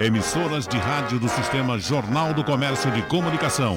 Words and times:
Emissoras 0.00 0.66
de 0.66 0.78
rádio 0.78 1.20
do 1.20 1.28
Sistema 1.28 1.78
Jornal 1.78 2.32
do 2.32 2.42
Comércio 2.42 2.90
de 2.90 3.02
Comunicação. 3.02 3.76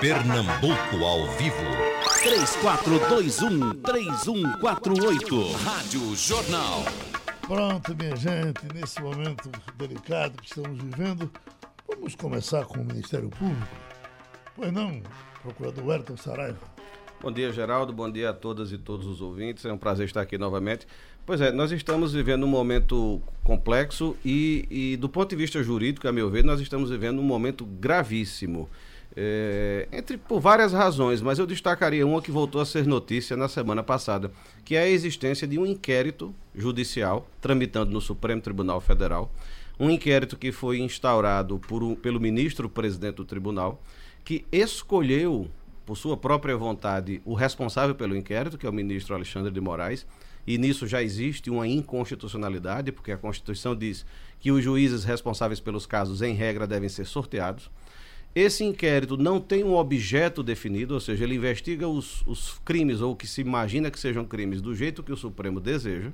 Pernambuco 0.00 1.04
ao 1.04 1.26
vivo. 1.32 1.56
3421-3148. 3.82 5.52
Rádio 5.64 6.14
Jornal. 6.14 6.84
Pronto, 7.40 7.96
minha 7.96 8.14
gente, 8.14 8.60
nesse 8.72 9.02
momento 9.02 9.50
delicado 9.76 10.40
que 10.40 10.46
estamos 10.46 10.80
vivendo, 10.80 11.28
vamos 11.88 12.14
começar 12.14 12.64
com 12.64 12.78
o 12.78 12.84
Ministério 12.84 13.28
Público. 13.30 13.66
Pois 14.54 14.72
não, 14.72 15.02
Procurador 15.42 15.94
Ayrton 15.94 16.16
Saraiva. 16.16 16.76
Bom 17.20 17.32
dia, 17.32 17.50
Geraldo. 17.50 17.92
Bom 17.92 18.08
dia 18.08 18.30
a 18.30 18.32
todas 18.32 18.70
e 18.70 18.78
todos 18.78 19.04
os 19.04 19.20
ouvintes. 19.20 19.64
É 19.64 19.72
um 19.72 19.78
prazer 19.78 20.06
estar 20.06 20.20
aqui 20.20 20.38
novamente. 20.38 20.86
Pois 21.26 21.40
é, 21.40 21.50
nós 21.50 21.72
estamos 21.72 22.12
vivendo 22.12 22.44
um 22.44 22.48
momento 22.48 23.20
complexo 23.42 24.16
e, 24.24 24.64
e 24.70 24.96
do 24.96 25.08
ponto 25.08 25.28
de 25.28 25.34
vista 25.34 25.60
jurídico, 25.60 26.06
a 26.06 26.12
meu 26.12 26.30
ver, 26.30 26.44
nós 26.44 26.60
estamos 26.60 26.88
vivendo 26.88 27.18
um 27.18 27.24
momento 27.24 27.66
gravíssimo. 27.66 28.70
É, 29.16 29.88
entre 29.90 30.18
por 30.18 30.38
várias 30.38 30.72
razões, 30.72 31.20
mas 31.20 31.40
eu 31.40 31.46
destacaria 31.46 32.06
uma 32.06 32.22
que 32.22 32.30
voltou 32.30 32.60
a 32.60 32.64
ser 32.64 32.86
notícia 32.86 33.36
na 33.36 33.48
semana 33.48 33.82
passada, 33.82 34.30
que 34.64 34.76
é 34.76 34.82
a 34.82 34.88
existência 34.88 35.48
de 35.48 35.58
um 35.58 35.66
inquérito 35.66 36.32
judicial 36.54 37.28
tramitando 37.40 37.90
no 37.90 38.00
Supremo 38.00 38.40
Tribunal 38.40 38.80
Federal, 38.80 39.28
um 39.80 39.90
inquérito 39.90 40.36
que 40.36 40.52
foi 40.52 40.78
instaurado 40.78 41.58
por, 41.58 41.96
pelo 41.96 42.20
ministro 42.20 42.70
presidente 42.70 43.16
do 43.16 43.24
tribunal, 43.24 43.82
que 44.24 44.44
escolheu 44.52 45.50
por 45.84 45.96
sua 45.96 46.16
própria 46.16 46.56
vontade 46.56 47.20
o 47.24 47.34
responsável 47.34 47.96
pelo 47.96 48.16
inquérito, 48.16 48.56
que 48.56 48.66
é 48.66 48.70
o 48.70 48.72
ministro 48.72 49.12
Alexandre 49.12 49.50
de 49.50 49.60
Moraes, 49.60 50.06
e 50.46 50.56
nisso 50.58 50.86
já 50.86 51.02
existe 51.02 51.50
uma 51.50 51.66
inconstitucionalidade, 51.66 52.92
porque 52.92 53.12
a 53.12 53.16
Constituição 53.16 53.74
diz 53.74 54.06
que 54.38 54.52
os 54.52 54.62
juízes 54.62 55.04
responsáveis 55.04 55.58
pelos 55.58 55.86
casos, 55.86 56.22
em 56.22 56.34
regra, 56.34 56.66
devem 56.66 56.88
ser 56.88 57.04
sorteados. 57.04 57.70
Esse 58.34 58.62
inquérito 58.62 59.16
não 59.16 59.40
tem 59.40 59.64
um 59.64 59.74
objeto 59.74 60.42
definido, 60.42 60.94
ou 60.94 61.00
seja, 61.00 61.24
ele 61.24 61.36
investiga 61.36 61.88
os, 61.88 62.22
os 62.26 62.60
crimes 62.64 63.00
ou 63.00 63.12
o 63.12 63.16
que 63.16 63.26
se 63.26 63.40
imagina 63.40 63.90
que 63.90 63.98
sejam 63.98 64.26
crimes 64.26 64.60
do 64.60 64.74
jeito 64.74 65.02
que 65.02 65.12
o 65.12 65.16
Supremo 65.16 65.58
deseja. 65.58 66.12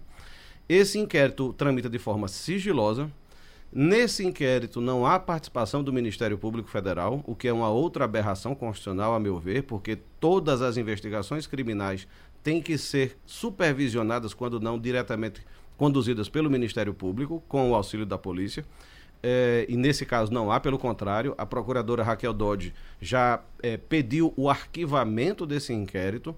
Esse 0.68 0.98
inquérito 0.98 1.52
tramita 1.52 1.90
de 1.90 1.98
forma 1.98 2.28
sigilosa. 2.28 3.10
Nesse 3.74 4.24
inquérito 4.24 4.80
não 4.80 5.04
há 5.04 5.18
participação 5.18 5.82
do 5.82 5.92
Ministério 5.92 6.38
Público 6.38 6.68
Federal, 6.68 7.24
o 7.26 7.34
que 7.34 7.48
é 7.48 7.52
uma 7.52 7.70
outra 7.70 8.04
aberração 8.04 8.54
constitucional, 8.54 9.14
a 9.14 9.20
meu 9.20 9.40
ver, 9.40 9.64
porque 9.64 9.98
todas 10.20 10.62
as 10.62 10.76
investigações 10.76 11.46
criminais 11.46 12.06
têm 12.42 12.60
que 12.60 12.76
ser 12.76 13.16
supervisionadas, 13.24 14.34
quando 14.34 14.60
não 14.60 14.78
diretamente 14.78 15.42
conduzidas 15.76 16.28
pelo 16.28 16.50
Ministério 16.50 16.94
Público, 16.94 17.42
com 17.48 17.70
o 17.70 17.74
auxílio 17.74 18.06
da 18.06 18.18
polícia 18.18 18.64
é, 19.22 19.64
e 19.68 19.76
nesse 19.76 20.04
caso 20.04 20.32
não 20.32 20.50
há, 20.50 20.58
pelo 20.58 20.78
contrário, 20.78 21.34
a 21.38 21.46
procuradora 21.46 22.02
Raquel 22.02 22.32
Dodge 22.32 22.74
já 23.00 23.40
é, 23.62 23.76
pediu 23.76 24.34
o 24.36 24.50
arquivamento 24.50 25.46
desse 25.46 25.72
inquérito. 25.72 26.34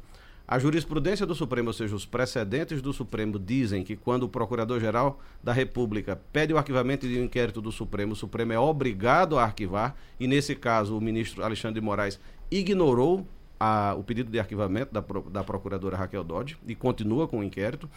A 0.46 0.58
jurisprudência 0.58 1.24
do 1.24 1.34
Supremo, 1.34 1.68
ou 1.68 1.72
seja, 1.72 1.96
os 1.96 2.04
precedentes 2.04 2.82
do 2.82 2.92
Supremo, 2.92 3.38
dizem 3.38 3.82
que 3.82 3.96
quando 3.96 4.24
o 4.24 4.28
Procurador-Geral 4.28 5.18
da 5.42 5.54
República 5.54 6.20
pede 6.30 6.52
o 6.52 6.58
arquivamento 6.58 7.08
de 7.08 7.18
um 7.18 7.24
inquérito 7.24 7.62
do 7.62 7.72
Supremo, 7.72 8.12
o 8.12 8.16
Supremo 8.16 8.52
é 8.52 8.58
obrigado 8.58 9.38
a 9.38 9.44
arquivar, 9.44 9.96
e 10.20 10.26
nesse 10.26 10.54
caso 10.54 10.98
o 10.98 11.00
ministro 11.00 11.42
Alexandre 11.42 11.80
de 11.80 11.84
Moraes 11.86 12.20
ignorou 12.50 13.26
a, 13.58 13.94
o 13.96 14.02
pedido 14.02 14.30
de 14.30 14.38
arquivamento 14.38 14.92
da, 14.92 15.04
da 15.30 15.44
Procuradora 15.44 15.96
Raquel 15.96 16.24
Dodge 16.24 16.56
e 16.66 16.74
continua 16.74 17.28
com 17.28 17.40
o 17.40 17.44
inquérito. 17.44 17.88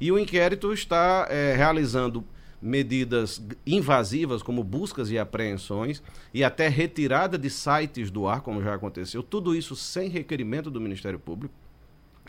E 0.00 0.12
o 0.12 0.18
inquérito 0.18 0.72
está 0.72 1.26
é, 1.30 1.54
realizando 1.54 2.24
medidas 2.60 3.42
invasivas, 3.66 4.42
como 4.42 4.64
buscas 4.64 5.10
e 5.10 5.18
apreensões, 5.18 6.02
e 6.32 6.42
até 6.42 6.68
retirada 6.68 7.38
de 7.38 7.50
sites 7.50 8.10
do 8.10 8.26
ar, 8.26 8.40
como 8.40 8.62
já 8.62 8.74
aconteceu, 8.74 9.22
tudo 9.22 9.54
isso 9.54 9.76
sem 9.76 10.08
requerimento 10.08 10.70
do 10.70 10.80
Ministério 10.80 11.18
Público. 11.18 11.54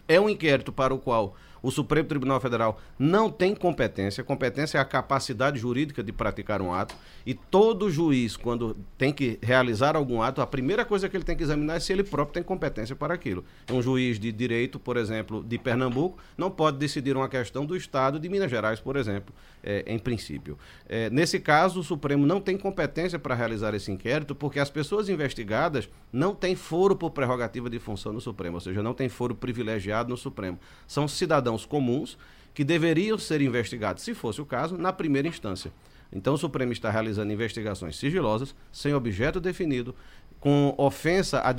É 0.08 0.19
um 0.19 0.30
inquérito 0.30 0.72
para 0.72 0.94
o 0.94 1.00
qual 1.00 1.36
o 1.62 1.72
Supremo 1.72 2.07
Tribunal 2.07 2.40
Federal 2.40 2.79
não 2.97 3.29
tem 3.29 3.56
competência. 3.56 4.23
Competência 4.23 4.78
é 4.78 4.81
a 4.81 4.85
capacidade 4.85 5.59
jurídica 5.59 6.03
de 6.03 6.12
praticar 6.12 6.62
um 6.62 6.73
ato. 6.73 6.95
E 7.25 7.34
todo 7.34 7.90
juiz, 7.90 8.38
quando 8.38 8.75
tem 8.97 9.12
que 9.12 9.40
realizar 9.41 9.95
algum 9.95 10.22
ato, 10.22 10.41
a 10.41 10.47
primeira 10.47 10.85
coisa 10.85 11.09
que 11.09 11.18
ele 11.18 11.23
tem 11.23 11.35
que 11.35 11.44
examinar 11.44 11.78
é 11.78 11.79
se 11.79 11.91
ele 11.91 12.03
próprio 12.03 12.34
tem 12.34 12.44
competência 12.44 12.95
para 12.95 13.13
aquilo. 13.13 13.44
Um 13.72 13.81
juiz 13.81 14.19
de 14.19 14.31
direito, 14.31 14.79
por 14.79 14.97
exemplo, 14.97 15.44
de 15.44 15.57
Pernambuco, 15.57 16.18
não 16.38 16.51
pode 16.51 16.78
decidir 16.78 17.16
uma 17.16 17.29
questão 17.29 17.66
do 17.66 17.75
Estado 17.75 18.19
de 18.19 18.29
Minas 18.29 18.50
Gerais, 18.50 18.79
por 18.79 18.95
exemplo, 18.95 19.34
é, 19.63 19.84
em 19.88 20.00
princípio. 20.00 20.57
É, 20.88 21.09
nesse 21.09 21.39
caso, 21.39 21.79
o 21.79 21.84
Supremo 21.84 22.25
não 22.25 22.39
tem 22.39 22.57
competência 22.57 23.19
para 23.19 23.35
realizar 23.35 23.74
esse 23.74 23.91
inquérito, 23.91 24.35
porque 24.35 24.59
as 24.59 24.69
pessoas 24.69 25.09
investigadas 25.09 25.89
não 26.12 26.34
têm 26.34 26.56
foro 26.56 26.95
por 26.95 27.12
prerrogativa 27.12 27.69
de 27.69 27.79
função 27.79 28.13
no 28.13 28.22
Supremo, 28.22 28.56
ou 28.56 28.62
seja, 28.62 28.81
não 28.81 28.94
tem 28.94 29.09
foro 29.09 29.35
privilegiado 29.35 30.09
no 30.09 30.18
Supremo. 30.18 30.59
São 30.88 31.07
cidadãos 31.07 31.47
cidadãos 31.47 31.66
comuns 31.66 32.18
que 32.53 32.63
deveriam 32.63 33.18
ser 33.18 33.41
investigados, 33.41 34.03
se 34.03 34.13
fosse 34.13 34.41
o 34.41 34.46
caso, 34.46 34.78
na 34.78 34.91
primeira 34.91 35.28
instância. 35.28 35.72
Então, 36.12 36.34
o 36.34 36.38
Supremo 36.38 36.72
está 36.72 36.90
realizando 36.90 37.31
investigações 37.31 37.97
sigilosas, 37.97 38.56
sem 38.72 38.94
objeto 38.94 39.40
definido, 39.40 39.94
com 40.40 40.73
ofensa 40.78 41.40
à, 41.40 41.53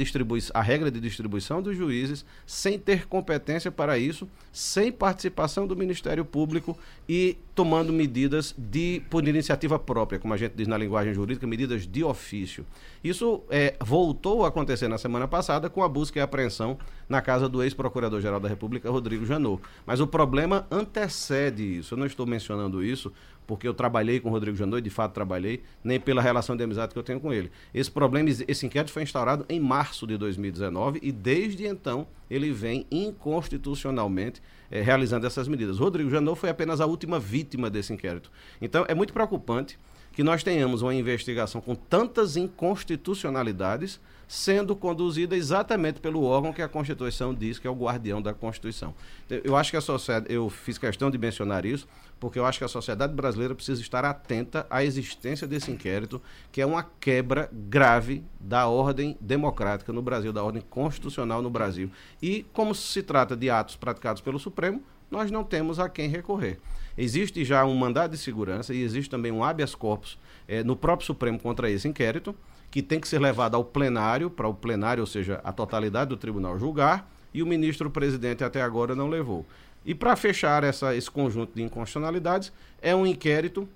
à 0.55 0.63
regra 0.63 0.91
de 0.91 1.01
distribuição 1.01 1.61
dos 1.61 1.77
juízes, 1.77 2.25
sem 2.47 2.79
ter 2.79 3.07
competência 3.07 3.73
para 3.73 3.99
isso, 3.99 4.29
sem 4.53 4.93
participação 4.93 5.67
do 5.67 5.77
Ministério 5.77 6.25
Público 6.25 6.79
e 7.09 7.37
tomando 7.55 7.93
medidas 7.93 8.55
de 8.57 9.03
por 9.11 9.27
iniciativa 9.27 9.79
própria, 9.79 10.19
como 10.19 10.33
a 10.33 10.37
gente 10.37 10.53
diz 10.55 10.69
na 10.69 10.79
linguagem 10.79 11.13
jurídica, 11.13 11.47
medidas 11.47 11.87
de 11.87 12.05
ofício. 12.05 12.65
Isso 13.03 13.43
é, 13.51 13.75
voltou 13.81 14.45
a 14.45 14.49
acontecer 14.49 14.87
na 14.87 14.97
semana 14.97 15.27
passada 15.27 15.69
com 15.69 15.83
a 15.83 15.89
busca 15.89 16.19
e 16.19 16.23
apreensão 16.23 16.79
na 17.09 17.21
casa 17.21 17.49
do 17.49 17.63
ex-procurador-geral 17.63 18.39
da 18.39 18.49
República, 18.49 18.91
Rodrigo 18.91 19.27
Janot. 19.27 19.61
Mas 19.85 19.99
o 19.99 20.07
problema 20.07 20.67
antecede 20.71 21.79
isso. 21.79 21.95
Eu 21.95 21.99
não 21.99 22.07
estou 22.07 22.27
mencionando 22.27 22.83
isso 22.83 23.13
porque 23.49 23.67
eu 23.67 23.73
trabalhei 23.73 24.21
com 24.21 24.29
o 24.29 24.31
Rodrigo 24.31 24.55
Janot, 24.55 24.83
de 24.83 24.91
fato 24.91 25.15
trabalhei, 25.15 25.63
nem 25.83 25.99
pela 25.99 26.21
relação 26.21 26.55
de 26.55 26.63
amizade 26.63 26.93
que 26.93 26.99
eu 26.99 27.03
tenho 27.03 27.19
com 27.19 27.33
ele. 27.33 27.51
Esse 27.73 27.91
problema, 27.91 28.29
esse 28.47 28.67
inquérito 28.67 28.93
foi 28.93 29.03
instaurado 29.03 29.47
em 29.49 29.59
março 29.59 30.07
de 30.07 30.19
2019 30.19 31.01
e 31.03 31.11
desde 31.11 31.67
então 31.67 32.07
ele 32.31 32.53
vem 32.53 32.87
inconstitucionalmente 32.91 34.43
eh, 34.71 34.83
realizando 34.83 35.27
essas 35.27 35.49
medidas. 35.49 35.79
Rodrigo 35.79 36.11
Janot 36.11 36.39
foi 36.39 36.51
apenas 36.51 36.79
a 36.79 36.85
última 36.85 37.19
vítima 37.19 37.71
desse 37.71 37.91
inquérito. 37.91 38.31
Então 38.61 38.85
é 38.87 38.95
muito 38.95 39.15
preocupante 39.15 39.79
que 40.13 40.23
nós 40.23 40.43
tenhamos 40.43 40.83
uma 40.83 40.95
investigação 40.95 41.63
com 41.63 41.75
tantas 41.75 42.37
inconstitucionalidades 42.37 43.99
sendo 44.29 44.77
conduzida 44.77 45.35
exatamente 45.35 46.01
pelo 46.01 46.23
órgão 46.23 46.53
que 46.53 46.61
a 46.61 46.69
Constituição 46.69 47.35
diz 47.35 47.59
que 47.59 47.67
é 47.67 47.71
o 47.71 47.75
guardião 47.75 48.21
da 48.21 48.35
Constituição. 48.35 48.95
Eu 49.31 49.57
acho 49.57 49.71
que 49.71 49.77
a 49.79 49.81
sociedade, 49.81 50.33
eu 50.33 50.51
fiz 50.51 50.77
questão 50.77 51.11
de 51.11 51.17
mencionar 51.17 51.65
isso, 51.65 51.89
porque 52.21 52.39
eu 52.39 52.45
acho 52.45 52.59
que 52.59 52.65
a 52.65 52.69
sociedade 52.69 53.15
brasileira 53.15 53.55
precisa 53.55 53.81
estar 53.81 54.05
atenta 54.05 54.67
à 54.69 54.85
existência 54.85 55.47
desse 55.47 55.71
inquérito, 55.71 56.21
que 56.53 56.61
é 56.61 56.67
uma 56.67 56.83
quebra 57.01 57.49
grave 57.53 58.23
da 58.39 58.67
ordem 58.67 59.17
democrática 59.19 59.93
no 59.93 60.03
Brasil, 60.03 60.33
da 60.33 60.45
ordem 60.45 60.63
constitucional 60.69 61.41
no 61.41 61.49
Brasil. 61.49 61.91
E 62.21 62.45
como 62.53 62.75
se 62.75 63.03
trata 63.03 63.35
de 63.35 63.49
atos 63.49 63.77
praticados 63.77 64.21
pelo 64.21 64.39
Supremo, 64.39 64.83
nós 65.11 65.31
não 65.31 65.43
temos 65.43 65.79
a 65.79 65.89
quem 65.89 66.09
recorrer. 66.09 66.59
Existe 66.99 67.45
já 67.45 67.65
um 67.65 67.75
mandado 67.75 68.11
de 68.11 68.19
segurança 68.19 68.75
e 68.75 68.83
existe 68.83 69.09
também 69.09 69.33
um 69.33 69.43
habeas 69.43 69.75
corpus 69.75 70.19
eh, 70.47 70.63
no 70.63 70.77
próprio 70.77 71.07
Supremo 71.07 71.39
contra 71.39 71.71
esse 71.71 71.89
inquérito, 71.89 72.35
que 72.71 72.83
tem 72.83 73.01
que 73.01 73.09
ser 73.09 73.21
levado 73.21 73.55
ao 73.55 73.65
plenário, 73.65 74.31
para 74.31 74.49
o 74.49 74.55
plenário, 74.55 75.01
ou 75.01 75.07
seja, 75.07 75.41
a 75.43 75.53
totalidade 75.53 76.11
do 76.11 76.17
tribunal 76.17 76.59
julgar, 76.59 77.11
e 77.33 77.43
o 77.43 77.47
ministro 77.47 77.91
presidente 77.91 78.45
até 78.45 78.63
agora 78.63 78.95
não 78.95 79.09
levou. 79.09 79.45
E 79.85 79.95
para 79.95 80.17
fechar 80.17 80.65
essa, 80.65 80.95
esse 80.95 81.11
conjunto 81.11 81.55
de 81.55 81.63
inconstitucionalidades, 81.63 82.53
é 82.83 82.95
um 82.95 83.07
inquérito 83.07 83.69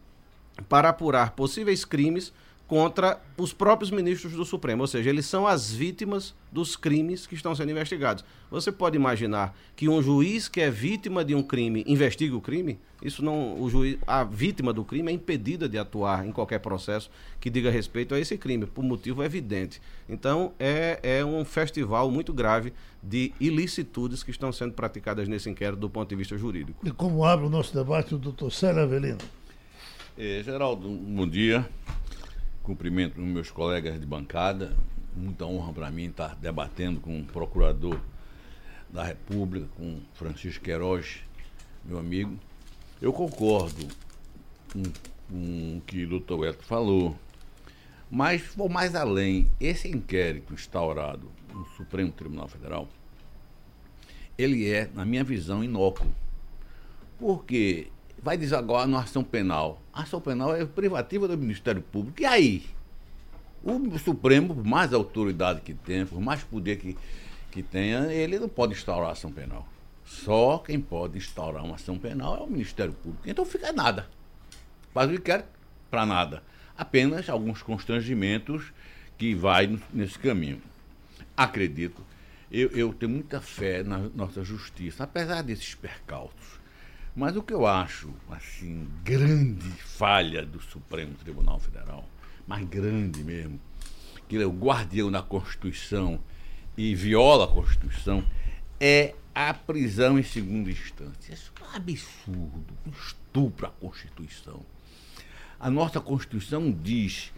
para 0.69 0.91
apurar 0.91 1.31
possíveis 1.33 1.85
crimes 1.85 2.33
contra 2.73 3.21
os 3.37 3.53
próprios 3.53 3.91
ministros 3.91 4.33
do 4.33 4.47
Supremo, 4.47 4.83
ou 4.83 4.87
seja, 4.87 5.11
eles 5.11 5.27
são 5.27 5.47
as 5.47 5.71
vítimas 5.71 6.35
dos 6.51 6.75
crimes 6.75 7.27
que 7.27 7.35
estão 7.35 7.55
sendo 7.55 7.71
investigados. 7.71 8.25
Você 8.51 8.73
pode 8.73 8.97
imaginar 8.97 9.55
que 9.77 9.91
um 9.91 10.01
juiz 10.03 10.49
que 10.49 10.59
é 10.59 10.71
vítima 10.71 11.23
de 11.23 11.35
um 11.35 11.43
crime 11.43 11.85
investigue 11.87 12.33
o 12.33 12.41
crime? 12.41 12.79
Isso 13.03 13.23
não, 13.23 13.61
o 13.61 13.69
juiz, 13.69 13.99
a 14.07 14.25
vítima 14.25 14.73
do 14.73 14.87
crime 14.87 15.13
é 15.13 15.15
impedida 15.15 15.69
de 15.69 15.77
atuar 15.77 16.27
em 16.27 16.33
qualquer 16.33 16.61
processo 16.61 17.11
que 17.39 17.51
diga 17.51 17.71
respeito 17.71 18.15
a 18.15 18.19
esse 18.19 18.39
crime, 18.39 18.65
por 18.65 18.83
motivo 18.83 19.23
evidente. 19.23 19.79
Então, 20.09 20.55
é, 20.59 20.99
é 21.03 21.23
um 21.23 21.45
festival 21.45 22.11
muito 22.11 22.33
grave 22.33 22.73
de 23.03 23.35
ilicitudes 23.39 24.23
que 24.23 24.31
estão 24.31 24.51
sendo 24.51 24.73
praticadas 24.73 25.29
nesse 25.29 25.51
inquérito 25.51 25.79
do 25.79 25.91
ponto 25.91 26.09
de 26.09 26.17
vista 26.17 26.39
jurídico. 26.39 26.87
E 26.87 26.91
como 26.91 27.23
abre 27.23 27.45
o 27.45 27.51
nosso 27.51 27.75
debate 27.75 28.15
o 28.15 28.19
doutor 28.19 28.51
Célio 28.51 28.81
Avelino? 28.81 29.19
É, 30.17 30.43
Geraldo, 30.43 30.89
bom 30.89 31.29
dia. 31.29 31.69
Cumprimento 32.63 33.21
meus 33.21 33.51
colegas 33.51 33.99
de 34.01 34.07
bancada. 34.07 34.77
Muita 35.15 35.45
honra 35.45 35.73
para 35.73 35.91
mim 35.91 36.09
estar 36.09 36.37
debatendo 36.37 37.01
com 37.01 37.21
o 37.21 37.25
procurador 37.25 38.01
da 38.89 39.05
República, 39.05 39.67
com 39.77 40.01
Francisco 40.15 40.65
Queiroz, 40.65 41.21
meu 41.85 41.99
amigo. 41.99 42.39
Eu 43.01 43.13
concordo 43.13 43.87
com 44.73 44.83
com 45.33 45.79
o 45.79 45.81
que 45.87 46.05
o 46.05 46.09
doutor 46.09 46.47
Eto 46.47 46.63
falou. 46.63 47.17
Mas 48.11 48.43
vou 48.55 48.69
mais 48.69 48.95
além. 48.95 49.51
Esse 49.59 49.89
inquérito 49.89 50.53
instaurado 50.53 51.31
no 51.53 51.65
Supremo 51.77 52.13
Tribunal 52.13 52.47
Federal, 52.47 52.87
ele 54.37 54.71
é, 54.71 54.91
na 54.95 55.07
minha 55.07 55.25
visão, 55.25 55.65
inócuo. 55.65 56.07
Porque 57.19 57.89
vai 58.23 58.39
agora 58.57 58.87
na 58.87 59.01
ação 59.01 59.25
penal. 59.25 59.83
A 59.93 60.03
ação 60.03 60.21
penal 60.21 60.55
é 60.55 60.65
privativa 60.65 61.27
do 61.27 61.37
Ministério 61.37 61.83
Público. 61.83 62.23
E 62.23 62.25
aí? 62.25 62.65
O 63.63 63.99
Supremo, 63.99 64.55
por 64.55 64.65
mais 64.65 64.93
autoridade 64.93 65.61
que 65.61 65.75
tenha, 65.75 66.07
por 66.07 66.21
mais 66.21 66.43
poder 66.43 66.77
que, 66.77 66.97
que 67.51 67.63
tenha, 67.63 68.13
ele 68.13 68.39
não 68.39 68.49
pode 68.49 68.75
instaurar 68.75 69.11
ação 69.11 69.33
penal. 69.33 69.67
Só 70.05 70.59
quem 70.59 70.81
pode 70.81 71.19
instaurar 71.19 71.65
uma 71.65 71.77
ação 71.77 71.99
penal 71.99 72.37
é 72.37 72.41
o 72.41 72.47
Ministério 72.47 72.93
Público. 72.93 73.29
Então 73.29 73.45
fica 73.45 73.73
nada. 73.73 74.09
Faz 74.93 75.09
o 75.09 75.15
que 75.15 75.21
quer 75.21 75.47
para 75.91 76.07
nada. 76.07 76.43
Apenas 76.77 77.29
alguns 77.29 77.63
constrangimentos 77.63 78.73
que 79.17 79.35
vai 79.35 79.79
nesse 79.93 80.19
caminho. 80.19 80.61
Acredito, 81.37 82.03
eu, 82.51 82.69
eu 82.71 82.93
tenho 82.93 83.13
muita 83.13 83.41
fé 83.41 83.83
na 83.83 83.99
nossa 84.15 84.43
justiça, 84.43 85.05
apesar 85.05 85.43
desses 85.43 85.75
percalços. 85.75 86.62
Mas 87.15 87.37
o 87.37 87.43
que 87.43 87.53
eu 87.53 87.67
acho, 87.67 88.09
assim, 88.31 88.89
grande 89.05 89.69
falha 89.71 90.47
do 90.47 90.61
Supremo 90.63 91.15
Tribunal 91.15 91.61
Federal, 91.61 92.09
mas 92.47 92.65
grande 92.65 93.23
mesmo, 93.23 93.61
que 94.27 94.37
ele 94.37 94.45
é 94.45 94.47
o 94.47 94.51
guardião 94.51 95.11
da 95.11 95.23
Constituição 95.23 96.19
e 96.77 96.95
viola 96.95 97.45
a 97.45 97.49
Constituição, 97.49 98.25
é 98.81 99.15
a 99.35 99.53
prisão 99.53 100.19
em 100.19 100.23
segunda 100.23 100.71
instância. 100.71 101.35
Isso 101.35 101.53
é 101.61 101.65
um 101.65 101.77
absurdo, 101.77 102.75
um 102.87 102.91
estupro 102.91 103.67
à 103.67 103.71
Constituição. 103.71 104.61
A 105.61 105.71
nossa 105.71 106.01
Constituição 106.01 106.73
diz 106.73 107.31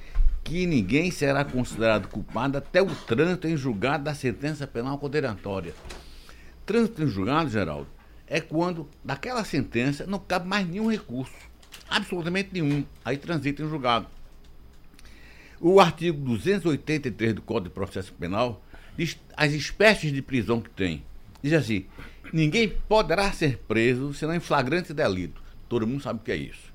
que 0.44 0.66
ninguém 0.66 1.10
será 1.10 1.44
considerado 1.44 2.08
culpado 2.08 2.58
até 2.58 2.80
o 2.80 2.94
trânsito 2.94 3.48
em 3.48 3.56
julgado 3.56 4.04
da 4.04 4.14
sentença 4.14 4.66
penal 4.66 4.98
condenatória. 4.98 5.74
Trânsito 6.64 7.02
em 7.02 7.06
julgado, 7.06 7.50
Geraldo, 7.50 7.88
é 8.34 8.40
quando 8.40 8.88
daquela 9.04 9.44
sentença 9.44 10.04
não 10.08 10.18
cabe 10.18 10.48
mais 10.48 10.66
nenhum 10.66 10.90
recurso. 10.90 11.32
Absolutamente 11.88 12.48
nenhum. 12.52 12.84
Aí 13.04 13.16
transita 13.16 13.62
em 13.62 13.68
julgado. 13.68 14.08
O 15.60 15.78
artigo 15.78 16.18
283 16.18 17.34
do 17.34 17.42
Código 17.42 17.68
de 17.68 17.74
Processo 17.74 18.12
Penal 18.12 18.60
diz 18.96 19.16
as 19.36 19.52
espécies 19.52 20.12
de 20.12 20.20
prisão 20.20 20.60
que 20.60 20.68
tem. 20.68 21.04
Diz 21.40 21.52
assim: 21.52 21.86
ninguém 22.32 22.76
poderá 22.88 23.30
ser 23.30 23.58
preso 23.68 24.12
senão 24.12 24.34
em 24.34 24.40
flagrante 24.40 24.92
delito. 24.92 25.40
Todo 25.68 25.86
mundo 25.86 26.02
sabe 26.02 26.18
o 26.18 26.22
que 26.24 26.32
é 26.32 26.36
isso. 26.36 26.74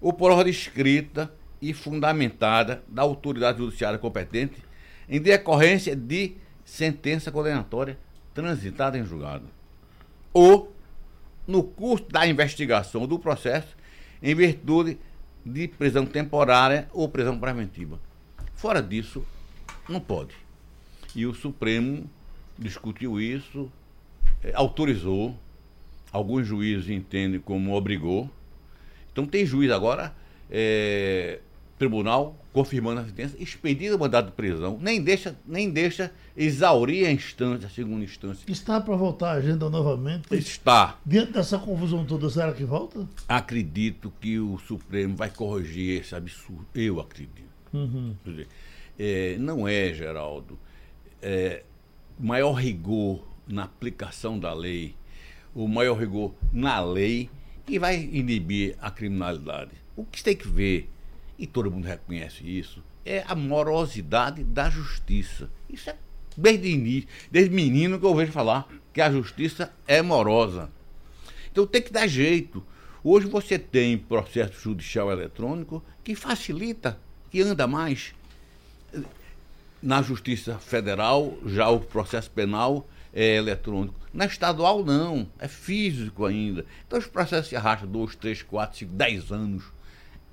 Ou 0.00 0.12
por 0.12 0.32
ordem 0.32 0.50
escrita 0.50 1.32
e 1.62 1.72
fundamentada 1.72 2.82
da 2.88 3.02
autoridade 3.02 3.58
judiciária 3.58 3.96
competente 3.96 4.60
em 5.08 5.20
decorrência 5.20 5.94
de 5.94 6.34
sentença 6.64 7.30
condenatória 7.30 7.96
transitada 8.34 8.98
em 8.98 9.04
julgado. 9.04 9.44
Ou 10.32 10.74
no 11.46 11.62
curso 11.62 12.06
da 12.08 12.26
investigação 12.26 13.06
do 13.06 13.18
processo 13.18 13.76
em 14.22 14.34
virtude 14.34 14.98
de 15.44 15.68
prisão 15.68 16.04
temporária 16.04 16.88
ou 16.92 17.08
prisão 17.08 17.38
preventiva. 17.38 17.98
Fora 18.54 18.82
disso, 18.82 19.24
não 19.88 20.00
pode. 20.00 20.34
E 21.14 21.26
o 21.26 21.34
Supremo 21.34 22.08
discutiu 22.58 23.20
isso, 23.20 23.70
é, 24.44 24.52
autorizou, 24.54 25.36
alguns 26.12 26.46
juízes 26.46 26.90
entendem 26.90 27.40
como 27.40 27.74
obrigou. 27.74 28.30
Então 29.10 29.26
tem 29.26 29.44
juiz 29.46 29.70
agora, 29.70 30.14
é, 30.50 31.40
tribunal 31.80 32.36
confirmando 32.52 33.00
a 33.00 33.04
sentença, 33.06 33.34
expedindo 33.38 33.96
o 33.96 33.98
mandado 33.98 34.26
de 34.26 34.32
prisão, 34.32 34.78
nem 34.82 35.00
deixa, 35.00 35.34
nem 35.46 35.70
deixa 35.70 36.12
exaurir 36.36 37.06
a 37.06 37.10
instância, 37.10 37.66
a 37.66 37.70
segunda 37.70 38.04
instância. 38.04 38.44
Está 38.46 38.78
para 38.78 38.94
voltar 38.96 39.30
a 39.30 39.32
agenda 39.34 39.70
novamente? 39.70 40.26
Está. 40.34 40.98
Diante 41.06 41.32
dessa 41.32 41.58
confusão 41.58 42.04
toda, 42.04 42.28
será 42.28 42.52
que 42.52 42.64
volta? 42.64 43.08
Acredito 43.26 44.12
que 44.20 44.38
o 44.38 44.58
Supremo 44.58 45.16
vai 45.16 45.30
corrigir 45.30 46.02
esse 46.02 46.14
absurdo. 46.14 46.66
Eu 46.74 47.00
acredito. 47.00 47.48
Uhum. 47.72 48.14
Dizer, 48.26 48.48
é, 48.98 49.36
não 49.38 49.66
é, 49.66 49.94
Geraldo, 49.94 50.58
é, 51.22 51.62
maior 52.18 52.52
rigor 52.52 53.26
na 53.48 53.64
aplicação 53.64 54.38
da 54.38 54.52
lei, 54.52 54.94
o 55.54 55.66
maior 55.66 55.94
rigor 55.98 56.34
na 56.52 56.78
lei 56.80 57.30
que 57.64 57.78
vai 57.78 58.02
inibir 58.02 58.76
a 58.82 58.90
criminalidade. 58.90 59.70
O 59.96 60.04
que 60.04 60.22
tem 60.22 60.36
que 60.36 60.46
ver, 60.46 60.90
e 61.40 61.46
todo 61.46 61.70
mundo 61.70 61.86
reconhece 61.86 62.46
isso, 62.46 62.84
é 63.04 63.24
a 63.26 63.34
morosidade 63.34 64.44
da 64.44 64.68
justiça. 64.68 65.50
Isso 65.70 65.88
é 65.88 65.96
desde 66.36 66.68
início, 66.68 67.08
desde 67.30 67.54
menino 67.54 67.98
que 67.98 68.04
eu 68.04 68.14
vejo 68.14 68.30
falar 68.30 68.68
que 68.92 69.00
a 69.00 69.10
justiça 69.10 69.72
é 69.88 70.02
morosa. 70.02 70.70
Então 71.50 71.66
tem 71.66 71.80
que 71.80 71.90
dar 71.90 72.06
jeito. 72.06 72.62
Hoje 73.02 73.26
você 73.26 73.58
tem 73.58 73.96
processo 73.96 74.60
judicial 74.60 75.10
eletrônico 75.10 75.82
que 76.04 76.14
facilita, 76.14 76.98
que 77.30 77.40
anda 77.40 77.66
mais. 77.66 78.14
Na 79.82 80.02
Justiça 80.02 80.58
Federal, 80.58 81.38
já 81.46 81.70
o 81.70 81.80
processo 81.80 82.30
penal 82.30 82.86
é 83.14 83.36
eletrônico. 83.36 83.98
Na 84.12 84.26
estadual, 84.26 84.84
não, 84.84 85.26
é 85.38 85.48
físico 85.48 86.26
ainda. 86.26 86.66
Então 86.86 86.98
os 86.98 87.06
processos 87.06 87.48
se 87.48 87.56
arrastam 87.56 87.90
dois, 87.90 88.14
três, 88.14 88.42
quatro, 88.42 88.76
cinco, 88.76 88.92
dez 88.92 89.32
anos. 89.32 89.64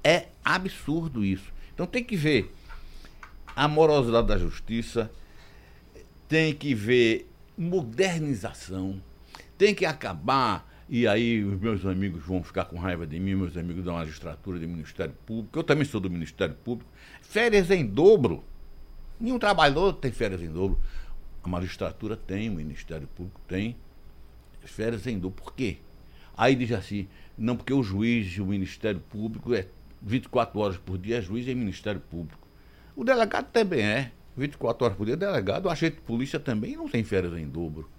É 0.08 0.30
absurdo 0.42 1.26
isso. 1.26 1.52
Então 1.74 1.86
tem 1.86 2.02
que 2.02 2.16
ver 2.16 2.56
a 3.54 3.68
morosidade 3.68 4.26
da 4.26 4.38
justiça, 4.38 5.12
tem 6.30 6.54
que 6.54 6.74
ver 6.74 7.30
modernização, 7.58 9.04
tem 9.58 9.76
que 9.76 9.86
acabar. 9.86 10.66
E 10.88 11.06
aí 11.06 11.44
os 11.44 11.60
meus 11.60 11.86
amigos 11.86 12.24
vão 12.26 12.42
ficar 12.42 12.64
com 12.64 12.78
raiva 12.78 13.06
de 13.06 13.20
mim, 13.20 13.36
meus 13.36 13.58
amigos 13.58 13.84
da 13.84 13.92
magistratura, 13.92 14.58
do 14.58 14.66
Ministério 14.66 15.14
Público, 15.26 15.60
eu 15.60 15.64
também 15.64 15.84
sou 15.84 16.00
do 16.00 16.10
Ministério 16.10 16.56
Público. 16.56 16.90
Férias 17.22 17.70
em 17.70 17.86
dobro. 17.86 18.46
Nenhum 19.20 19.38
trabalhador 19.38 19.92
tem 19.92 20.14
férias 20.14 20.42
em 20.42 20.50
dobro. 20.50 20.80
A 21.44 21.50
magistratura 21.50 22.16
tem, 22.16 22.50
o 22.50 22.54
Ministério 22.54 23.10
Público 23.10 23.42
tem 23.46 23.76
férias 24.64 25.06
em 25.06 25.20
dobro. 25.20 25.44
Por 25.44 25.54
quê? 25.54 25.80
Aí 26.38 26.56
diz 26.56 26.72
assim, 26.72 27.10
não, 27.38 27.58
porque 27.58 27.74
o 27.74 27.84
juiz 27.84 28.38
e 28.38 28.42
o 28.42 28.46
Ministério 28.46 29.02
Público 29.02 29.54
é 29.54 29.68
24 30.02 30.60
horas 30.60 30.78
por 30.78 30.98
dia, 30.98 31.18
é 31.18 31.22
juiz 31.22 31.48
e 31.48 31.56
Ministério 31.56 32.02
Público. 32.02 32.48
O 32.96 33.04
delegado 33.04 33.52
também 33.52 33.82
é, 33.82 34.12
24 34.36 34.86
horas 34.86 34.98
por 34.98 35.06
dia, 35.06 35.18
delegado, 35.18 35.66
o 35.66 35.70
agente 35.70 35.96
de 35.96 36.02
polícia 36.02 36.40
também 36.40 36.76
não 36.76 36.88
tem 36.88 37.04
férias 37.04 37.34
em 37.38 37.48
dobro. 37.48 37.90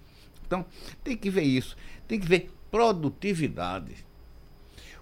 Então, 0.45 0.65
tem 1.03 1.15
que 1.15 1.29
ver 1.29 1.43
isso, 1.43 1.77
tem 2.07 2.19
que 2.19 2.27
ver 2.27 2.51
produtividade. 2.71 3.95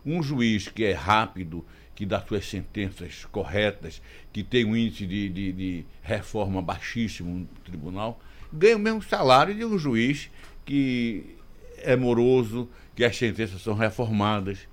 Um 0.06 0.22
juiz 0.22 0.68
que 0.68 0.84
é 0.84 0.94
rápido, 0.94 1.66
que 1.96 2.06
dá 2.06 2.22
suas 2.22 2.48
sentenças 2.48 3.26
corretas, 3.26 4.02
que 4.32 4.44
tem 4.44 4.66
um 4.66 4.76
índice 4.76 5.06
de, 5.06 5.30
de, 5.30 5.52
de 5.52 5.86
reforma 6.02 6.62
baixíssimo 6.62 7.40
no 7.40 7.46
tribunal, 7.64 8.20
ganha 8.52 8.78
o 8.78 8.80
mesmo 8.80 9.02
salário 9.02 9.54
de 9.56 9.66
um 9.66 9.78
juiz 9.78 10.30
que 10.64 11.38
é 11.78 11.96
moroso, 11.96 12.70
que 12.96 13.04
as 13.04 13.16
sentenças 13.18 13.62
são 13.62 13.74
reformadas. 13.74 14.68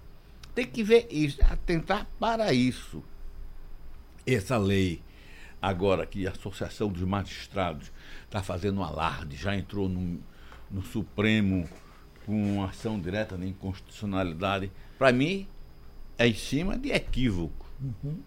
Tem 0.55 0.67
que 0.67 0.83
ver 0.83 1.09
isso, 1.11 1.39
atentar 1.45 2.07
para 2.19 2.53
isso. 2.53 3.03
Essa 4.27 4.57
lei, 4.57 5.03
agora 5.61 6.07
que 6.07 6.27
a 6.27 6.31
Associação 6.31 6.89
dos 6.89 7.03
Magistrados 7.03 7.93
está 8.25 8.43
fazendo 8.43 8.81
um 8.81 8.85
alarde, 8.85 9.37
já 9.37 9.55
entrou 9.55 9.89
no, 9.89 10.21
no 10.71 10.83
Supremo 10.83 11.69
com 12.25 12.63
ação 12.65 12.99
direta 12.99 13.37
de 13.37 13.47
inconstitucionalidade, 13.47 14.71
para 14.99 15.13
mim 15.13 15.47
é 16.17 16.27
em 16.27 16.35
cima 16.35 16.79
de 16.79 16.91
equívoco. 16.91 17.67
Uhum. 17.81 18.19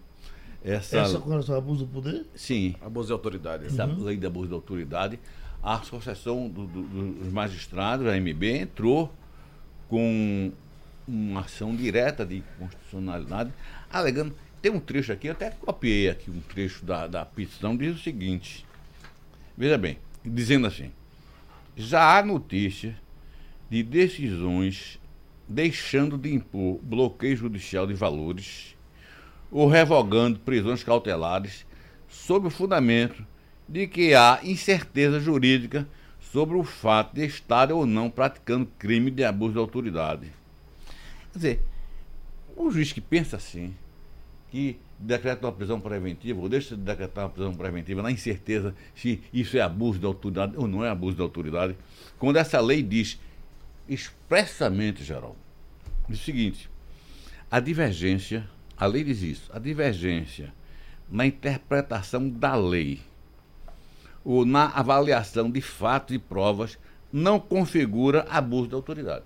Essa, 0.62 0.98
Essa 0.98 1.18
com 1.18 1.30
relação 1.30 1.54
ao 1.54 1.60
abuso 1.60 1.86
do 1.86 1.92
poder? 1.92 2.26
Sim. 2.34 2.74
Abuso 2.80 3.06
de 3.06 3.12
autoridade. 3.12 3.66
Essa 3.66 3.86
uhum. 3.86 4.02
lei 4.04 4.16
de 4.16 4.26
abuso 4.26 4.48
de 4.48 4.54
autoridade 4.54 5.18
a 5.62 5.74
Associação 5.74 6.48
do, 6.48 6.66
do, 6.66 6.82
dos 6.82 7.32
Magistrados, 7.32 8.06
a 8.06 8.18
MB, 8.18 8.60
entrou 8.60 9.12
com 9.88 10.52
uma 11.08 11.40
ação 11.40 11.74
direta 11.74 12.24
de 12.24 12.42
constitucionalidade, 12.58 13.50
alegando. 13.90 14.34
Tem 14.60 14.70
um 14.70 14.80
trecho 14.80 15.12
aqui, 15.12 15.28
eu 15.28 15.32
até 15.32 15.50
copiei 15.50 16.10
aqui 16.10 16.30
um 16.30 16.40
trecho 16.40 16.84
da, 16.84 17.06
da 17.06 17.24
petição, 17.24 17.76
diz 17.76 17.96
o 17.96 18.02
seguinte: 18.02 18.66
veja 19.56 19.78
bem, 19.78 19.98
dizendo 20.24 20.66
assim, 20.66 20.90
já 21.76 22.18
há 22.18 22.22
notícia 22.22 22.94
de 23.70 23.82
decisões 23.82 24.98
deixando 25.48 26.18
de 26.18 26.34
impor 26.34 26.78
bloqueio 26.82 27.36
judicial 27.36 27.86
de 27.86 27.94
valores 27.94 28.76
ou 29.50 29.66
revogando 29.66 30.38
prisões 30.40 30.82
cautelares 30.82 31.64
sob 32.08 32.48
o 32.48 32.50
fundamento 32.50 33.24
de 33.66 33.86
que 33.86 34.14
há 34.14 34.40
incerteza 34.42 35.20
jurídica 35.20 35.88
sobre 36.20 36.56
o 36.56 36.64
fato 36.64 37.14
de 37.14 37.24
estar 37.24 37.72
ou 37.72 37.86
não 37.86 38.10
praticando 38.10 38.68
crime 38.78 39.10
de 39.10 39.24
abuso 39.24 39.52
de 39.52 39.58
autoridade. 39.58 40.37
Quer 41.32 41.38
dizer, 41.38 41.62
o 42.56 42.70
juiz 42.70 42.92
que 42.92 43.00
pensa 43.00 43.36
assim, 43.36 43.74
que 44.50 44.78
decreta 44.98 45.46
uma 45.46 45.52
prisão 45.52 45.80
preventiva, 45.80 46.40
ou 46.40 46.48
deixa 46.48 46.76
de 46.76 46.82
decretar 46.82 47.24
uma 47.24 47.30
prisão 47.30 47.54
preventiva 47.54 48.02
na 48.02 48.10
incerteza 48.10 48.74
se 48.94 49.22
isso 49.32 49.56
é 49.56 49.60
abuso 49.60 49.98
de 49.98 50.06
autoridade 50.06 50.54
ou 50.56 50.66
não 50.66 50.84
é 50.84 50.90
abuso 50.90 51.16
de 51.16 51.22
autoridade, 51.22 51.76
quando 52.18 52.36
essa 52.36 52.60
lei 52.60 52.82
diz 52.82 53.20
expressamente, 53.88 55.04
Geraldo, 55.04 55.36
o 56.08 56.16
seguinte, 56.16 56.68
a 57.50 57.60
divergência, 57.60 58.48
a 58.76 58.86
lei 58.86 59.04
diz 59.04 59.22
isso, 59.22 59.50
a 59.52 59.58
divergência 59.58 60.52
na 61.10 61.24
interpretação 61.24 62.28
da 62.28 62.54
lei 62.54 63.00
ou 64.24 64.44
na 64.44 64.66
avaliação 64.66 65.50
de 65.50 65.60
fatos 65.60 66.14
e 66.14 66.18
provas 66.18 66.78
não 67.12 67.40
configura 67.40 68.26
abuso 68.28 68.68
de 68.68 68.74
autoridade. 68.74 69.24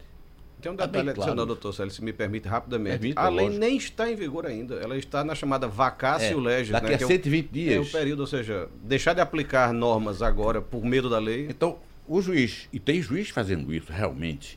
Tem 0.62 0.70
um 0.70 0.76
Tá 0.76 0.86
detalhe 0.86 1.10
adicional, 1.10 1.34
claro. 1.34 1.46
doutor 1.48 1.72
Célio, 1.74 1.92
se 1.92 2.02
me 2.04 2.12
permite 2.12 2.46
rapidamente. 2.46 2.98
Permite, 3.00 3.18
a 3.18 3.28
lei 3.28 3.46
lógico. 3.46 3.60
nem 3.60 3.76
está 3.76 4.08
em 4.10 4.14
vigor 4.14 4.46
ainda. 4.46 4.76
Ela 4.76 4.96
está 4.96 5.24
na 5.24 5.34
chamada 5.34 5.66
vacácio 5.66 6.38
É, 6.38 6.40
legis. 6.40 6.70
daqui 6.70 6.86
né, 6.88 6.94
a 6.94 6.98
que 6.98 7.02
é 7.02 7.06
o- 7.06 7.08
120 7.10 7.46
É 7.48 7.52
dias. 7.52 7.88
o 7.88 7.90
período, 7.92 8.20
ou 8.20 8.26
seja, 8.28 8.68
deixar 8.82 9.12
de 9.12 9.20
aplicar 9.20 9.72
normas 9.74 10.22
agora 10.22 10.62
por 10.62 10.84
medo 10.84 11.10
da 11.10 11.18
lei. 11.18 11.48
Então, 11.50 11.78
o 12.06 12.22
juiz, 12.22 12.68
e 12.72 12.78
tem 12.78 13.02
juiz 13.02 13.28
fazendo 13.30 13.74
isso 13.74 13.92
realmente, 13.92 14.56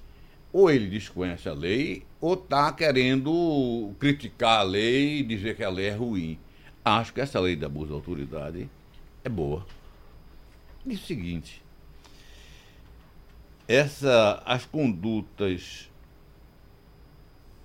ou 0.54 0.70
ele 0.70 0.88
desconhece 0.88 1.50
a 1.50 1.54
lei, 1.54 2.04
ou 2.22 2.36
está 2.36 2.72
querendo 2.72 3.92
criticar 4.00 4.60
a 4.60 4.64
lei 4.64 5.20
e 5.20 5.24
dizer 5.24 5.56
que 5.56 5.64
a 5.64 5.70
lei 5.70 5.88
é 5.88 5.96
ruim. 5.96 6.38
Acho 6.84 7.12
que 7.14 7.20
essa 7.20 7.40
lei 7.40 7.56
de 7.56 7.66
abuso 7.66 7.88
de 7.88 7.94
autoridade 7.94 8.70
é 9.24 9.28
boa. 9.30 9.66
Diz 10.86 11.02
o 11.02 11.06
seguinte: 11.08 11.64
essa, 13.68 14.42
as 14.46 14.66
condutas 14.66 15.90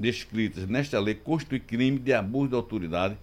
descritas 0.00 0.66
nesta 0.66 0.98
lei 0.98 1.14
constituem 1.14 1.60
crime 1.60 1.98
de 1.98 2.12
abuso 2.12 2.48
de 2.48 2.54
autoridade 2.54 3.18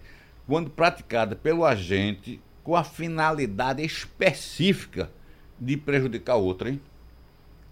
quando 0.46 0.70
praticada 0.70 1.34
pelo 1.36 1.64
agente 1.64 2.40
com 2.62 2.76
a 2.76 2.84
finalidade 2.84 3.84
específica 3.84 5.10
de 5.58 5.76
prejudicar 5.76 6.36
outrem 6.36 6.80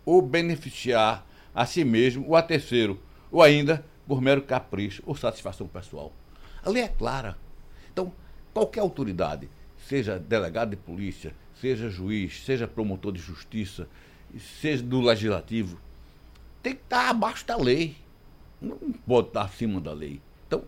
ou 0.05 0.21
beneficiar 0.21 1.27
a 1.55 1.65
si 1.65 1.85
mesmo 1.85 2.27
ou 2.29 2.37
a 2.37 2.43
terceiro, 2.43 3.01
ou 3.31 3.43
ainda 3.43 3.85
por 4.07 4.21
mero 4.21 4.43
capricho 4.43 5.03
ou 5.07 5.17
satisfação 5.17 5.67
pessoal. 5.67 6.13
A 6.63 6.71
lei 6.71 6.83
é 6.83 6.89
clara. 6.89 7.37
Então, 7.93 8.13
qualquer 8.53 8.81
autoridade, 8.81 9.49
seja 9.87 10.19
delegado 10.19 10.71
de 10.71 10.77
polícia, 10.77 11.35
seja 11.61 11.89
juiz, 11.89 12.45
seja 12.45 12.69
promotor 12.69 13.13
de 13.13 13.21
justiça, 13.21 13.89
seja 14.61 14.83
do 14.83 15.01
legislativo, 15.01 15.79
tem 16.63 16.75
que 16.75 16.83
estar 16.83 17.09
abaixo 17.09 17.47
da 17.47 17.57
lei. 17.57 17.97
Não 18.61 18.77
pode 19.07 19.29
estar 19.29 19.43
acima 19.43 19.81
da 19.81 19.93
lei. 19.93 20.21
Então, 20.47 20.65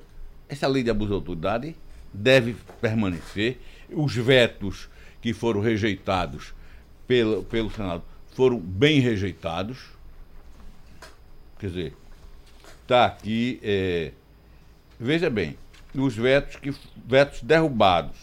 essa 0.48 0.66
lei 0.66 0.82
de 0.82 0.90
abuso 0.90 1.10
de 1.10 1.14
autoridade 1.14 1.76
deve 2.12 2.56
permanecer. 2.80 3.60
Os 3.90 4.14
vetos 4.14 4.88
que 5.20 5.32
foram 5.32 5.60
rejeitados 5.60 6.54
pelo, 7.06 7.42
pelo 7.44 7.70
Senado 7.70 8.02
foram 8.34 8.58
bem 8.58 9.00
rejeitados. 9.00 9.88
Quer 11.58 11.66
dizer, 11.68 11.96
está 12.82 13.06
aqui. 13.06 13.58
é, 13.62 14.12
veja 14.98 15.28
bem, 15.28 15.56
os 15.94 16.14
vetos, 16.14 16.56
que, 16.56 16.74
vetos 17.04 17.42
derrubados, 17.42 18.18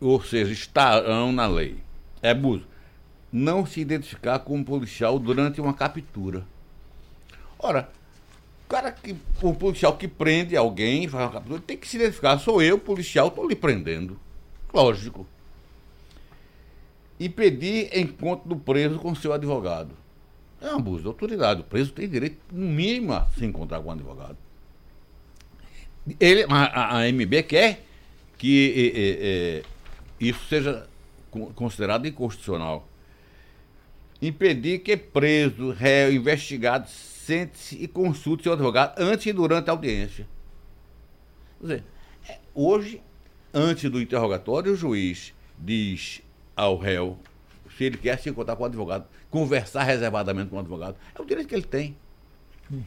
ou 0.00 0.22
seja, 0.22 0.52
estarão 0.52 1.32
na 1.32 1.46
lei. 1.46 1.76
É 2.22 2.30
abuso. 2.30 2.66
Não 3.32 3.66
se 3.66 3.80
identificar 3.80 4.38
como 4.40 4.64
policial 4.64 5.18
durante 5.18 5.60
uma 5.60 5.74
captura. 5.74 6.44
Ora, 7.62 7.90
o 8.64 8.68
cara 8.68 8.90
que. 8.90 9.14
O 9.42 9.54
policial 9.54 9.96
que 9.96 10.08
prende 10.08 10.56
alguém, 10.56 11.06
faz 11.08 11.24
uma 11.24 11.32
captura, 11.32 11.60
tem 11.60 11.76
que 11.76 11.86
se 11.86 11.96
identificar. 11.96 12.38
Sou 12.38 12.62
eu, 12.62 12.78
policial, 12.78 13.28
estou 13.28 13.46
lhe 13.48 13.54
prendendo. 13.56 14.18
Lógico. 14.72 15.26
E 17.18 17.28
pedir 17.28 17.96
encontro 17.96 18.48
do 18.48 18.56
preso 18.56 18.98
com 18.98 19.14
seu 19.14 19.32
advogado. 19.32 19.90
É 20.60 20.72
um 20.72 20.76
abuso 20.76 21.02
de 21.02 21.08
autoridade. 21.08 21.60
O 21.60 21.64
preso 21.64 21.92
tem 21.92 22.08
direito, 22.08 22.38
no 22.50 22.66
mínimo, 22.66 23.12
a 23.12 23.26
se 23.36 23.44
encontrar 23.44 23.80
com 23.80 23.88
um 23.88 23.92
advogado. 23.92 24.36
Ele, 26.18 26.44
a, 26.48 26.96
a- 26.98 27.08
MB 27.12 27.42
quer 27.42 27.84
que 28.38 28.92
eh, 28.96 29.18
eh, 29.20 29.62
isso 30.18 30.40
seja 30.48 30.86
con- 31.30 31.52
considerado 31.52 32.06
inconstitucional. 32.06 32.88
Impedir 34.22 34.80
que 34.80 34.96
preso, 34.96 35.70
réu, 35.72 36.12
investigado, 36.12 36.88
sente-se 37.30 37.76
e 37.76 37.86
consulte 37.86 38.42
seu 38.42 38.54
advogado 38.54 38.98
antes 38.98 39.26
e 39.26 39.32
durante 39.32 39.70
a 39.70 39.72
audiência. 39.72 40.26
Quer 41.60 41.62
dizer, 41.62 41.84
é, 42.28 42.38
hoje, 42.52 43.00
antes 43.54 43.88
do 43.88 44.00
interrogatório, 44.00 44.72
o 44.72 44.76
juiz 44.76 45.32
diz 45.56 46.22
ao 46.56 46.76
réu 46.76 47.16
se 47.76 47.84
ele 47.84 47.96
quer 47.96 48.18
se 48.18 48.28
encontrar 48.28 48.56
com 48.56 48.64
o 48.64 48.66
advogado, 48.66 49.06
conversar 49.30 49.84
reservadamente 49.84 50.50
com 50.50 50.56
o 50.56 50.58
advogado. 50.58 50.96
É 51.14 51.22
o 51.22 51.24
direito 51.24 51.48
que 51.48 51.54
ele 51.54 51.62
tem. 51.62 51.96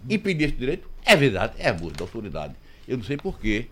Impedir 0.09 0.45
esse 0.45 0.55
direito 0.55 0.89
é 1.05 1.15
verdade, 1.15 1.55
é 1.57 1.69
abuso 1.69 1.93
de 1.93 2.01
autoridade. 2.01 2.53
Eu 2.85 2.97
não 2.97 3.03
sei 3.03 3.15
por 3.15 3.39
que 3.39 3.69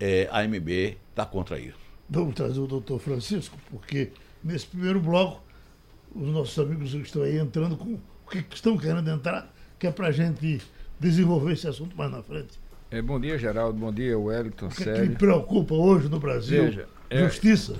eh, 0.00 0.26
a 0.32 0.42
MB 0.42 0.96
está 1.10 1.26
contra 1.26 1.58
isso. 1.58 1.78
Vamos 2.08 2.34
trazer 2.34 2.58
o 2.58 2.66
doutor 2.66 2.98
Francisco, 2.98 3.58
porque 3.70 4.10
nesse 4.42 4.66
primeiro 4.66 5.00
bloco, 5.00 5.42
os 6.14 6.28
nossos 6.28 6.58
amigos 6.58 6.92
que 6.92 6.98
estão 6.98 7.22
aí 7.22 7.38
entrando 7.38 7.76
com 7.76 7.94
o 7.94 8.30
que 8.30 8.44
estão 8.54 8.76
querendo 8.78 9.10
entrar, 9.10 9.52
que 9.78 9.86
é 9.86 9.90
para 9.90 10.08
a 10.08 10.12
gente 10.12 10.60
desenvolver 10.98 11.52
esse 11.52 11.66
assunto 11.68 11.96
mais 11.96 12.10
na 12.10 12.22
frente. 12.22 12.58
É, 12.90 13.00
bom 13.02 13.20
dia, 13.20 13.38
Geraldo. 13.38 13.78
Bom 13.78 13.92
dia, 13.92 14.18
Wellington, 14.18 14.66
O 14.66 14.70
que, 14.70 14.88
é 14.88 14.92
que 14.94 15.00
me 15.00 15.14
preocupa 15.16 15.74
hoje 15.74 16.08
no 16.08 16.18
Brasil? 16.18 16.64
Veja, 16.64 16.88
é- 17.10 17.24
Justiça. 17.24 17.76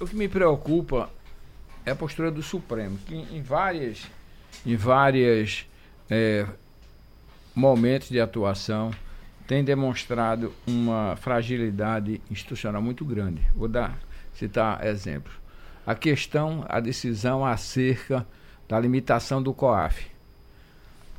O 0.00 0.06
que 0.06 0.16
me 0.16 0.28
preocupa 0.28 1.10
é 1.84 1.90
a 1.90 1.96
postura 1.96 2.30
do 2.30 2.42
Supremo, 2.42 2.98
que 3.06 3.14
em 3.14 3.42
várias, 3.42 4.06
em 4.64 4.74
várias 4.74 5.66
é, 6.10 6.46
momentos 7.54 8.08
de 8.08 8.20
atuação 8.20 8.90
tem 9.46 9.64
demonstrado 9.64 10.52
uma 10.66 11.16
fragilidade 11.16 12.20
institucional 12.30 12.82
muito 12.82 13.04
grande. 13.04 13.42
Vou 13.54 13.68
dar, 13.68 13.98
citar 14.34 14.84
exemplos. 14.86 15.34
A 15.86 15.94
questão, 15.94 16.64
a 16.68 16.80
decisão 16.80 17.44
acerca 17.44 18.26
da 18.68 18.78
limitação 18.78 19.42
do 19.42 19.54
COAF, 19.54 20.06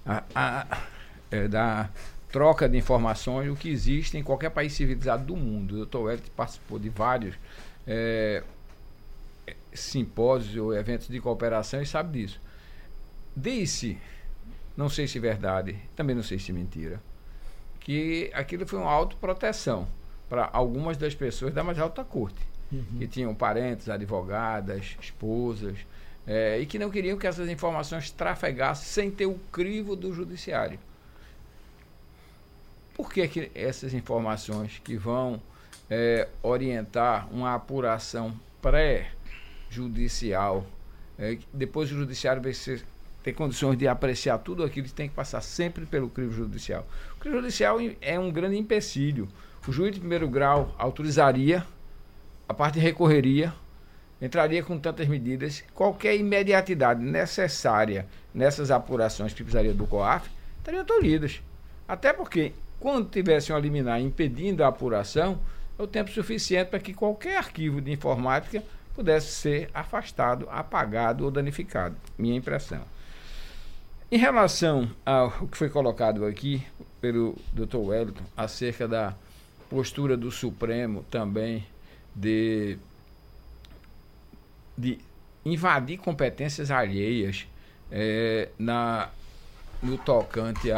a, 0.06 0.24
a- 0.34 0.88
é, 1.32 1.48
da 1.48 1.90
troca 2.32 2.68
de 2.70 2.78
informações, 2.78 3.50
o 3.50 3.56
que 3.56 3.70
existe 3.70 4.18
em 4.18 4.24
qualquer 4.24 4.50
país 4.52 4.74
civilizado 4.74 5.26
do 5.26 5.36
mundo. 5.36 5.74
O 5.74 5.78
doutor 5.78 6.02
Wellington 6.04 6.32
participou 6.36 6.78
de 6.80 6.90
vários 6.90 7.36
é, 7.88 8.44
simpósios 9.74 10.56
ou 10.56 10.74
eventos 10.76 11.08
de 11.08 11.20
cooperação 11.20 11.82
e 11.82 11.86
sabe 11.86 12.20
disso. 12.22 12.40
Disse, 13.36 13.98
não 14.76 14.90
sei 14.90 15.08
se 15.08 15.18
é 15.18 15.22
verdade, 15.22 15.78
também 15.96 16.16
não 16.16 16.24
sei 16.24 16.40
se 16.40 16.52
é 16.52 16.54
mentira, 16.54 17.02
que 17.80 18.30
aquilo 18.34 18.66
foi 18.68 18.80
uma 18.80 18.92
autoproteção 18.92 19.88
para 20.28 20.50
algumas 20.52 20.98
das 20.98 21.16
pessoas 21.16 21.54
da 21.54 21.64
mais 21.64 21.80
alta 21.80 22.04
corte, 22.04 22.42
que 23.00 23.08
tinham 23.08 23.34
parentes, 23.34 23.90
advogadas, 23.90 24.96
esposas, 25.02 25.78
eh, 26.30 26.62
e 26.62 26.66
que 26.68 26.78
não 26.78 26.92
queriam 26.92 27.18
que 27.18 27.26
essas 27.26 27.50
informações 27.50 28.12
trafegassem 28.12 28.86
sem 28.86 29.10
ter 29.10 29.26
o 29.26 29.40
crivo 29.52 29.96
do 29.96 30.14
judiciário. 30.14 30.78
Por 32.94 33.12
que, 33.12 33.28
que 33.28 33.52
essas 33.56 33.96
informações 33.96 34.80
que 34.84 34.96
vão 34.96 35.42
eh, 35.90 36.28
orientar 36.44 37.28
uma 37.34 37.56
apuração 37.56 38.40
pré-judicial, 38.62 40.68
eh, 41.18 41.40
depois 41.52 41.92
o 41.92 41.96
judiciário 41.96 42.44
vai 42.44 42.54
ser, 42.54 42.86
ter 43.24 43.34
condições 43.34 43.76
de 43.76 43.88
apreciar 43.88 44.38
tudo 44.38 44.64
aquilo 44.64 44.88
tem 44.90 45.10
que 45.10 45.16
passar 45.16 45.42
sempre 45.42 45.88
pelo 45.88 46.12
crivo 46.12 46.32
judicial. 46.32 46.88
O 47.16 47.20
crivo 47.20 47.38
judicial 47.38 47.80
é 48.00 48.20
um 48.20 48.32
grande 48.32 48.56
empecilho. 48.56 49.28
O 49.68 49.72
juiz 49.72 49.96
de 49.96 50.00
primeiro 50.00 50.30
grau 50.30 50.76
autorizaria, 50.78 51.66
a 52.48 52.54
parte 52.54 52.78
recorreria, 52.78 53.52
entraria 54.22 54.62
com 54.64 54.78
tantas 54.78 55.08
medidas, 55.08 55.64
qualquer 55.74 56.16
imediatidade 56.16 57.04
necessária 57.04 58.06
nessas 58.34 58.72
apurações 58.72 59.34
que 59.34 59.44
precisaria 59.44 59.74
do 59.74 59.88
COAF, 59.88 60.30
estariam 60.58 60.84
tolhidas. 60.84 61.42
Até 61.88 62.14
porque, 62.14 62.54
quando 62.80 63.10
tivesse 63.10 63.52
uma 63.52 63.60
liminar 63.60 64.00
impedindo 64.02 64.64
a 64.64 64.68
apuração, 64.68 65.40
é 65.78 65.82
o 65.82 65.88
tempo 65.88 66.12
suficiente 66.12 66.70
para 66.70 66.80
que 66.80 66.94
qualquer 66.94 67.38
arquivo 67.38 67.82
de 67.82 67.92
informática 67.92 68.64
pudesse 68.94 69.28
ser 69.28 69.70
afastado, 69.74 70.48
apagado 70.52 71.24
ou 71.24 71.32
danificado. 71.32 71.96
Minha 72.18 72.36
impressão. 72.36 72.82
Em 74.12 74.18
relação 74.18 74.90
ao 75.06 75.48
que 75.48 75.56
foi 75.56 75.70
colocado 75.70 76.26
aqui 76.26 76.66
pelo 77.00 77.38
Dr. 77.54 77.78
Wellington 77.78 78.24
acerca 78.36 78.88
da 78.88 79.16
postura 79.70 80.18
do 80.18 80.32
Supremo 80.32 81.06
também 81.10 81.66
de, 82.14 82.78
de 84.80 84.98
invadir 85.46 85.98
competências 85.98 86.72
alheias 86.72 87.46
eh, 87.92 88.48
na, 88.58 89.10
no 89.84 89.98
tocante 89.98 90.70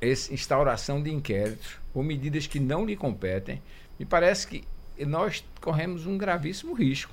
essa 0.00 0.32
instauração 0.32 1.02
de 1.02 1.12
inquéritos 1.12 1.76
ou 1.94 2.02
medidas 2.02 2.46
que 2.46 2.58
não 2.58 2.86
lhe 2.86 2.96
competem, 2.96 3.60
me 3.98 4.06
parece 4.06 4.46
que 4.46 4.64
nós 5.06 5.44
corremos 5.60 6.06
um 6.06 6.16
gravíssimo 6.16 6.72
risco. 6.72 7.12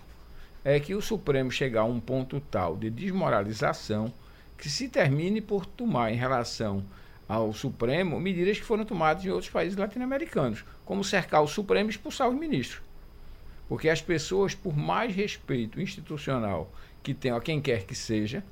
É 0.64 0.80
que 0.80 0.96
o 0.96 1.02
Supremo 1.02 1.52
chegar 1.52 1.82
a 1.82 1.86
um 1.86 2.00
ponto 2.00 2.40
tal 2.40 2.76
de 2.76 2.90
desmoralização 2.90 4.14
que 4.58 4.70
se 4.70 4.90
termine 4.90 5.42
por 5.42 5.66
tomar 5.66 6.12
em 6.12 6.16
relação 6.16 6.84
ao 7.28 7.54
Supremo 7.54 8.20
medidas 8.20 8.58
que 8.58 8.66
foram 8.66 8.84
tomadas 8.84 9.24
em 9.24 9.30
outros 9.30 9.50
países 9.50 9.78
latino-americanos, 9.78 10.66
como 10.84 11.04
cercar 11.04 11.42
o 11.42 11.48
Supremo 11.48 11.90
e 11.90 11.92
expulsar 11.92 12.30
os 12.30 12.36
ministros. 12.36 12.82
Porque 13.70 13.88
as 13.88 14.02
pessoas, 14.02 14.56
por 14.56 14.76
mais 14.76 15.16
respeito 15.16 15.80
institucional 15.80 16.70
que 17.04 17.14
tenham 17.14 17.38
a 17.38 17.42
quem 17.42 17.62
quer 17.62 17.86
que 17.86 17.94
seja, 17.94 18.44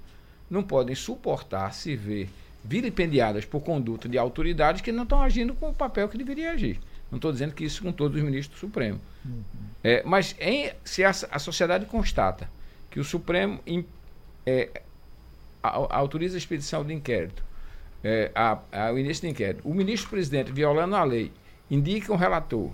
não 0.50 0.64
podem 0.64 0.96
suportar 0.96 1.74
se 1.74 1.96
ver 1.96 2.30
vilipendiadas 2.64 3.44
por 3.44 3.62
conduta 3.62 4.08
de 4.08 4.18
autoridades 4.18 4.82
que 4.82 4.92
não 4.92 5.04
estão 5.04 5.22
agindo 5.22 5.56
com 5.56 5.70
o 5.70 5.74
papel 5.74 6.08
que 6.08 6.18
deveria 6.18 6.52
agir. 6.52 6.80
Não 7.10 7.18
estou 7.18 7.32
dizendo 7.32 7.54
que 7.54 7.64
isso 7.64 7.82
com 7.82 7.92
todos 7.92 8.18
os 8.18 8.24
ministros 8.24 8.60
do 8.60 8.60
Supremo. 8.60 9.00
Uhum. 9.26 9.44
É, 9.84 10.04
mas 10.06 10.36
em, 10.40 10.72
se 10.84 11.04
a, 11.04 11.10
a, 11.10 11.40
sociedade 11.40 11.86
constata 11.86 12.50
que 12.92 13.00
o 13.00 13.04
Supremo 13.04 13.60
in, 13.66 13.86
é, 14.46 14.82
a, 15.64 15.70
a, 15.70 15.98
autoriza 15.98 16.36
a 16.36 16.38
expedição 16.38 16.86
de 16.86 16.94
inquérito, 16.94 17.44
é, 18.04 18.32
a, 18.36 18.60
o 18.94 19.00
início 19.00 19.22
de 19.22 19.30
inquérito, 19.30 19.68
o 19.68 19.74
ministro-presidente, 19.74 20.52
violando 20.52 20.96
a 20.96 21.04
lei, 21.04 21.32
indica 21.72 22.12
um 22.12 22.18
relator, 22.18 22.72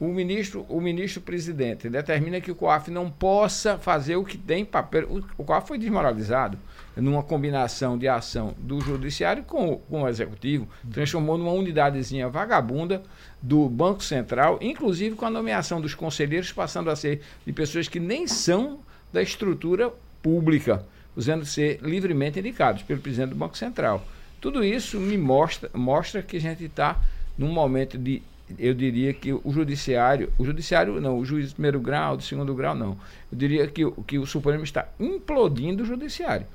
o 0.00 0.08
ministro, 0.08 0.66
o 0.68 0.80
ministro 0.80 1.20
presidente 1.20 1.88
determina 1.88 2.40
que 2.40 2.50
o 2.50 2.54
COAF 2.54 2.90
não 2.90 3.08
possa 3.08 3.78
fazer 3.78 4.16
o 4.16 4.24
que 4.24 4.36
tem 4.36 4.64
papel. 4.64 5.22
O, 5.38 5.44
COAF 5.44 5.68
foi 5.68 5.78
desmoralizado 5.78 6.58
numa 6.96 7.22
combinação 7.22 7.96
de 7.96 8.08
ação 8.08 8.54
do 8.58 8.80
judiciário 8.80 9.44
com, 9.44 9.76
com 9.78 10.02
o 10.02 10.08
executivo, 10.08 10.68
transformou 10.92 11.38
numa 11.38 11.52
unidadezinha 11.52 12.28
vagabunda 12.28 13.02
do 13.40 13.68
Banco 13.68 14.02
Central, 14.02 14.58
inclusive 14.60 15.14
com 15.14 15.26
a 15.26 15.30
nomeação 15.30 15.80
dos 15.80 15.94
conselheiros 15.94 16.52
passando 16.52 16.90
a 16.90 16.96
ser 16.96 17.22
de 17.46 17.52
pessoas 17.52 17.88
que 17.88 18.00
nem 18.00 18.26
são 18.26 18.80
da 19.12 19.22
estrutura 19.22 19.92
pública, 20.20 20.84
usando 21.14 21.44
ser 21.44 21.78
livremente 21.82 22.38
indicados 22.38 22.82
pelo 22.82 23.00
presidente 23.00 23.30
do 23.30 23.36
Banco 23.36 23.56
Central. 23.56 24.04
Tudo 24.40 24.64
isso 24.64 24.98
me 24.98 25.16
mostra, 25.16 25.70
mostra 25.72 26.20
que 26.20 26.36
a 26.36 26.40
gente 26.40 26.64
está 26.64 27.00
num 27.38 27.52
momento 27.52 27.96
de 27.96 28.22
eu 28.58 28.74
diria 28.74 29.12
que 29.12 29.32
o 29.32 29.50
judiciário, 29.50 30.32
o 30.38 30.44
judiciário 30.44 31.00
não, 31.00 31.18
o 31.18 31.24
juiz 31.24 31.48
de 31.48 31.54
primeiro 31.54 31.80
grau, 31.80 32.16
de 32.16 32.24
segundo 32.24 32.54
grau 32.54 32.74
não. 32.74 32.98
Eu 33.32 33.38
diria 33.38 33.66
que, 33.66 33.90
que 34.06 34.18
o 34.18 34.26
Supremo 34.26 34.62
está 34.62 34.88
implodindo 35.00 35.82
o 35.82 35.86
judiciário. 35.86 36.46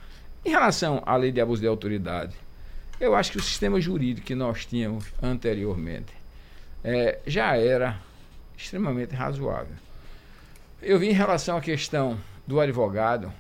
Em 0.46 0.50
relação 0.50 1.02
à 1.06 1.16
lei 1.16 1.32
de 1.32 1.42
abuso 1.42 1.62
de 1.62 1.68
autoridade, 1.68 2.36
eu 3.00 3.16
acho 3.16 3.32
que 3.32 3.38
o 3.38 3.42
sistema 3.42 3.80
jurídico 3.82 4.28
que 4.28 4.36
nós 4.36 4.66
tínhamos 4.66 5.06
anteriormente 5.22 6.14
é, 6.84 7.20
já 7.26 7.58
era 7.58 8.00
extremamente 8.58 9.16
razoável. 9.16 9.76
Eu 10.82 11.00
vi 11.00 11.10
em 11.10 11.14
relação 11.14 11.58
à 11.58 11.62
questão 11.62 12.18
do 12.46 12.60
advogado, 12.60 13.32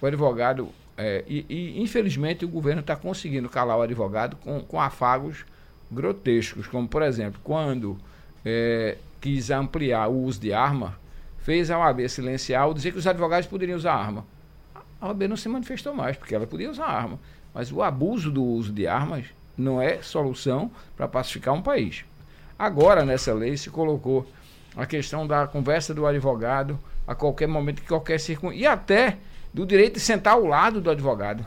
o 0.00 0.06
advogado, 0.06 0.70
é, 0.96 1.24
e, 1.26 1.46
e, 1.48 1.82
infelizmente 1.82 2.44
o 2.44 2.48
governo 2.48 2.80
está 2.80 2.96
conseguindo 2.96 3.48
calar 3.48 3.78
o 3.78 3.82
advogado 3.82 4.36
com, 4.36 4.60
com 4.60 4.80
afagos 4.80 5.44
grotescos, 5.90 6.66
como 6.66 6.88
por 6.88 7.02
exemplo, 7.02 7.40
quando 7.42 7.98
é, 8.44 8.96
quis 9.20 9.50
ampliar 9.50 10.08
o 10.08 10.22
uso 10.24 10.40
de 10.40 10.52
arma, 10.52 10.98
fez 11.38 11.70
a 11.70 11.78
OAB 11.78 12.08
silenciar 12.08 12.62
ao 12.62 12.74
dizer 12.74 12.92
que 12.92 12.98
os 12.98 13.06
advogados 13.06 13.46
poderiam 13.46 13.76
usar 13.76 13.94
arma. 13.94 14.24
A 15.00 15.08
OAB 15.08 15.22
não 15.22 15.36
se 15.36 15.48
manifestou 15.48 15.94
mais, 15.94 16.16
porque 16.16 16.34
ela 16.34 16.46
podia 16.46 16.70
usar 16.70 16.86
arma. 16.86 17.18
Mas 17.54 17.70
o 17.72 17.82
abuso 17.82 18.30
do 18.30 18.42
uso 18.42 18.72
de 18.72 18.86
armas 18.86 19.26
não 19.56 19.80
é 19.80 20.02
solução 20.02 20.70
para 20.96 21.08
pacificar 21.08 21.54
um 21.54 21.62
país. 21.62 22.04
Agora, 22.58 23.04
nessa 23.04 23.32
lei, 23.32 23.56
se 23.56 23.70
colocou 23.70 24.26
a 24.76 24.86
questão 24.86 25.26
da 25.26 25.46
conversa 25.46 25.94
do 25.94 26.06
advogado 26.06 26.78
a 27.06 27.14
qualquer 27.14 27.46
momento, 27.46 27.82
em 27.82 27.86
qualquer 27.86 28.18
circunstância, 28.18 28.62
e 28.62 28.66
até 28.66 29.18
do 29.52 29.64
direito 29.64 29.94
de 29.94 30.00
sentar 30.00 30.34
ao 30.34 30.44
lado 30.44 30.80
do 30.80 30.90
advogado. 30.90 31.46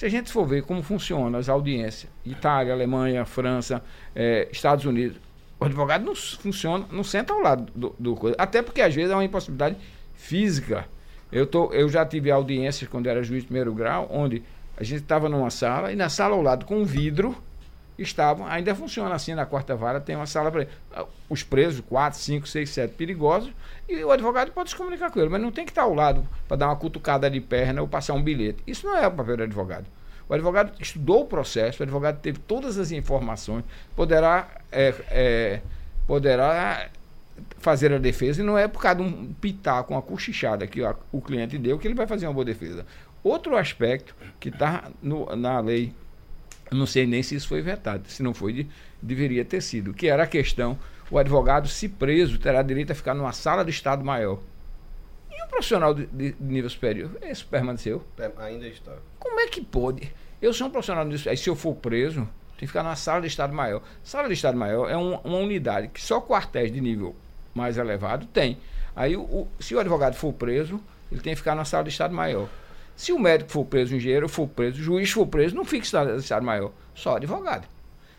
Se 0.00 0.06
a 0.06 0.08
gente 0.08 0.32
for 0.32 0.46
ver 0.46 0.62
como 0.62 0.82
funcionam 0.82 1.38
as 1.38 1.50
audiências, 1.50 2.10
Itália, 2.24 2.72
Alemanha, 2.72 3.26
França, 3.26 3.82
eh, 4.16 4.48
Estados 4.50 4.86
Unidos, 4.86 5.18
o 5.58 5.64
advogado 5.66 6.06
não 6.06 6.14
funciona, 6.14 6.86
não 6.90 7.04
senta 7.04 7.34
ao 7.34 7.40
lado 7.40 7.70
do, 7.76 7.94
do 7.98 8.34
até 8.38 8.62
porque 8.62 8.80
às 8.80 8.94
vezes 8.94 9.10
é 9.10 9.14
uma 9.14 9.26
impossibilidade 9.26 9.76
física. 10.14 10.86
Eu, 11.30 11.46
tô, 11.46 11.70
eu 11.74 11.86
já 11.90 12.02
tive 12.06 12.30
audiências 12.30 12.88
quando 12.88 13.08
era 13.08 13.22
juiz 13.22 13.42
de 13.42 13.48
primeiro 13.48 13.74
grau, 13.74 14.08
onde 14.10 14.42
a 14.74 14.82
gente 14.82 15.02
estava 15.02 15.28
numa 15.28 15.50
sala 15.50 15.92
e 15.92 15.96
na 15.96 16.08
sala 16.08 16.34
ao 16.34 16.40
lado 16.40 16.64
com 16.64 16.78
um 16.78 16.84
vidro 16.86 17.36
estavam, 18.02 18.46
ainda 18.46 18.74
funciona 18.74 19.14
assim 19.14 19.34
na 19.34 19.44
quarta 19.44 19.76
vara, 19.76 20.00
tem 20.00 20.16
uma 20.16 20.26
sala 20.26 20.50
para 20.50 20.66
os 21.28 21.42
presos, 21.42 21.80
quatro, 21.80 22.18
cinco, 22.18 22.48
seis, 22.48 22.70
sete 22.70 22.94
perigosos, 22.94 23.52
e 23.88 24.02
o 24.02 24.10
advogado 24.10 24.52
pode 24.52 24.70
se 24.70 24.76
comunicar 24.76 25.10
com 25.10 25.20
ele, 25.20 25.28
mas 25.28 25.40
não 25.40 25.52
tem 25.52 25.64
que 25.64 25.70
estar 25.70 25.82
ao 25.82 25.94
lado 25.94 26.26
para 26.48 26.56
dar 26.56 26.68
uma 26.68 26.76
cutucada 26.76 27.30
de 27.30 27.40
perna 27.40 27.82
ou 27.82 27.88
passar 27.88 28.14
um 28.14 28.22
bilhete. 28.22 28.62
Isso 28.66 28.86
não 28.86 28.96
é 28.96 29.06
o 29.06 29.12
papel 29.12 29.38
do 29.38 29.42
advogado. 29.42 29.86
O 30.28 30.34
advogado 30.34 30.72
estudou 30.80 31.22
o 31.22 31.26
processo, 31.26 31.82
o 31.82 31.82
advogado 31.82 32.20
teve 32.20 32.38
todas 32.38 32.78
as 32.78 32.92
informações, 32.92 33.64
poderá, 33.96 34.48
é, 34.70 34.94
é, 35.10 35.60
poderá 36.06 36.88
fazer 37.58 37.92
a 37.92 37.98
defesa 37.98 38.40
e 38.40 38.44
não 38.44 38.56
é 38.56 38.68
por 38.68 38.80
causa 38.80 38.98
de 38.98 39.02
um 39.02 39.32
pitaco, 39.34 39.92
uma 39.92 40.02
cochichada 40.02 40.66
que 40.66 40.80
o 41.10 41.20
cliente 41.20 41.58
deu 41.58 41.78
que 41.78 41.88
ele 41.88 41.94
vai 41.94 42.06
fazer 42.06 42.26
uma 42.26 42.32
boa 42.32 42.44
defesa. 42.44 42.86
Outro 43.22 43.56
aspecto 43.56 44.14
que 44.38 44.48
está 44.48 44.90
na 45.02 45.60
lei 45.60 45.92
não 46.70 46.86
sei 46.86 47.06
nem 47.06 47.22
se 47.22 47.34
isso 47.34 47.48
foi 47.48 47.60
vetado. 47.60 48.08
Se 48.08 48.22
não 48.22 48.32
foi, 48.32 48.68
deveria 49.02 49.44
ter 49.44 49.60
sido. 49.60 49.92
Que 49.92 50.08
era 50.08 50.22
a 50.22 50.26
questão: 50.26 50.78
o 51.10 51.18
advogado, 51.18 51.68
se 51.68 51.88
preso, 51.88 52.38
terá 52.38 52.62
direito 52.62 52.92
a 52.92 52.94
ficar 52.94 53.14
numa 53.14 53.32
sala 53.32 53.64
de 53.64 53.70
Estado 53.70 54.04
maior. 54.04 54.40
E 55.30 55.42
o 55.44 55.48
profissional 55.48 55.94
de, 55.94 56.06
de 56.06 56.34
nível 56.40 56.70
superior? 56.70 57.10
Esse 57.22 57.44
permaneceu? 57.44 58.04
Ainda 58.38 58.66
está. 58.66 58.92
Como 59.18 59.40
é 59.40 59.46
que 59.46 59.60
pode? 59.60 60.12
Eu 60.40 60.52
sou 60.52 60.68
um 60.68 60.70
profissional 60.70 61.04
de 61.04 61.10
nível 61.10 61.18
superior. 61.18 61.38
Se 61.38 61.50
eu 61.50 61.56
for 61.56 61.74
preso, 61.74 62.28
tem 62.56 62.60
que 62.60 62.66
ficar 62.66 62.82
numa 62.82 62.96
sala 62.96 63.22
de 63.22 63.26
Estado 63.26 63.52
maior. 63.52 63.82
Sala 64.04 64.28
de 64.28 64.34
Estado 64.34 64.56
maior 64.56 64.88
é 64.90 64.96
um, 64.96 65.16
uma 65.16 65.38
unidade 65.38 65.88
que 65.88 66.00
só 66.00 66.20
quartéis 66.20 66.70
de 66.70 66.80
nível 66.80 67.16
mais 67.54 67.78
elevado 67.78 68.26
tem. 68.26 68.58
Aí, 68.94 69.16
o, 69.16 69.48
se 69.58 69.74
o 69.74 69.80
advogado 69.80 70.14
for 70.14 70.32
preso, 70.32 70.80
ele 71.10 71.20
tem 71.20 71.32
que 71.32 71.38
ficar 71.38 71.54
na 71.54 71.64
sala 71.64 71.84
de 71.84 71.90
Estado 71.90 72.14
maior. 72.14 72.48
Se 73.00 73.14
o 73.14 73.18
médico 73.18 73.50
for 73.50 73.64
preso, 73.64 73.94
o 73.94 73.96
engenheiro 73.96 74.28
for 74.28 74.46
preso, 74.46 74.78
o 74.78 74.84
juiz 74.84 75.10
for 75.10 75.26
preso, 75.26 75.56
não 75.56 75.64
fica 75.64 75.86
estado 75.86 76.44
maior, 76.44 76.70
só 76.94 77.16
advogado. 77.16 77.66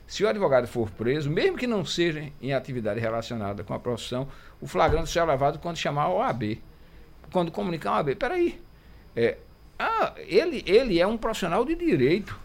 Se 0.07 0.23
o 0.23 0.27
advogado 0.27 0.67
for 0.67 0.89
preso, 0.89 1.29
mesmo 1.29 1.55
que 1.55 1.67
não 1.67 1.85
seja 1.85 2.31
em 2.41 2.51
atividade 2.51 2.99
relacionada 2.99 3.63
com 3.63 3.75
a 3.75 3.79
profissão, 3.79 4.27
o 4.59 4.65
flagrante 4.65 5.11
será 5.11 5.25
levado 5.25 5.59
quando 5.59 5.77
chamar 5.77 6.05
a 6.05 6.09
OAB. 6.09 6.57
Quando 7.31 7.51
comunicar 7.51 7.91
a 7.91 7.97
OAB, 7.97 8.15
peraí. 8.15 8.59
É, 9.15 9.37
ah, 9.77 10.15
ele, 10.17 10.63
ele 10.65 10.99
é 10.99 11.05
um 11.05 11.15
profissional 11.15 11.63
de 11.63 11.75
direito. 11.75 12.39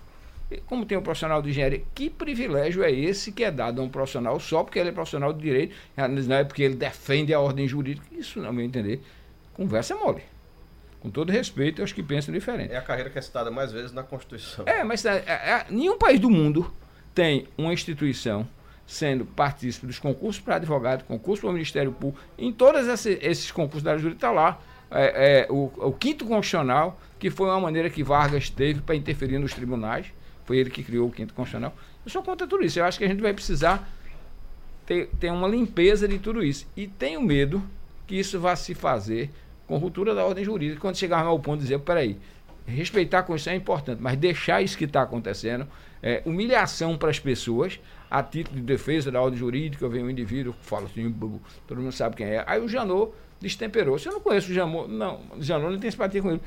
Como 0.67 0.85
tem 0.85 0.99
um 0.99 1.03
profissional 1.03 1.41
de 1.41 1.49
engenharia, 1.49 1.85
que 1.95 2.11
privilégio 2.11 2.85
é 2.85 2.93
esse 2.93 3.33
que 3.33 3.45
é 3.45 3.51
dado 3.51 3.81
a 3.81 3.85
um 3.85 3.89
profissional 3.89 4.39
só 4.39 4.63
porque 4.63 4.79
ele 4.79 4.91
é 4.91 4.93
profissional 4.93 5.33
de 5.33 5.41
direito, 5.41 5.75
não 5.97 6.37
é 6.37 6.45
porque 6.45 6.65
ele 6.65 6.75
defende 6.75 7.33
a 7.33 7.41
ordem 7.41 7.67
jurídica? 7.67 8.07
Isso, 8.13 8.43
não 8.43 8.53
me 8.53 8.63
entender, 8.63 9.01
conversa 9.55 9.95
é 9.95 9.97
mole 9.97 10.36
com 11.01 11.11
todo 11.11 11.31
respeito, 11.31 11.81
eu 11.81 11.85
acho 11.85 11.95
que 11.95 12.03
pensam 12.03 12.33
diferente. 12.33 12.73
É 12.73 12.77
a 12.77 12.83
carreira 12.83 13.11
que 13.11 13.19
é 13.19 13.23
citada 13.23 13.51
mais 13.51 13.73
vezes 13.73 13.93
na 13.93 14.03
Constituição. 14.03 14.65
É, 14.67 14.83
mas 14.83 15.05
é, 15.05 15.23
é, 15.27 15.33
é 15.33 15.67
nenhum 15.71 15.99
país 15.99 16.19
do 16.19 16.31
mundo 16.31 16.73
tem 17.15 17.49
uma 17.57 17.73
instituição 17.73 18.49
sendo 18.87 19.25
partícipe 19.25 19.87
dos 19.87 19.99
concursos 19.99 20.41
para 20.41 20.57
advogado, 20.57 21.05
concurso 21.05 21.41
para 21.43 21.51
o 21.51 21.53
Ministério 21.53 21.91
Público, 21.93 22.25
em 22.39 22.53
todos 22.53 22.87
esse, 22.87 23.19
esses 23.21 23.51
concursos 23.51 23.83
da 23.83 23.97
jurídica 23.99 24.27
está 24.27 24.31
lá 24.31 24.61
é, 24.91 25.47
é, 25.47 25.53
o, 25.53 25.73
o, 25.77 25.93
quinto 25.93 26.25
constitucional, 26.25 27.01
que 27.19 27.29
foi 27.29 27.49
uma 27.49 27.61
maneira 27.61 27.91
que 27.91 28.03
Vargas 28.05 28.49
teve 28.49 28.81
para 28.81 28.95
interferir 28.95 29.39
nos 29.39 29.53
tribunais, 29.53 30.07
foi 30.45 30.59
ele 30.59 30.71
que 30.71 30.83
criou 30.83 31.09
o 31.09 31.11
quinto 31.11 31.35
constitucional. 31.35 31.75
Eu 32.05 32.11
sou 32.11 32.23
contra 32.23 32.47
tudo 32.47 32.65
isso, 32.65 32.79
eu 32.79 32.85
acho 32.85 32.99
que 32.99 33.05
a 33.05 33.09
gente 33.09 33.21
vai 33.21 33.33
precisar 33.33 33.89
ter, 34.85 35.09
ter 35.19 35.33
uma 35.33 35.49
limpeza 35.49 36.07
de 36.07 36.19
tudo 36.21 36.45
isso. 36.45 36.67
E 36.77 36.87
tenho 36.87 37.21
medo 37.21 37.63
que 38.07 38.15
isso 38.15 38.39
vá 38.39 38.55
se 38.55 38.75
fazer 38.75 39.31
com 39.67 39.77
ruptura 39.79 40.15
da 40.15 40.25
ordem 40.25 40.45
jurídica, 40.45 40.81
quando 40.81 40.97
chegarmos 40.97 41.29
ao 41.29 41.39
ponto 41.39 41.59
de 41.59 41.65
dizer, 41.65 41.79
peraí, 41.81 42.19
respeitar 42.67 43.21
a 43.21 43.23
Constituição 43.23 43.53
é 43.53 43.57
importante, 43.57 44.03
mas 44.03 44.17
deixar 44.17 44.63
isso 44.63 44.77
que 44.77 44.85
está 44.85 45.03
acontecendo, 45.03 45.67
é, 46.03 46.23
humilhação 46.25 46.97
para 46.97 47.11
as 47.11 47.19
pessoas, 47.19 47.81
a 48.11 48.23
título 48.23 48.57
de 48.57 48.63
defesa 48.63 49.11
da 49.11 49.21
ordem 49.21 49.39
jurídica, 49.39 49.89
vem 49.89 50.05
um 50.05 50.11
indivíduo, 50.11 50.55
fala 50.61 50.87
assim, 50.87 51.15
todo 51.67 51.81
mundo 51.81 51.93
sabe 51.93 52.17
quem 52.17 52.27
é. 52.27 52.45
Aí 52.47 52.61
o 52.61 52.69
Janot 52.69 53.13
destemperou. 53.41 53.99
Se 53.99 54.09
eu 54.09 54.13
não 54.13 54.21
conheço 54.21 54.51
o 54.51 54.55
Janot, 54.55 54.89
não, 54.91 55.21
o 55.37 55.43
Janot 55.43 55.73
não 55.73 55.81
tem 55.81 55.91
simpatia 55.91 56.23
com 56.23 56.31
ele. 56.31 56.41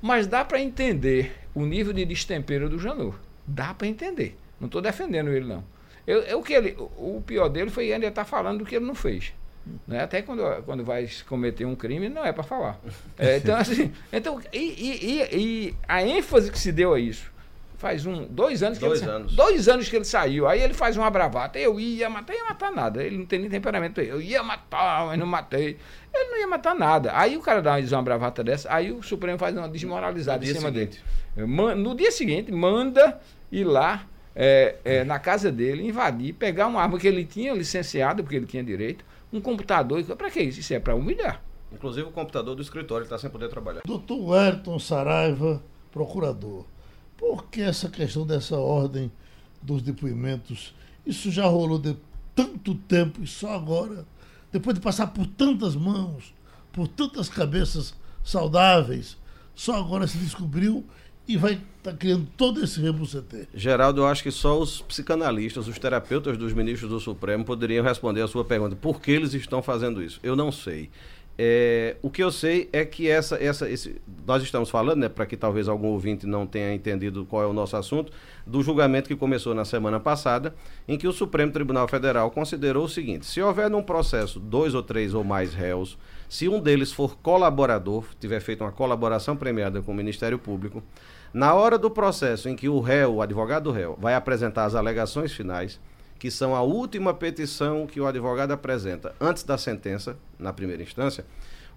Mas 0.00 0.26
dá 0.26 0.44
para 0.44 0.60
entender 0.60 1.34
o 1.54 1.64
nível 1.64 1.92
de 1.92 2.04
destempero 2.04 2.68
do 2.68 2.78
Janot. 2.78 3.16
Dá 3.46 3.74
para 3.74 3.86
entender. 3.86 4.36
Não 4.60 4.66
estou 4.66 4.80
defendendo 4.80 5.30
ele, 5.30 5.46
não. 5.46 5.64
Eu, 6.06 6.20
eu, 6.22 6.38
o, 6.40 6.42
que 6.42 6.52
ele, 6.52 6.76
o 6.78 7.22
pior 7.24 7.48
dele 7.48 7.70
foi 7.70 7.88
ele 7.88 8.06
estar 8.06 8.24
tá 8.24 8.30
falando 8.30 8.58
do 8.58 8.64
que 8.64 8.76
ele 8.76 8.84
não 8.84 8.94
fez. 8.94 9.32
Né? 9.86 10.02
Até 10.02 10.22
quando, 10.22 10.42
quando 10.64 10.84
vai 10.84 11.08
cometer 11.26 11.64
um 11.64 11.74
crime, 11.74 12.08
não 12.08 12.24
é 12.24 12.32
para 12.32 12.42
falar. 12.42 12.78
É, 13.16 13.36
então, 13.36 13.56
assim, 13.56 13.92
então 14.12 14.40
e, 14.52 14.58
e, 14.58 15.28
e, 15.32 15.74
a 15.86 16.02
ênfase 16.02 16.50
que 16.50 16.58
se 16.58 16.72
deu 16.72 16.92
a 16.92 16.98
isso, 16.98 17.30
faz 17.78 18.04
um, 18.04 18.24
dois 18.24 18.62
anos 18.62 18.78
que 18.78 18.84
Dois 18.84 19.02
ele 19.02 19.10
anos. 19.10 19.36
Dois 19.36 19.68
anos 19.68 19.88
que 19.88 19.94
ele 19.94 20.04
saiu. 20.04 20.48
Aí 20.48 20.60
ele 20.60 20.74
faz 20.74 20.96
uma 20.96 21.08
bravata. 21.10 21.58
Eu 21.58 21.78
ia 21.78 22.10
matar, 22.10 22.34
ia 22.34 22.44
matar 22.44 22.72
nada. 22.72 23.02
Ele 23.02 23.18
não 23.18 23.26
tem 23.26 23.38
nem 23.38 23.48
temperamento. 23.48 24.00
Eu 24.00 24.20
ia 24.20 24.42
matar, 24.42 25.06
mas 25.06 25.18
não 25.18 25.26
matei. 25.26 25.78
Ele 26.12 26.30
não 26.30 26.38
ia 26.38 26.46
matar 26.46 26.74
nada. 26.74 27.10
Aí 27.14 27.36
o 27.36 27.40
cara 27.40 27.60
dá 27.60 27.76
uma 27.76 28.02
bravata 28.02 28.42
dessa, 28.42 28.72
aí 28.72 28.90
o 28.92 29.02
Supremo 29.02 29.38
faz 29.38 29.56
uma 29.56 29.68
desmoralizada 29.68 30.44
No 30.44 30.50
em 30.50 30.54
cima 30.54 30.72
seguinte. 30.72 31.02
dele. 31.36 31.74
No 31.76 31.94
dia 31.94 32.10
seguinte, 32.10 32.52
manda 32.52 33.20
ir 33.50 33.64
lá 33.64 34.06
é, 34.34 34.76
é, 34.84 35.04
na 35.04 35.18
casa 35.18 35.50
dele, 35.50 35.86
invadir, 35.86 36.32
pegar 36.34 36.66
uma 36.66 36.80
arma 36.80 36.98
que 36.98 37.06
ele 37.06 37.24
tinha 37.24 37.52
licenciada, 37.52 38.22
porque 38.22 38.36
ele 38.36 38.46
tinha 38.46 38.62
direito, 38.62 39.04
um 39.36 39.40
computador. 39.40 40.02
Para 40.16 40.30
que 40.30 40.40
isso? 40.42 40.60
Isso 40.60 40.74
é 40.74 40.80
para 40.80 40.94
humilhar. 40.94 41.42
Inclusive 41.72 42.08
o 42.08 42.12
computador 42.12 42.54
do 42.54 42.62
escritório 42.62 43.04
está 43.04 43.18
sem 43.18 43.28
poder 43.28 43.48
trabalhar. 43.48 43.82
Doutor 43.84 44.30
Wellington 44.30 44.78
Saraiva, 44.78 45.62
procurador, 45.90 46.64
por 47.16 47.46
que 47.46 47.60
essa 47.60 47.88
questão 47.88 48.26
dessa 48.26 48.56
ordem 48.56 49.10
dos 49.60 49.82
depoimentos, 49.82 50.74
isso 51.04 51.30
já 51.30 51.46
rolou 51.46 51.78
de 51.78 51.96
tanto 52.34 52.74
tempo 52.74 53.22
e 53.22 53.26
só 53.26 53.54
agora, 53.54 54.06
depois 54.52 54.74
de 54.74 54.80
passar 54.80 55.08
por 55.08 55.26
tantas 55.26 55.74
mãos, 55.74 56.34
por 56.72 56.86
tantas 56.86 57.28
cabeças 57.28 57.94
saudáveis, 58.22 59.16
só 59.54 59.76
agora 59.76 60.06
se 60.06 60.18
descobriu 60.18 60.84
e 61.26 61.36
vai 61.36 61.60
estar 61.78 61.94
criando 61.94 62.26
todo 62.36 62.62
esse 62.62 62.80
rebuceté. 62.80 63.46
Geraldo, 63.54 64.02
eu 64.02 64.06
acho 64.06 64.22
que 64.22 64.30
só 64.30 64.58
os 64.58 64.82
psicanalistas, 64.82 65.68
os 65.68 65.78
terapeutas 65.78 66.36
dos 66.36 66.52
ministros 66.52 66.90
do 66.90 67.00
Supremo 67.00 67.44
poderiam 67.44 67.84
responder 67.84 68.22
a 68.22 68.28
sua 68.28 68.44
pergunta. 68.44 68.76
Por 68.76 69.00
que 69.00 69.10
eles 69.10 69.32
estão 69.34 69.62
fazendo 69.62 70.02
isso? 70.02 70.20
Eu 70.22 70.36
não 70.36 70.52
sei. 70.52 70.90
É, 71.36 71.96
o 72.00 72.10
que 72.10 72.22
eu 72.22 72.30
sei 72.30 72.68
é 72.72 72.84
que 72.84 73.08
essa, 73.08 73.36
essa, 73.42 73.68
esse, 73.68 74.00
nós 74.24 74.42
estamos 74.42 74.70
falando, 74.70 75.00
né, 75.00 75.08
para 75.08 75.26
que 75.26 75.36
talvez 75.36 75.68
algum 75.68 75.88
ouvinte 75.88 76.26
não 76.26 76.46
tenha 76.46 76.72
entendido 76.72 77.24
qual 77.24 77.42
é 77.42 77.46
o 77.46 77.52
nosso 77.52 77.76
assunto, 77.76 78.12
do 78.46 78.62
julgamento 78.62 79.08
que 79.08 79.16
começou 79.16 79.52
na 79.52 79.64
semana 79.64 79.98
passada, 79.98 80.54
em 80.86 80.96
que 80.96 81.08
o 81.08 81.12
Supremo 81.12 81.50
Tribunal 81.50 81.88
Federal 81.88 82.30
considerou 82.30 82.84
o 82.84 82.88
seguinte: 82.88 83.26
se 83.26 83.42
houver 83.42 83.68
num 83.68 83.82
processo 83.82 84.38
dois 84.38 84.74
ou 84.74 84.82
três 84.82 85.12
ou 85.12 85.24
mais 85.24 85.52
réus, 85.54 85.98
se 86.28 86.48
um 86.48 86.60
deles 86.60 86.92
for 86.92 87.16
colaborador, 87.16 88.04
tiver 88.20 88.40
feito 88.40 88.62
uma 88.62 88.72
colaboração 88.72 89.36
premiada 89.36 89.82
com 89.82 89.90
o 89.90 89.94
Ministério 89.94 90.38
Público, 90.38 90.84
na 91.32 91.52
hora 91.52 91.76
do 91.76 91.90
processo 91.90 92.48
em 92.48 92.54
que 92.54 92.68
o 92.68 92.78
réu, 92.78 93.14
o 93.14 93.22
advogado 93.22 93.64
do 93.64 93.72
réu, 93.72 93.98
vai 94.00 94.14
apresentar 94.14 94.66
as 94.66 94.76
alegações 94.76 95.32
finais, 95.32 95.80
que 96.18 96.30
são 96.30 96.54
a 96.54 96.62
última 96.62 97.12
petição 97.12 97.86
que 97.86 98.00
o 98.00 98.06
advogado 98.06 98.52
apresenta 98.52 99.14
antes 99.20 99.42
da 99.42 99.58
sentença, 99.58 100.16
na 100.38 100.52
primeira 100.52 100.82
instância, 100.82 101.24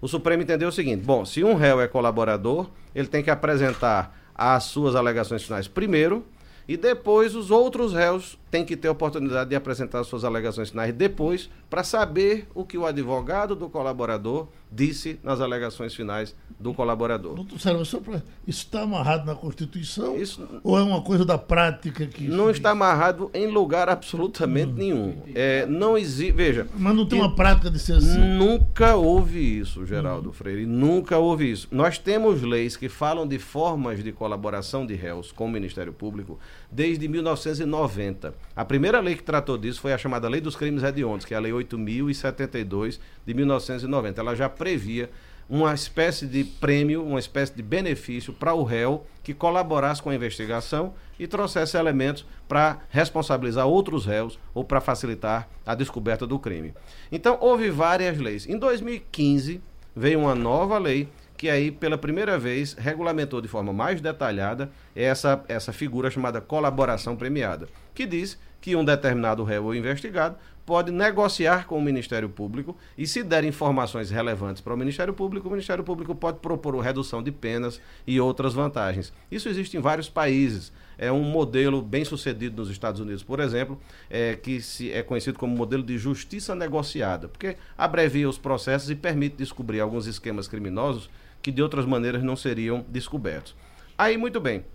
o 0.00 0.08
Supremo 0.08 0.42
entendeu 0.42 0.68
o 0.68 0.72
seguinte: 0.72 1.04
bom, 1.04 1.24
se 1.24 1.42
um 1.44 1.54
réu 1.54 1.80
é 1.80 1.88
colaborador, 1.88 2.70
ele 2.94 3.08
tem 3.08 3.22
que 3.22 3.30
apresentar 3.30 4.16
as 4.34 4.64
suas 4.64 4.94
alegações 4.94 5.42
finais 5.42 5.66
primeiro, 5.66 6.24
e 6.66 6.76
depois 6.76 7.34
os 7.34 7.50
outros 7.50 7.92
réus 7.92 8.38
têm 8.50 8.64
que 8.64 8.76
ter 8.76 8.88
a 8.88 8.92
oportunidade 8.92 9.50
de 9.50 9.56
apresentar 9.56 10.00
as 10.00 10.06
suas 10.06 10.24
alegações 10.24 10.70
finais 10.70 10.94
depois, 10.94 11.50
para 11.68 11.82
saber 11.84 12.46
o 12.54 12.64
que 12.64 12.78
o 12.78 12.86
advogado 12.86 13.54
do 13.54 13.68
colaborador 13.68 14.48
disse 14.70 15.18
nas 15.22 15.40
alegações 15.40 15.94
finais 15.94 16.34
do 16.60 16.74
colaborador. 16.74 17.34
Doutor 17.34 17.84
só 17.86 18.00
pra, 18.00 18.22
isso 18.46 18.64
está 18.64 18.82
amarrado 18.82 19.24
na 19.24 19.34
Constituição 19.34 20.16
Isso- 20.16 20.46
ou 20.62 20.78
é 20.78 20.82
uma 20.82 21.00
coisa 21.00 21.24
da 21.24 21.38
prática 21.38 22.06
que... 22.06 22.28
Não 22.28 22.48
diz? 22.48 22.56
está 22.56 22.70
amarrado 22.70 23.30
em 23.32 23.46
lugar 23.46 23.88
absolutamente 23.88 24.72
nenhum. 24.72 25.16
É, 25.34 25.64
não 25.66 25.96
existe. 25.96 26.32
Veja. 26.32 26.66
Mas 26.76 26.94
não 26.94 27.06
tem 27.06 27.18
uma 27.18 27.34
prática 27.34 27.70
de 27.70 27.78
ser 27.78 27.94
assim. 27.94 28.18
Nunca 28.18 28.96
houve 28.96 29.38
isso, 29.38 29.86
Geraldo 29.86 30.32
Freire. 30.32 30.66
Nunca 30.66 31.16
houve 31.18 31.50
isso. 31.50 31.68
Nós 31.70 31.98
temos 31.98 32.42
leis 32.42 32.76
que 32.76 32.88
falam 32.88 33.26
de 33.26 33.38
formas 33.38 34.02
de 34.02 34.12
colaboração 34.12 34.84
de 34.84 34.94
réus 34.94 35.32
com 35.32 35.46
o 35.46 35.50
Ministério 35.50 35.92
Público 35.92 36.38
desde 36.70 37.08
1990. 37.08 38.34
A 38.54 38.64
primeira 38.64 39.00
lei 39.00 39.14
que 39.14 39.22
tratou 39.22 39.56
disso 39.56 39.80
foi 39.80 39.92
a 39.92 39.98
chamada 39.98 40.28
Lei 40.28 40.40
dos 40.40 40.56
Crimes 40.56 40.82
Hediondos, 40.82 41.24
que 41.24 41.34
é 41.34 41.36
a 41.36 41.40
Lei 41.40 41.52
8.072 41.52 42.98
de 43.24 43.34
1990. 43.34 44.20
Ela 44.20 44.34
já 44.34 44.48
previa 44.48 45.10
uma 45.48 45.72
espécie 45.72 46.26
de 46.26 46.44
prêmio, 46.44 47.02
uma 47.02 47.18
espécie 47.18 47.54
de 47.54 47.62
benefício 47.62 48.34
para 48.34 48.52
o 48.52 48.62
réu 48.62 49.06
que 49.22 49.32
colaborasse 49.32 50.02
com 50.02 50.10
a 50.10 50.14
investigação 50.14 50.92
e 51.18 51.26
trouxesse 51.26 51.76
elementos 51.76 52.26
para 52.46 52.80
responsabilizar 52.90 53.66
outros 53.66 54.04
réus 54.04 54.38
ou 54.52 54.62
para 54.62 54.80
facilitar 54.80 55.48
a 55.64 55.74
descoberta 55.74 56.26
do 56.26 56.38
crime. 56.38 56.74
Então, 57.10 57.38
houve 57.40 57.70
várias 57.70 58.18
leis. 58.18 58.46
Em 58.46 58.58
2015, 58.58 59.60
veio 59.96 60.20
uma 60.20 60.34
nova 60.34 60.78
lei 60.78 61.08
que 61.38 61.48
aí, 61.48 61.70
pela 61.70 61.96
primeira 61.96 62.36
vez, 62.36 62.74
regulamentou 62.74 63.40
de 63.40 63.46
forma 63.46 63.72
mais 63.72 64.00
detalhada 64.00 64.70
essa, 64.94 65.42
essa 65.46 65.72
figura 65.72 66.10
chamada 66.10 66.40
colaboração 66.40 67.14
premiada, 67.14 67.68
que 67.94 68.04
diz 68.04 68.36
que 68.60 68.74
um 68.74 68.84
determinado 68.84 69.44
réu 69.44 69.66
ou 69.66 69.74
investigado 69.74 70.36
pode 70.66 70.90
negociar 70.90 71.66
com 71.66 71.78
o 71.78 71.80
Ministério 71.80 72.28
Público 72.28 72.76
e, 72.98 73.06
se 73.06 73.22
der 73.22 73.44
informações 73.44 74.10
relevantes 74.10 74.60
para 74.60 74.74
o 74.74 74.76
Ministério 74.76 75.14
Público, 75.14 75.48
o 75.48 75.50
Ministério 75.50 75.82
Público 75.82 76.14
pode 76.14 76.40
propor 76.40 76.76
redução 76.80 77.22
de 77.22 77.30
penas 77.30 77.80
e 78.06 78.20
outras 78.20 78.52
vantagens. 78.52 79.10
Isso 79.30 79.48
existe 79.48 79.78
em 79.78 79.80
vários 79.80 80.10
países. 80.10 80.70
É 80.98 81.10
um 81.10 81.22
modelo 81.22 81.80
bem 81.80 82.04
sucedido 82.04 82.60
nos 82.60 82.68
Estados 82.68 83.00
Unidos, 83.00 83.22
por 83.22 83.38
exemplo, 83.38 83.80
é, 84.10 84.34
que 84.34 84.60
se, 84.60 84.92
é 84.92 85.02
conhecido 85.02 85.38
como 85.38 85.56
modelo 85.56 85.84
de 85.84 85.96
justiça 85.96 86.54
negociada, 86.54 87.28
porque 87.28 87.56
abrevia 87.78 88.28
os 88.28 88.36
processos 88.36 88.90
e 88.90 88.96
permite 88.96 89.36
descobrir 89.36 89.80
alguns 89.80 90.06
esquemas 90.06 90.48
criminosos 90.48 91.08
que 91.48 91.52
de 91.52 91.62
outras 91.62 91.86
maneiras 91.86 92.22
não 92.22 92.36
seriam 92.36 92.84
descobertos. 92.86 93.56
Aí, 93.96 94.18
muito 94.18 94.38
bem. 94.38 94.66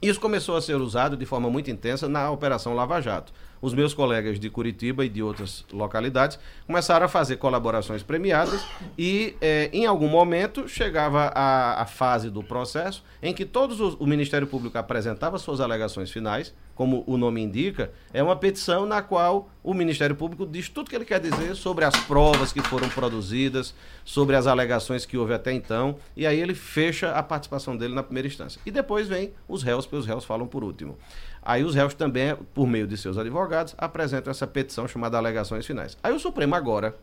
Isso 0.00 0.20
começou 0.20 0.56
a 0.56 0.62
ser 0.62 0.76
usado 0.76 1.16
de 1.16 1.26
forma 1.26 1.50
muito 1.50 1.68
intensa 1.68 2.08
na 2.08 2.30
Operação 2.30 2.74
Lava 2.74 3.00
Jato. 3.00 3.32
Os 3.60 3.74
meus 3.74 3.92
colegas 3.92 4.38
de 4.38 4.48
Curitiba 4.48 5.04
e 5.04 5.08
de 5.08 5.20
outras 5.20 5.64
localidades 5.72 6.38
começaram 6.64 7.06
a 7.06 7.08
fazer 7.08 7.38
colaborações 7.38 8.04
premiadas 8.04 8.64
e, 8.96 9.34
eh, 9.40 9.68
em 9.72 9.84
algum 9.84 10.06
momento, 10.06 10.68
chegava 10.68 11.32
a, 11.34 11.82
a 11.82 11.86
fase 11.86 12.30
do 12.30 12.40
processo 12.40 13.02
em 13.20 13.34
que 13.34 13.44
todos 13.44 13.80
os, 13.80 13.94
o 13.94 14.06
Ministério 14.06 14.46
Público 14.46 14.78
apresentava 14.78 15.38
suas 15.38 15.60
alegações 15.60 16.12
finais, 16.12 16.54
como 16.76 17.02
o 17.06 17.16
nome 17.16 17.42
indica, 17.42 17.90
é 18.12 18.22
uma 18.22 18.36
petição 18.36 18.84
na 18.84 19.00
qual 19.00 19.50
o 19.64 19.72
Ministério 19.72 20.14
Público 20.14 20.46
diz 20.46 20.68
tudo 20.68 20.90
que 20.90 20.94
ele 20.94 21.06
quer 21.06 21.18
dizer 21.18 21.56
sobre 21.56 21.86
as 21.86 21.96
provas 22.04 22.52
que 22.52 22.60
foram 22.60 22.88
produzidas, 22.90 23.74
sobre 24.04 24.36
as 24.36 24.46
alegações 24.46 25.06
que 25.06 25.16
houve 25.16 25.32
até 25.32 25.52
então, 25.52 25.96
e 26.14 26.26
aí 26.26 26.38
ele 26.38 26.54
fecha 26.54 27.12
a 27.12 27.22
participação 27.22 27.76
dele 27.76 27.94
na 27.94 28.02
primeira 28.02 28.28
instância. 28.28 28.60
E 28.64 28.70
depois 28.70 29.08
vem 29.08 29.32
os 29.48 29.62
réus, 29.62 29.86
porque 29.86 29.96
os 29.96 30.06
réus 30.06 30.24
falam 30.24 30.46
por 30.46 30.62
último. 30.62 30.98
Aí 31.42 31.64
os 31.64 31.74
réus 31.74 31.94
também, 31.94 32.36
por 32.52 32.66
meio 32.66 32.86
de 32.86 32.96
seus 32.98 33.16
advogados, 33.16 33.74
apresentam 33.78 34.30
essa 34.30 34.46
petição 34.46 34.86
chamada 34.86 35.16
alegações 35.16 35.66
finais. 35.66 35.96
Aí 36.02 36.12
o 36.12 36.20
Supremo 36.20 36.54
agora, 36.54 36.94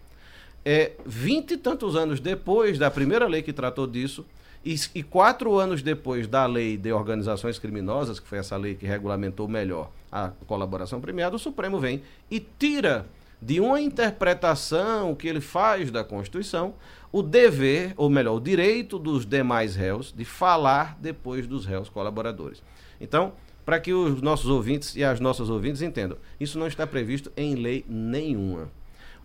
é, 0.63 0.91
vinte 1.03 1.51
e 1.51 1.57
tantos 1.57 1.95
anos 1.95 2.19
depois 2.19 2.77
da 2.77 2.91
primeira 2.91 3.27
lei 3.27 3.41
que 3.41 3.51
tratou 3.51 3.87
disso, 3.87 4.23
e, 4.65 5.03
quatro 5.03 5.57
anos 5.57 5.81
depois 5.81 6.27
da 6.27 6.45
lei 6.45 6.77
de 6.77 6.91
organizações 6.91 7.59
criminosas, 7.59 8.19
que 8.19 8.27
foi 8.27 8.37
essa 8.37 8.55
lei 8.55 8.75
que 8.75 8.85
regulamentou 8.85 9.47
melhor 9.47 9.91
a 10.11 10.31
colaboração 10.47 11.01
premiada, 11.01 11.35
o 11.35 11.39
Supremo 11.39 11.79
vem 11.79 12.01
e 12.31 12.39
tira 12.39 13.05
de 13.41 13.59
uma 13.59 13.81
interpretação 13.81 15.13
que 15.15 15.27
ele 15.27 15.41
faz 15.41 15.91
da 15.91 16.03
Constituição 16.03 16.73
o 17.11 17.21
dever, 17.21 17.93
ou 17.97 18.09
melhor, 18.09 18.35
o 18.35 18.39
direito 18.39 18.97
dos 18.97 19.25
demais 19.25 19.75
réus 19.75 20.13
de 20.15 20.23
falar 20.23 20.97
depois 20.99 21.45
dos 21.45 21.65
réus 21.65 21.89
colaboradores. 21.89 22.63
Então, 23.01 23.33
para 23.65 23.79
que 23.79 23.93
os 23.93 24.21
nossos 24.21 24.49
ouvintes 24.49 24.95
e 24.95 25.03
as 25.03 25.19
nossas 25.19 25.49
ouvintes 25.49 25.81
entendam, 25.81 26.17
isso 26.39 26.57
não 26.57 26.67
está 26.67 26.87
previsto 26.87 27.31
em 27.35 27.55
lei 27.55 27.85
nenhuma 27.87 28.69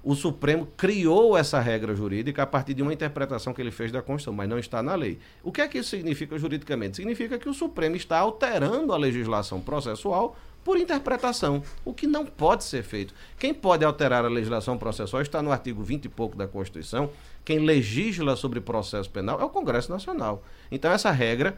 o 0.03 0.15
Supremo 0.15 0.67
criou 0.77 1.37
essa 1.37 1.61
regra 1.61 1.95
jurídica 1.95 2.43
a 2.43 2.47
partir 2.47 2.75
de 2.75 2.83
uma 2.83 2.93
interpretação 2.93 3.53
que 3.53 3.61
ele 3.61 3.71
fez 3.71 3.91
da 3.91 4.01
Constituição, 4.01 4.33
mas 4.33 4.49
não 4.49 4.59
está 4.59 4.83
na 4.83 4.95
lei. 4.95 5.19
O 5.43 5.53
que 5.53 5.61
é 5.61 5.69
que 5.69 5.79
isso 5.79 5.91
significa 5.91 6.39
juridicamente? 6.39 6.97
Significa 6.97 7.39
que 7.39 7.49
o 7.49 7.55
Supremo 7.55 7.97
está 7.97 8.19
alterando 8.19 8.93
a 8.93 8.97
legislação 8.97 9.61
processual 9.61 10.37
por 10.65 10.77
interpretação, 10.77 11.63
o 11.85 11.95
que 11.95 12.07
não 12.07 12.27
pode 12.27 12.63
ser 12.65 12.83
feito. 12.83 13.15
Quem 13.39 13.55
pode 13.55 13.85
alterar 13.85 14.25
a 14.25 14.29
legislação 14.29 14.77
processual 14.77 15.23
está 15.23 15.41
no 15.41 15.51
artigo 15.51 15.83
20 15.83 16.05
e 16.05 16.09
pouco 16.09 16.37
da 16.37 16.47
Constituição. 16.47 17.11
Quem 17.45 17.61
legisla 17.61 18.37
sobre 18.37 18.61
processo 18.61 19.09
penal 19.09 19.41
é 19.41 19.45
o 19.45 19.49
Congresso 19.49 19.91
Nacional. 19.91 20.45
Então, 20.71 20.93
essa 20.93 21.11
regra 21.11 21.57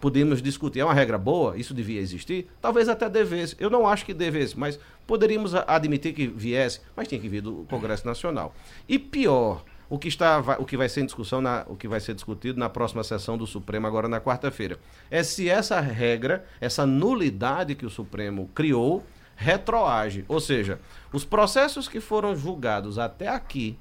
podemos 0.00 0.40
discutir, 0.40 0.80
é 0.80 0.84
uma 0.84 0.94
regra 0.94 1.18
boa, 1.18 1.56
isso 1.56 1.74
devia 1.74 2.00
existir? 2.00 2.48
Talvez 2.60 2.88
até 2.88 3.08
devesse. 3.08 3.54
Eu 3.58 3.68
não 3.68 3.86
acho 3.86 4.04
que 4.04 4.14
devesse, 4.14 4.58
mas 4.58 4.80
poderíamos 5.06 5.54
admitir 5.54 6.14
que 6.14 6.26
viesse, 6.26 6.80
mas 6.96 7.06
tinha 7.06 7.20
que 7.20 7.28
vir 7.28 7.42
do 7.42 7.66
Congresso 7.68 8.06
Nacional. 8.06 8.54
E 8.88 8.98
pior, 8.98 9.62
o 9.90 9.98
que, 9.98 10.08
está, 10.08 10.38
o 10.58 10.64
que 10.64 10.76
vai 10.76 10.88
ser 10.88 11.04
discussão, 11.04 11.40
na, 11.40 11.64
o 11.66 11.76
que 11.76 11.86
vai 11.86 12.00
ser 12.00 12.14
discutido 12.14 12.58
na 12.58 12.70
próxima 12.70 13.04
sessão 13.04 13.36
do 13.36 13.46
Supremo, 13.46 13.86
agora 13.86 14.08
na 14.08 14.20
quarta-feira, 14.20 14.78
é 15.10 15.22
se 15.22 15.48
essa 15.48 15.80
regra, 15.80 16.46
essa 16.60 16.86
nulidade 16.86 17.74
que 17.74 17.84
o 17.84 17.90
Supremo 17.90 18.48
criou, 18.54 19.04
retroage. 19.36 20.24
Ou 20.28 20.40
seja, 20.40 20.78
os 21.12 21.24
processos 21.24 21.88
que 21.88 22.00
foram 22.00 22.36
julgados 22.36 22.98
até 22.98 23.28
aqui, 23.28 23.76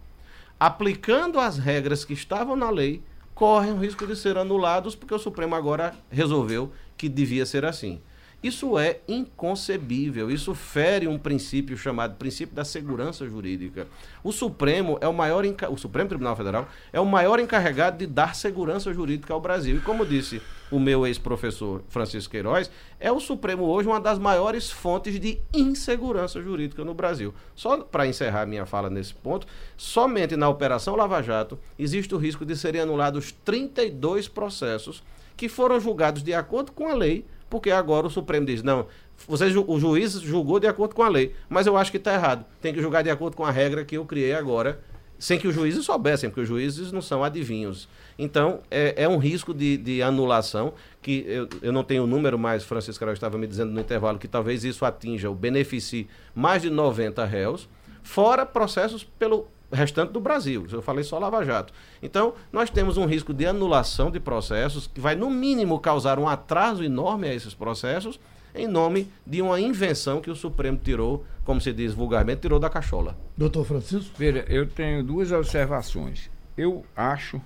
aplicando 0.59 1.39
as 1.39 1.57
regras 1.57 2.03
que 2.03 2.13
estavam 2.13 2.55
na 2.55 2.69
lei, 2.69 3.01
correm 3.39 3.71
o 3.71 3.77
risco 3.77 4.05
de 4.05 4.17
ser 4.17 4.37
anulados 4.37 4.97
porque 4.97 5.15
o 5.15 5.17
Supremo 5.17 5.55
agora 5.55 5.95
resolveu 6.11 6.73
que 6.97 7.07
devia 7.07 7.45
ser 7.45 7.63
assim. 7.63 8.01
Isso 8.41 8.79
é 8.79 9.01
inconcebível, 9.05 10.31
isso 10.31 10.55
fere 10.55 11.09
um 11.09 11.19
princípio 11.19 11.77
chamado 11.77 12.15
princípio 12.15 12.55
da 12.55 12.63
segurança 12.63 13.27
jurídica. 13.27 13.85
O 14.23 14.31
Supremo 14.31 14.97
é 15.01 15.07
o 15.09 15.13
maior 15.13 15.43
o 15.69 15.77
Supremo 15.77 16.07
Tribunal 16.07 16.37
Federal 16.37 16.69
é 16.93 17.01
o 17.01 17.05
maior 17.05 17.37
encarregado 17.41 17.97
de 17.97 18.07
dar 18.07 18.35
segurança 18.35 18.93
jurídica 18.93 19.33
ao 19.33 19.41
Brasil. 19.41 19.75
E 19.75 19.81
como 19.81 20.05
disse 20.05 20.41
o 20.71 20.79
meu 20.79 21.05
ex-professor 21.05 21.83
Francisco 21.89 22.31
Queiroz, 22.31 22.71
é 22.97 23.11
o 23.11 23.19
Supremo 23.19 23.65
hoje 23.65 23.89
uma 23.89 23.99
das 23.99 24.17
maiores 24.17 24.71
fontes 24.71 25.19
de 25.19 25.41
insegurança 25.53 26.41
jurídica 26.41 26.85
no 26.85 26.93
Brasil. 26.93 27.33
Só 27.53 27.77
para 27.79 28.07
encerrar 28.07 28.45
minha 28.45 28.65
fala 28.65 28.89
nesse 28.89 29.13
ponto, 29.13 29.47
somente 29.75 30.37
na 30.37 30.47
operação 30.47 30.95
Lava 30.95 31.21
Jato 31.21 31.59
existe 31.77 32.15
o 32.15 32.17
risco 32.17 32.45
de 32.45 32.55
serem 32.55 32.79
anulados 32.79 33.33
32 33.43 34.29
processos 34.29 35.03
que 35.35 35.49
foram 35.49 35.77
julgados 35.77 36.23
de 36.23 36.33
acordo 36.33 36.71
com 36.71 36.87
a 36.87 36.93
lei 36.93 37.25
porque 37.49 37.71
agora 37.71 38.07
o 38.07 38.09
Supremo 38.09 38.45
diz, 38.45 38.61
não, 38.61 38.85
você, 39.27 39.45
o 39.45 39.79
juiz 39.79 40.13
julgou 40.13 40.59
de 40.59 40.67
acordo 40.67 40.95
com 40.95 41.03
a 41.03 41.09
lei, 41.09 41.33
mas 41.49 41.67
eu 41.67 41.75
acho 41.75 41.91
que 41.91 41.97
está 41.97 42.13
errado. 42.13 42.45
Tem 42.61 42.73
que 42.73 42.81
julgar 42.81 43.03
de 43.03 43.09
acordo 43.09 43.35
com 43.35 43.45
a 43.45 43.51
regra 43.51 43.83
que 43.83 43.97
eu 43.97 44.05
criei 44.05 44.33
agora, 44.33 44.79
sem 45.17 45.37
que 45.37 45.47
os 45.47 45.53
juízes 45.53 45.83
soubessem, 45.83 46.29
porque 46.29 46.41
os 46.41 46.47
juízes 46.47 46.91
não 46.91 47.01
são 47.01 47.23
adivinhos. 47.23 47.89
Então, 48.17 48.61
é, 48.71 49.03
é 49.03 49.07
um 49.09 49.17
risco 49.17 49.53
de, 49.53 49.77
de, 49.77 50.01
anulação, 50.01 50.73
que 51.01 51.25
eu, 51.27 51.49
eu 51.61 51.73
não 51.73 51.83
tenho 51.83 52.03
o 52.03 52.07
número, 52.07 52.39
mas 52.39 52.63
Francisco 52.63 52.99
Carol 52.99 53.13
estava 53.13 53.37
me 53.37 53.45
dizendo 53.45 53.71
no 53.71 53.81
intervalo 53.81 54.17
que 54.17 54.27
talvez 54.27 54.63
isso 54.63 54.85
atinja 54.85 55.29
ou 55.29 55.35
beneficie 55.35 56.07
mais 56.33 56.61
de 56.61 56.69
90 56.69 57.25
réus, 57.25 57.67
fora 58.01 58.45
processos 58.45 59.03
pelo 59.03 59.47
restante 59.71 60.11
do 60.11 60.19
Brasil. 60.19 60.65
Eu 60.71 60.81
falei 60.81 61.03
só 61.03 61.19
Lava 61.19 61.43
Jato. 61.43 61.73
Então, 62.01 62.33
nós 62.51 62.69
temos 62.69 62.97
um 62.97 63.05
risco 63.05 63.33
de 63.33 63.45
anulação 63.45 64.09
de 64.09 64.19
processos 64.19 64.87
que 64.87 64.99
vai, 64.99 65.15
no 65.15 65.29
mínimo, 65.29 65.79
causar 65.79 66.17
um 66.19 66.27
atraso 66.27 66.83
enorme 66.83 67.27
a 67.27 67.33
esses 67.33 67.53
processos, 67.53 68.19
em 68.53 68.67
nome 68.67 69.07
de 69.25 69.41
uma 69.41 69.59
invenção 69.59 70.21
que 70.21 70.31
o 70.31 70.35
Supremo 70.35 70.77
tirou, 70.77 71.25
como 71.43 71.61
se 71.61 71.71
diz 71.71 71.93
vulgarmente, 71.93 72.41
tirou 72.41 72.59
da 72.59 72.69
cachola. 72.69 73.17
Doutor 73.37 73.65
Francisco? 73.65 74.11
Veja, 74.17 74.45
eu 74.47 74.65
tenho 74.67 75.03
duas 75.03 75.31
observações. 75.31 76.29
Eu 76.57 76.83
acho, 76.95 77.41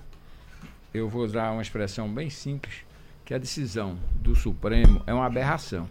eu 0.92 1.08
vou 1.08 1.24
usar 1.24 1.50
uma 1.50 1.62
expressão 1.62 2.08
bem 2.08 2.30
simples, 2.30 2.76
que 3.24 3.34
a 3.34 3.38
decisão 3.38 3.98
do 4.14 4.34
Supremo 4.34 5.02
é 5.06 5.14
uma 5.14 5.26
aberração. 5.26 5.88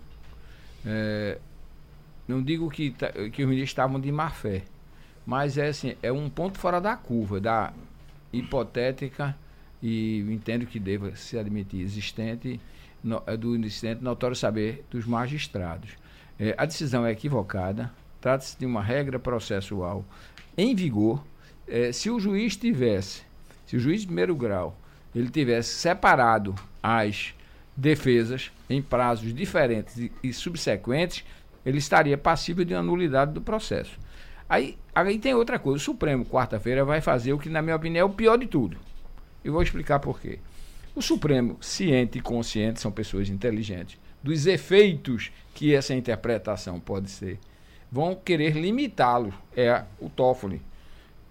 É, 0.86 1.38
não 2.28 2.42
digo 2.42 2.70
que, 2.70 2.92
tá, 2.92 3.12
que 3.12 3.44
os 3.44 3.50
ministros 3.50 3.70
estavam 3.70 4.00
de 4.00 4.12
má 4.12 4.30
fé, 4.30 4.64
mas 5.26 5.58
é 5.58 5.68
assim, 5.68 5.96
é 6.02 6.12
um 6.12 6.30
ponto 6.30 6.58
fora 6.60 6.80
da 6.80 6.96
curva, 6.96 7.40
da 7.40 7.74
hipotética 8.32 9.36
e 9.82 10.20
entendo 10.30 10.66
que 10.66 10.80
deva 10.80 11.16
se 11.16 11.38
admitir 11.38 11.82
existente 11.82 12.60
no, 13.04 13.22
é 13.26 13.36
do 13.36 13.56
existente 13.56 14.04
notório 14.04 14.36
saber 14.36 14.86
dos 14.90 15.06
magistrados. 15.06 15.92
É, 16.40 16.56
a 16.58 16.66
decisão 16.66 17.06
é 17.06 17.12
equivocada, 17.12 17.92
trata-se 18.20 18.58
de 18.58 18.66
uma 18.66 18.82
regra 18.82 19.20
processual 19.20 20.06
em 20.58 20.74
vigor. 20.74 21.24
É, 21.68 21.92
se 21.92 22.10
o 22.10 22.20
juiz 22.20 22.56
tivesse, 22.56 23.22
se 23.66 23.76
o 23.76 23.80
juiz 23.80 24.02
de 24.02 24.08
primeiro 24.08 24.36
grau, 24.36 24.78
ele 25.14 25.30
tivesse 25.30 25.76
separado 25.76 26.56
as 26.82 27.34
defesas 27.76 28.52
em 28.70 28.82
prazos 28.82 29.34
diferentes 29.34 29.98
e, 29.98 30.12
e 30.24 30.34
subsequentes, 30.34 31.24
ele 31.66 31.78
estaria 31.78 32.18
passível 32.18 32.66
de 32.66 32.74
anulidade 32.74 33.32
do 33.32 33.42
processo. 33.42 33.98
Aí, 34.54 34.78
aí 34.94 35.18
tem 35.18 35.34
outra 35.34 35.58
coisa. 35.58 35.78
O 35.78 35.80
Supremo, 35.80 36.24
quarta-feira, 36.24 36.86
vai 36.86 37.02
fazer 37.02 37.34
o 37.34 37.40
que, 37.40 37.50
na 37.50 37.60
minha 37.60 37.76
opinião, 37.76 38.08
é 38.08 38.12
o 38.12 38.14
pior 38.14 38.38
de 38.38 38.46
tudo. 38.46 38.78
Eu 39.44 39.52
vou 39.52 39.64
explicar 39.64 39.98
por 39.98 40.22
quê. 40.22 40.38
O 40.94 41.02
Supremo, 41.02 41.58
ciente 41.60 42.20
e 42.20 42.22
consciente, 42.22 42.80
são 42.80 42.92
pessoas 42.92 43.30
inteligentes, 43.30 44.00
dos 44.22 44.46
efeitos 44.46 45.32
que 45.56 45.74
essa 45.74 45.96
interpretação 45.96 46.80
pode 46.80 47.10
ser, 47.10 47.40
vão 47.92 48.14
querer 48.14 48.52
limitá-lo. 48.56 49.34
É 49.58 49.86
o 50.00 50.08
Toffoli. 50.08 50.62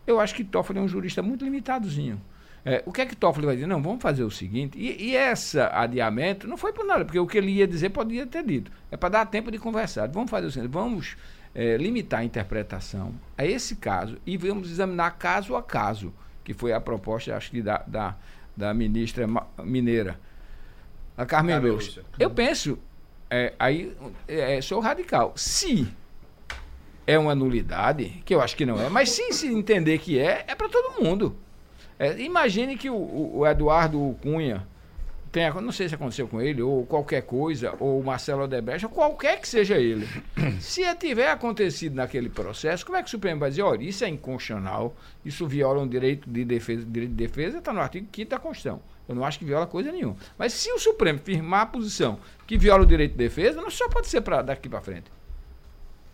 Eu 0.05 0.19
acho 0.19 0.35
que 0.35 0.43
Toffoli 0.43 0.81
é 0.81 0.83
um 0.83 0.89
jurista 0.89 1.23
muito 1.23 1.45
limitadozinho. 1.45 2.21
É, 2.65 2.83
o 2.85 2.91
que 2.91 3.03
é 3.03 3.07
que 3.07 3.15
Toffoli 3.15 3.47
vai 3.47 3.55
dizer? 3.55 3.69
Não, 3.69 3.81
vamos 3.81 4.03
fazer 4.03 4.25
o 4.25 4.31
seguinte. 4.33 4.77
E, 4.77 5.11
e 5.11 5.15
esse 5.15 5.61
adiamento 5.61 6.49
não 6.49 6.57
foi 6.57 6.73
por 6.73 6.85
nada, 6.85 7.05
porque 7.05 7.21
o 7.21 7.27
que 7.29 7.39
ele 7.39 7.53
ia 7.53 7.69
dizer 7.69 7.91
podia 7.91 8.27
ter 8.27 8.43
dito. 8.45 8.73
É 8.91 8.97
para 8.97 9.11
dar 9.11 9.27
tempo 9.27 9.49
de 9.49 9.59
conversar. 9.59 10.09
Vamos 10.09 10.29
fazer 10.29 10.49
o 10.49 10.51
seguinte: 10.51 10.73
vamos 10.73 11.17
é, 11.55 11.77
limitar 11.77 12.21
a 12.21 12.25
interpretação 12.25 13.15
a 13.37 13.45
esse 13.45 13.77
caso 13.77 14.19
e 14.27 14.37
vamos 14.37 14.71
examinar 14.71 15.11
caso 15.12 15.55
a 15.55 15.62
caso, 15.62 16.12
que 16.45 16.55
foi 16.55 16.73
a 16.73 16.81
proposta, 16.81 17.37
acho 17.37 17.51
que, 17.51 17.62
da, 17.62 17.79
da, 17.87 18.17
da 18.57 18.75
ministra 18.75 19.27
mineira, 19.62 20.19
a 21.17 21.27
Carmen 21.27 21.59
Lúcia. 21.59 22.03
Eu 22.19 22.31
penso, 22.31 22.79
é, 23.31 23.53
aí 23.59 23.97
é, 24.27 24.61
sou 24.61 24.81
radical. 24.81 25.33
Se 25.37 25.88
é 27.07 27.19
uma 27.19 27.35
nulidade, 27.35 28.23
que 28.25 28.35
eu 28.35 28.41
acho 28.41 28.57
que 28.57 28.65
não 28.65 28.81
é, 28.81 28.88
mas 28.88 29.11
sim 29.11 29.33
se 29.33 29.47
entender 29.47 29.99
que 29.99 30.19
é, 30.19 30.45
é 30.47 30.55
para 30.55 30.69
todo 30.69 31.03
mundo. 31.03 31.37
É, 31.99 32.19
imagine 32.21 32.77
que 32.77 32.88
o, 32.88 33.37
o 33.38 33.47
Eduardo 33.47 34.17
Cunha 34.23 34.67
tem, 35.33 35.51
não 35.62 35.73
sei 35.73 35.88
se 35.88 35.95
aconteceu 35.95 36.29
com 36.29 36.42
ele, 36.42 36.61
ou 36.61 36.85
qualquer 36.85 37.23
coisa, 37.23 37.75
ou 37.81 37.99
o 37.99 38.05
Marcelo 38.05 38.42
Odebrecht, 38.42 38.85
ou 38.85 38.92
qualquer 38.92 39.40
que 39.40 39.49
seja 39.49 39.79
ele. 39.79 40.07
se 40.61 40.83
tiver 40.97 41.31
acontecido 41.31 41.95
naquele 41.95 42.29
processo, 42.29 42.85
como 42.85 42.99
é 42.99 43.03
que 43.03 43.09
o 43.09 43.11
Supremo 43.11 43.40
vai 43.40 43.49
dizer, 43.49 43.62
olha, 43.62 43.83
isso 43.83 44.05
é 44.05 44.09
inconstitucional, 44.09 44.95
isso 45.25 45.47
viola 45.47 45.81
um 45.81 45.88
direito 45.88 46.29
de 46.29 46.45
defesa, 46.45 46.85
direito 46.85 47.12
de 47.12 47.16
defesa 47.16 47.59
está 47.59 47.73
no 47.73 47.81
artigo 47.81 48.07
5 48.14 48.31
da 48.31 48.38
Constituição. 48.38 48.83
Eu 49.09 49.14
não 49.14 49.25
acho 49.25 49.38
que 49.38 49.45
viola 49.47 49.66
coisa 49.66 49.90
nenhuma. 49.90 50.16
Mas 50.37 50.53
se 50.53 50.71
o 50.71 50.79
Supremo 50.79 51.18
firmar 51.18 51.62
a 51.62 51.66
posição 51.66 52.18
que 52.47 52.59
viola 52.59 52.83
o 52.83 52.87
direito 52.87 53.12
de 53.12 53.18
defesa, 53.18 53.61
não 53.61 53.71
só 53.71 53.88
pode 53.88 54.09
ser 54.09 54.21
para 54.21 54.42
daqui 54.42 54.68
para 54.68 54.83
frente. 54.83 55.11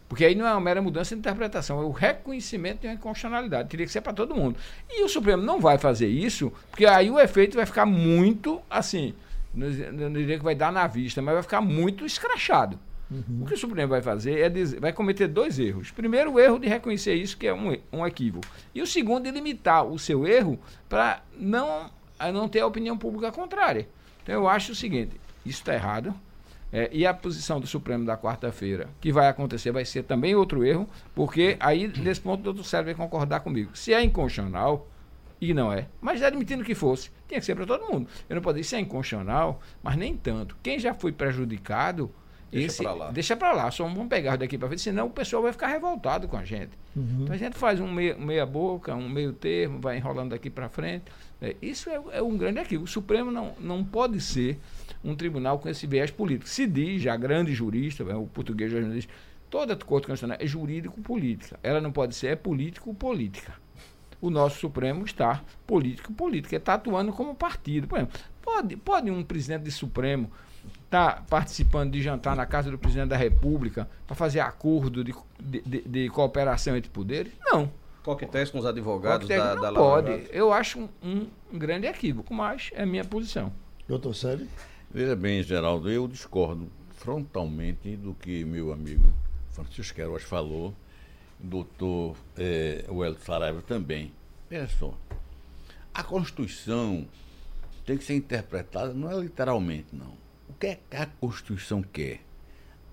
Porque 0.08 0.24
aí 0.24 0.34
não 0.34 0.46
é 0.46 0.52
uma 0.52 0.60
mera 0.60 0.80
mudança 0.80 1.14
de 1.14 1.18
interpretação, 1.18 1.80
é 1.80 1.84
o 1.84 1.90
reconhecimento 1.90 2.80
de 2.80 2.86
uma 2.86 2.94
inconstitucionalidade. 2.94 3.68
Teria 3.68 3.84
que 3.84 3.92
ser 3.92 4.00
para 4.00 4.14
todo 4.14 4.34
mundo. 4.34 4.56
E 4.90 5.04
o 5.04 5.08
Supremo 5.08 5.42
não 5.42 5.60
vai 5.60 5.76
fazer 5.76 6.06
isso, 6.08 6.50
porque 6.70 6.86
aí 6.86 7.10
o 7.10 7.20
efeito 7.20 7.56
vai 7.56 7.66
ficar 7.66 7.84
muito 7.84 8.60
assim. 8.70 9.14
Não 9.52 10.12
diria 10.12 10.38
que 10.38 10.44
vai 10.44 10.54
dar 10.54 10.72
na 10.72 10.86
vista, 10.86 11.20
mas 11.20 11.34
vai 11.34 11.42
ficar 11.42 11.60
muito 11.60 12.06
escrachado. 12.06 12.78
Uhum. 13.10 13.42
O 13.42 13.46
que 13.46 13.54
o 13.54 13.58
Supremo 13.58 13.88
vai 13.88 14.02
fazer 14.02 14.40
é 14.40 14.48
dizer, 14.48 14.80
vai 14.80 14.92
cometer 14.92 15.28
dois 15.28 15.58
erros. 15.58 15.90
Primeiro, 15.90 16.32
o 16.32 16.40
erro 16.40 16.58
de 16.58 16.68
reconhecer 16.68 17.14
isso, 17.14 17.36
que 17.36 17.46
é 17.46 17.52
um, 17.52 17.76
um 17.92 18.06
equívoco. 18.06 18.46
E 18.74 18.80
o 18.80 18.86
segundo, 18.86 19.24
de 19.24 19.30
limitar 19.30 19.84
o 19.84 19.98
seu 19.98 20.26
erro 20.26 20.58
para 20.88 21.22
não, 21.38 21.90
não 22.32 22.48
ter 22.48 22.60
a 22.60 22.66
opinião 22.66 22.96
pública 22.96 23.30
contrária. 23.32 23.88
Então, 24.22 24.34
eu 24.34 24.48
acho 24.48 24.72
o 24.72 24.74
seguinte: 24.74 25.18
isso 25.44 25.60
está 25.60 25.74
errado 25.74 26.14
é, 26.72 26.88
e 26.92 27.06
a 27.06 27.14
posição 27.14 27.60
do 27.60 27.66
Supremo 27.66 28.04
da 28.04 28.16
quarta-feira, 28.16 28.88
que 29.00 29.12
vai 29.12 29.28
acontecer, 29.28 29.72
vai 29.72 29.84
ser 29.84 30.02
também 30.02 30.34
outro 30.34 30.64
erro, 30.64 30.88
porque 31.14 31.56
aí, 31.60 31.88
nesse 31.88 32.20
ponto, 32.20 32.40
o 32.40 32.44
doutor 32.44 32.64
Sérgio 32.64 32.86
vai 32.86 32.94
concordar 32.94 33.40
comigo. 33.40 33.70
Se 33.74 33.92
é 33.92 34.02
inconstitucional, 34.02 34.86
e 35.40 35.54
não 35.54 35.72
é, 35.72 35.86
mas 36.00 36.22
admitindo 36.22 36.64
que 36.64 36.74
fosse, 36.74 37.10
tinha 37.26 37.38
que 37.40 37.46
ser 37.46 37.54
para 37.54 37.66
todo 37.66 37.90
mundo. 37.90 38.08
Eu 38.28 38.36
não 38.36 38.42
posso 38.42 38.56
dizer 38.56 38.68
se 38.68 38.76
é 38.76 38.80
inconstitucional, 38.80 39.60
mas 39.82 39.96
nem 39.96 40.16
tanto. 40.16 40.56
Quem 40.62 40.78
já 40.78 40.92
foi 40.92 41.12
prejudicado, 41.12 42.10
deixa 42.50 42.82
para 42.82 42.92
lá. 42.92 43.10
Deixa 43.10 43.36
para 43.36 43.52
lá, 43.52 43.70
só 43.70 43.84
vamos 43.84 44.08
pegar 44.08 44.36
daqui 44.36 44.56
para 44.56 44.68
frente, 44.68 44.82
senão 44.82 45.06
o 45.06 45.10
pessoal 45.10 45.42
vai 45.42 45.52
ficar 45.52 45.68
revoltado 45.68 46.26
com 46.28 46.36
a 46.36 46.44
gente. 46.44 46.70
Uhum. 46.96 47.22
Então 47.22 47.34
a 47.34 47.38
gente 47.38 47.56
faz 47.56 47.80
um 47.80 47.90
meia, 47.90 48.16
meia 48.16 48.46
boca, 48.46 48.94
um 48.94 49.08
meio 49.08 49.32
termo, 49.32 49.80
vai 49.80 49.96
enrolando 49.96 50.30
daqui 50.30 50.50
para 50.50 50.68
frente. 50.68 51.04
É, 51.40 51.54
isso 51.62 51.88
é, 51.90 52.00
é 52.12 52.22
um 52.22 52.36
grande 52.36 52.58
equívoco. 52.58 52.86
O 52.86 52.90
Supremo 52.90 53.30
não, 53.30 53.52
não 53.60 53.84
pode 53.84 54.20
ser 54.20 54.58
um 55.04 55.14
tribunal 55.14 55.58
com 55.58 55.68
esse 55.68 55.86
viés 55.86 56.10
político. 56.10 56.48
Se 56.48 56.66
diz, 56.66 57.02
já 57.02 57.16
grande 57.16 57.52
jurista, 57.54 58.04
o 58.16 58.26
português 58.26 58.72
já 58.72 58.80
diz, 58.80 59.08
toda 59.48 59.76
corte 59.76 60.06
constitucional 60.06 60.38
é 60.40 60.46
jurídico-política. 60.46 61.58
Ela 61.62 61.80
não 61.80 61.92
pode 61.92 62.14
ser 62.14 62.28
é 62.28 62.36
político-política. 62.36 63.52
O 64.20 64.30
nosso 64.30 64.58
Supremo 64.58 65.04
está 65.04 65.42
político-política, 65.66 66.56
está 66.56 66.74
atuando 66.74 67.12
como 67.12 67.34
partido. 67.34 67.86
Por 67.86 67.98
exemplo, 67.98 68.18
pode, 68.42 68.76
pode 68.76 69.10
um 69.10 69.22
presidente 69.22 69.62
de 69.62 69.70
Supremo 69.70 70.30
estar 70.88 71.16
tá 71.16 71.22
participando 71.28 71.92
de 71.92 72.02
jantar 72.02 72.34
na 72.34 72.46
casa 72.46 72.70
do 72.70 72.78
presidente 72.78 73.10
da 73.10 73.16
República 73.16 73.88
para 74.06 74.16
fazer 74.16 74.40
acordo 74.40 75.04
de, 75.04 75.14
de, 75.38 75.60
de, 75.60 75.82
de, 75.82 76.08
cooperação 76.08 76.76
entre 76.76 76.90
poderes? 76.90 77.32
Não. 77.44 77.70
Coquetéis 78.02 78.50
com 78.50 78.58
os 78.58 78.64
advogados 78.64 79.28
da, 79.28 79.54
não 79.54 79.62
da 79.62 79.72
pode. 79.72 80.26
Eu 80.30 80.50
acho 80.52 80.80
um, 81.02 81.28
um, 81.52 81.58
grande 81.58 81.86
equívoco, 81.86 82.32
mas 82.32 82.70
é 82.72 82.82
a 82.82 82.86
minha 82.86 83.04
posição. 83.04 83.52
Doutor 83.86 84.14
Sérgio? 84.14 84.48
Veja 84.90 85.14
bem, 85.14 85.42
Geraldo, 85.42 85.90
eu 85.90 86.08
discordo 86.08 86.66
frontalmente 86.96 87.94
do 87.96 88.14
que 88.14 88.44
meu 88.44 88.72
amigo 88.72 89.12
Francisco 89.50 89.94
Queiroz 89.94 90.22
falou, 90.22 90.74
doutor 91.38 92.16
é, 92.36 92.84
Wellington 92.88 93.24
Saraiva 93.24 93.60
também. 93.60 94.10
Veja 94.48 94.68
só, 94.68 94.94
a 95.92 96.02
Constituição 96.02 97.06
tem 97.84 97.98
que 97.98 98.04
ser 98.04 98.14
interpretada, 98.14 98.94
não 98.94 99.10
é 99.10 99.20
literalmente, 99.20 99.88
não. 99.92 100.27
O 100.48 100.54
que 100.54 100.66
é 100.66 100.78
que 100.90 100.96
a 100.96 101.06
Constituição 101.06 101.82
quer? 101.82 102.20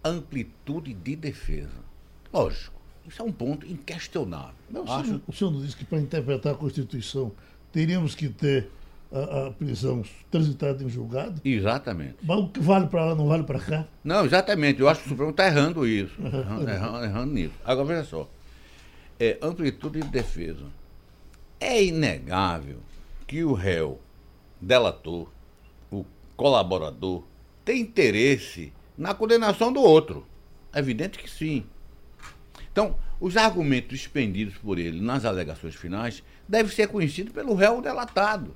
Amplitude 0.03 0.93
de 0.93 1.15
defesa. 1.15 1.83
Lógico, 2.31 2.75
isso 3.07 3.21
é 3.21 3.25
um 3.25 3.31
ponto 3.31 3.65
inquestionável. 3.65 4.55
Não, 4.69 4.83
Acho... 4.83 5.01
o, 5.01 5.05
senhor, 5.05 5.21
o 5.27 5.33
senhor 5.33 5.51
não 5.51 5.61
disse 5.61 5.75
que 5.75 5.85
para 5.85 5.99
interpretar 5.99 6.53
a 6.53 6.57
Constituição 6.57 7.31
teríamos 7.71 8.15
que 8.15 8.29
ter 8.29 8.69
a, 9.11 9.47
a 9.47 9.51
prisão 9.51 10.03
transitada 10.29 10.83
em 10.83 10.89
julgado. 10.89 11.39
Exatamente. 11.43 12.15
Mas 12.21 12.39
o 12.39 12.49
que 12.49 12.59
vale 12.59 12.87
para 12.87 13.05
lá 13.05 13.15
não 13.15 13.27
vale 13.27 13.43
para 13.43 13.59
cá? 13.59 13.87
Não, 14.03 14.25
exatamente. 14.25 14.81
Eu 14.81 14.89
acho 14.89 15.01
que 15.01 15.07
o 15.07 15.09
Supremo 15.09 15.31
está 15.31 15.47
errando 15.47 15.87
isso. 15.87 16.15
Errando, 16.19 16.69
errando, 16.69 17.05
errando 17.05 17.33
nisso. 17.33 17.53
Agora, 17.63 17.87
veja 17.87 18.03
só. 18.03 18.29
É, 19.19 19.37
amplitude 19.41 20.01
de 20.01 20.09
defesa. 20.09 20.65
É 21.59 21.83
inegável 21.83 22.79
que 23.25 23.43
o 23.43 23.53
réu, 23.53 23.99
delator, 24.59 25.29
o 25.89 26.05
colaborador, 26.35 27.23
tem 27.65 27.81
interesse 27.81 28.71
na 28.95 29.13
condenação 29.13 29.73
do 29.73 29.81
outro. 29.81 30.25
É 30.71 30.79
evidente 30.79 31.17
que 31.17 31.29
sim. 31.29 31.65
Então, 32.71 32.95
os 33.19 33.35
argumentos 33.35 33.99
expendidos 33.99 34.55
por 34.57 34.77
ele 34.77 35.01
nas 35.01 35.25
alegações 35.25 35.75
finais 35.75 36.23
devem 36.47 36.71
ser 36.71 36.87
conhecidos 36.87 37.33
pelo 37.33 37.55
réu 37.55 37.81
delatado. 37.81 38.55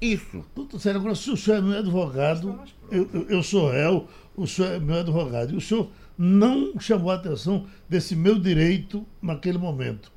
Isso. 0.00 0.44
Doutor 0.54 0.78
Sérgio, 0.78 1.00
agora, 1.00 1.14
se 1.14 1.30
o 1.30 1.36
senhor 1.36 1.56
é 1.56 1.60
meu 1.60 1.78
advogado, 1.78 2.60
eu, 2.90 3.08
eu, 3.12 3.28
eu 3.28 3.42
sou 3.42 3.70
réu, 3.70 4.08
o 4.36 4.46
senhor 4.46 4.72
é 4.72 4.78
meu 4.78 4.96
advogado, 4.96 5.54
e 5.54 5.56
o 5.56 5.60
senhor 5.60 5.90
não 6.16 6.78
chamou 6.78 7.10
a 7.10 7.14
atenção 7.14 7.66
desse 7.88 8.14
meu 8.14 8.38
direito 8.38 9.06
naquele 9.22 9.58
momento. 9.58 10.12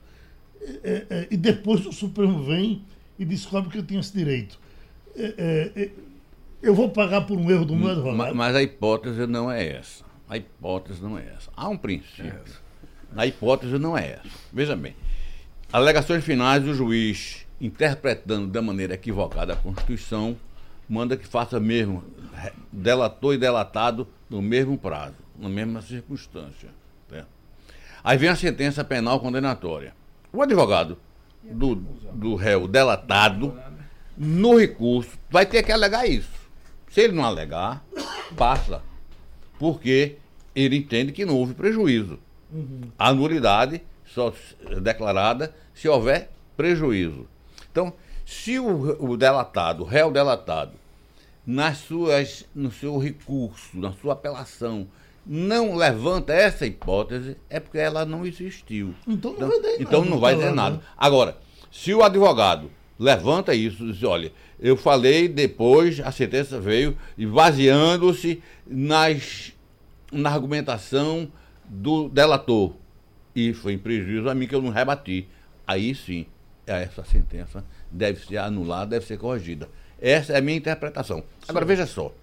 É, 0.83 1.05
é, 1.09 1.27
e 1.31 1.37
depois 1.37 1.85
o 1.85 1.91
Supremo 1.91 2.43
vem 2.43 2.83
e 3.17 3.25
descobre 3.25 3.71
que 3.71 3.77
eu 3.77 3.83
tenho 3.83 3.99
esse 3.99 4.13
direito. 4.13 4.59
É, 5.15 5.71
é, 5.75 5.81
é 5.83 5.91
eu 6.61 6.75
vou 6.75 6.89
pagar 6.89 7.21
por 7.21 7.37
um 7.37 7.49
erro 7.49 7.65
do 7.65 7.75
meu 7.75 7.89
advogado. 7.89 8.17
Mas, 8.17 8.33
mas, 8.33 8.55
a 8.55 8.63
hipótese 8.63 9.25
não 9.27 9.51
é 9.51 9.77
essa. 9.77 10.03
A 10.29 10.37
hipótese 10.37 11.01
não 11.01 11.17
é 11.17 11.25
essa. 11.35 11.49
Há 11.55 11.67
um 11.67 11.77
princípio. 11.77 12.41
A 13.15 13.25
hipótese 13.25 13.77
não 13.77 13.97
é 13.97 14.13
essa. 14.13 14.37
Veja 14.51 14.75
bem. 14.75 14.95
Alegações 15.71 16.23
finais 16.23 16.63
do 16.63 16.73
juiz 16.73 17.45
interpretando 17.59 18.47
da 18.47 18.61
maneira 18.61 18.95
equivocada 18.95 19.53
a 19.53 19.55
Constituição, 19.55 20.35
manda 20.89 21.15
que 21.15 21.27
faça 21.27 21.59
mesmo 21.59 22.03
delator 22.71 23.35
e 23.35 23.37
delatado 23.37 24.07
no 24.27 24.41
mesmo 24.41 24.77
prazo, 24.77 25.15
na 25.37 25.47
mesma 25.47 25.81
circunstância. 25.81 26.69
Aí 28.03 28.17
vem 28.17 28.29
a 28.29 28.35
sentença 28.35 28.83
penal 28.83 29.19
condenatória. 29.19 29.93
O 30.33 30.41
advogado 30.41 30.97
do, 31.43 31.75
do 31.75 32.35
réu 32.35 32.67
delatado, 32.67 33.55
no 34.17 34.57
recurso, 34.57 35.11
vai 35.29 35.45
ter 35.45 35.61
que 35.61 35.71
alegar 35.71 36.07
isso. 36.07 36.40
Se 36.91 37.01
ele 37.01 37.13
não 37.13 37.23
alegar, 37.23 37.83
passa. 38.35 38.83
Porque 39.57 40.17
ele 40.53 40.75
entende 40.75 41.11
que 41.11 41.25
não 41.25 41.37
houve 41.37 41.53
prejuízo. 41.53 42.19
Uhum. 42.51 42.81
A 42.99 43.13
nulidade 43.13 43.81
só 44.05 44.33
declarada 44.81 45.55
se 45.73 45.87
houver 45.87 46.29
prejuízo. 46.57 47.25
Então, 47.71 47.93
se 48.25 48.59
o, 48.59 48.97
o 49.11 49.15
delatado, 49.15 49.83
o 49.83 49.85
réu 49.85 50.11
delatado, 50.11 50.73
nas 51.45 51.77
suas, 51.77 52.45
no 52.53 52.71
seu 52.71 52.97
recurso, 52.97 53.77
na 53.77 53.93
sua 53.93 54.13
apelação, 54.13 54.85
não 55.25 55.75
levanta 55.75 56.33
essa 56.33 56.65
hipótese, 56.65 57.37
é 57.49 57.59
porque 57.59 57.77
ela 57.77 58.05
não 58.05 58.25
existiu. 58.25 58.93
Então 59.07 59.33
não 59.33 59.47
vai 59.47 59.61
dar 59.61 59.81
Então 59.81 60.05
não 60.05 60.19
vai 60.19 60.35
dizer 60.35 60.51
nada. 60.51 60.75
Né? 60.77 60.81
Agora, 60.97 61.37
se 61.71 61.93
o 61.93 62.03
advogado 62.03 62.69
levanta 63.01 63.55
isso, 63.55 63.91
diz, 63.91 64.03
olha, 64.03 64.31
eu 64.59 64.77
falei 64.77 65.27
depois, 65.27 65.99
a 65.99 66.11
sentença 66.11 66.59
veio, 66.61 66.95
e 67.17 67.25
baseando-se 67.25 68.43
nas, 68.67 69.51
na 70.11 70.29
argumentação 70.29 71.27
do 71.67 72.07
delator. 72.07 72.73
E 73.35 73.53
foi 73.53 73.73
em 73.73 73.77
prejuízo 73.79 74.29
a 74.29 74.35
mim 74.35 74.45
que 74.45 74.53
eu 74.53 74.61
não 74.61 74.69
rebati. 74.69 75.27
Aí 75.65 75.95
sim, 75.95 76.27
essa 76.67 77.03
sentença 77.03 77.65
deve 77.89 78.23
ser 78.23 78.37
anulada, 78.37 78.91
deve 78.91 79.05
ser 79.07 79.17
corrigida. 79.17 79.67
Essa 79.99 80.33
é 80.33 80.37
a 80.37 80.41
minha 80.41 80.57
interpretação. 80.57 81.23
Agora, 81.47 81.65
veja 81.65 81.87
só. 81.87 82.13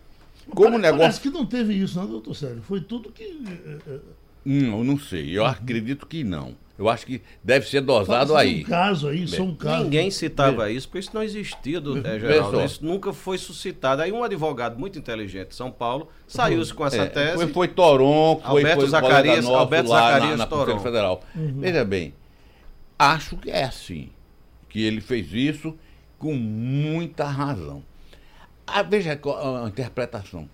Como 0.48 0.76
o 0.76 0.78
negócio. 0.78 1.00
Parece 1.00 1.20
que 1.20 1.30
não 1.30 1.44
teve 1.44 1.74
isso, 1.74 1.98
não, 1.98 2.06
doutor 2.06 2.34
Sérgio? 2.34 2.62
Foi 2.62 2.80
tudo 2.80 3.10
que. 3.10 3.24
Eh, 3.24 3.78
eh, 3.86 3.98
não, 4.44 4.84
não 4.84 4.98
sei. 4.98 5.36
Eu 5.36 5.44
acredito 5.44 6.06
que 6.06 6.22
não. 6.22 6.54
Eu 6.78 6.88
acho 6.88 7.04
que 7.04 7.20
deve 7.42 7.68
ser 7.68 7.80
dosado 7.80 8.36
aí. 8.36 8.62
Um 8.62 8.68
caso 8.68 9.08
aí, 9.08 9.26
só 9.26 9.42
um 9.42 9.52
caso. 9.52 9.82
Ninguém 9.82 10.12
citava 10.12 10.70
isso, 10.70 10.86
porque 10.86 11.00
isso 11.00 11.10
não 11.12 11.24
existia, 11.24 11.80
do, 11.80 12.06
é, 12.06 12.20
Geraldo. 12.20 12.62
Isso 12.62 12.84
nunca 12.86 13.12
foi 13.12 13.36
suscitado. 13.36 14.00
Aí 14.00 14.12
um 14.12 14.22
advogado 14.22 14.78
muito 14.78 14.96
inteligente 14.96 15.48
de 15.48 15.54
São 15.56 15.72
Paulo 15.72 16.08
saiu-se 16.28 16.72
com 16.72 16.86
essa 16.86 17.02
é, 17.02 17.06
tese. 17.06 17.34
Foi, 17.34 17.48
foi 17.48 17.68
Toron, 17.68 18.40
foi, 18.40 18.48
Alberto 18.48 18.80
foi 18.82 18.90
Zacarias, 18.90 19.44
Alberto 19.44 19.90
lá 19.90 20.00
Zacarias 20.00 20.30
na, 20.30 20.36
na 20.36 20.46
Toron. 20.46 20.78
Federal. 20.78 21.20
Uhum. 21.34 21.54
Veja 21.58 21.84
bem, 21.84 22.14
acho 22.96 23.36
que 23.36 23.50
é 23.50 23.64
assim. 23.64 24.10
Que 24.68 24.84
ele 24.84 25.00
fez 25.00 25.32
isso 25.32 25.74
com 26.16 26.34
muita 26.34 27.24
razão. 27.24 27.82
Ah, 28.64 28.82
veja 28.82 29.18
a, 29.20 29.64
a 29.64 29.68
interpretação. 29.68 30.48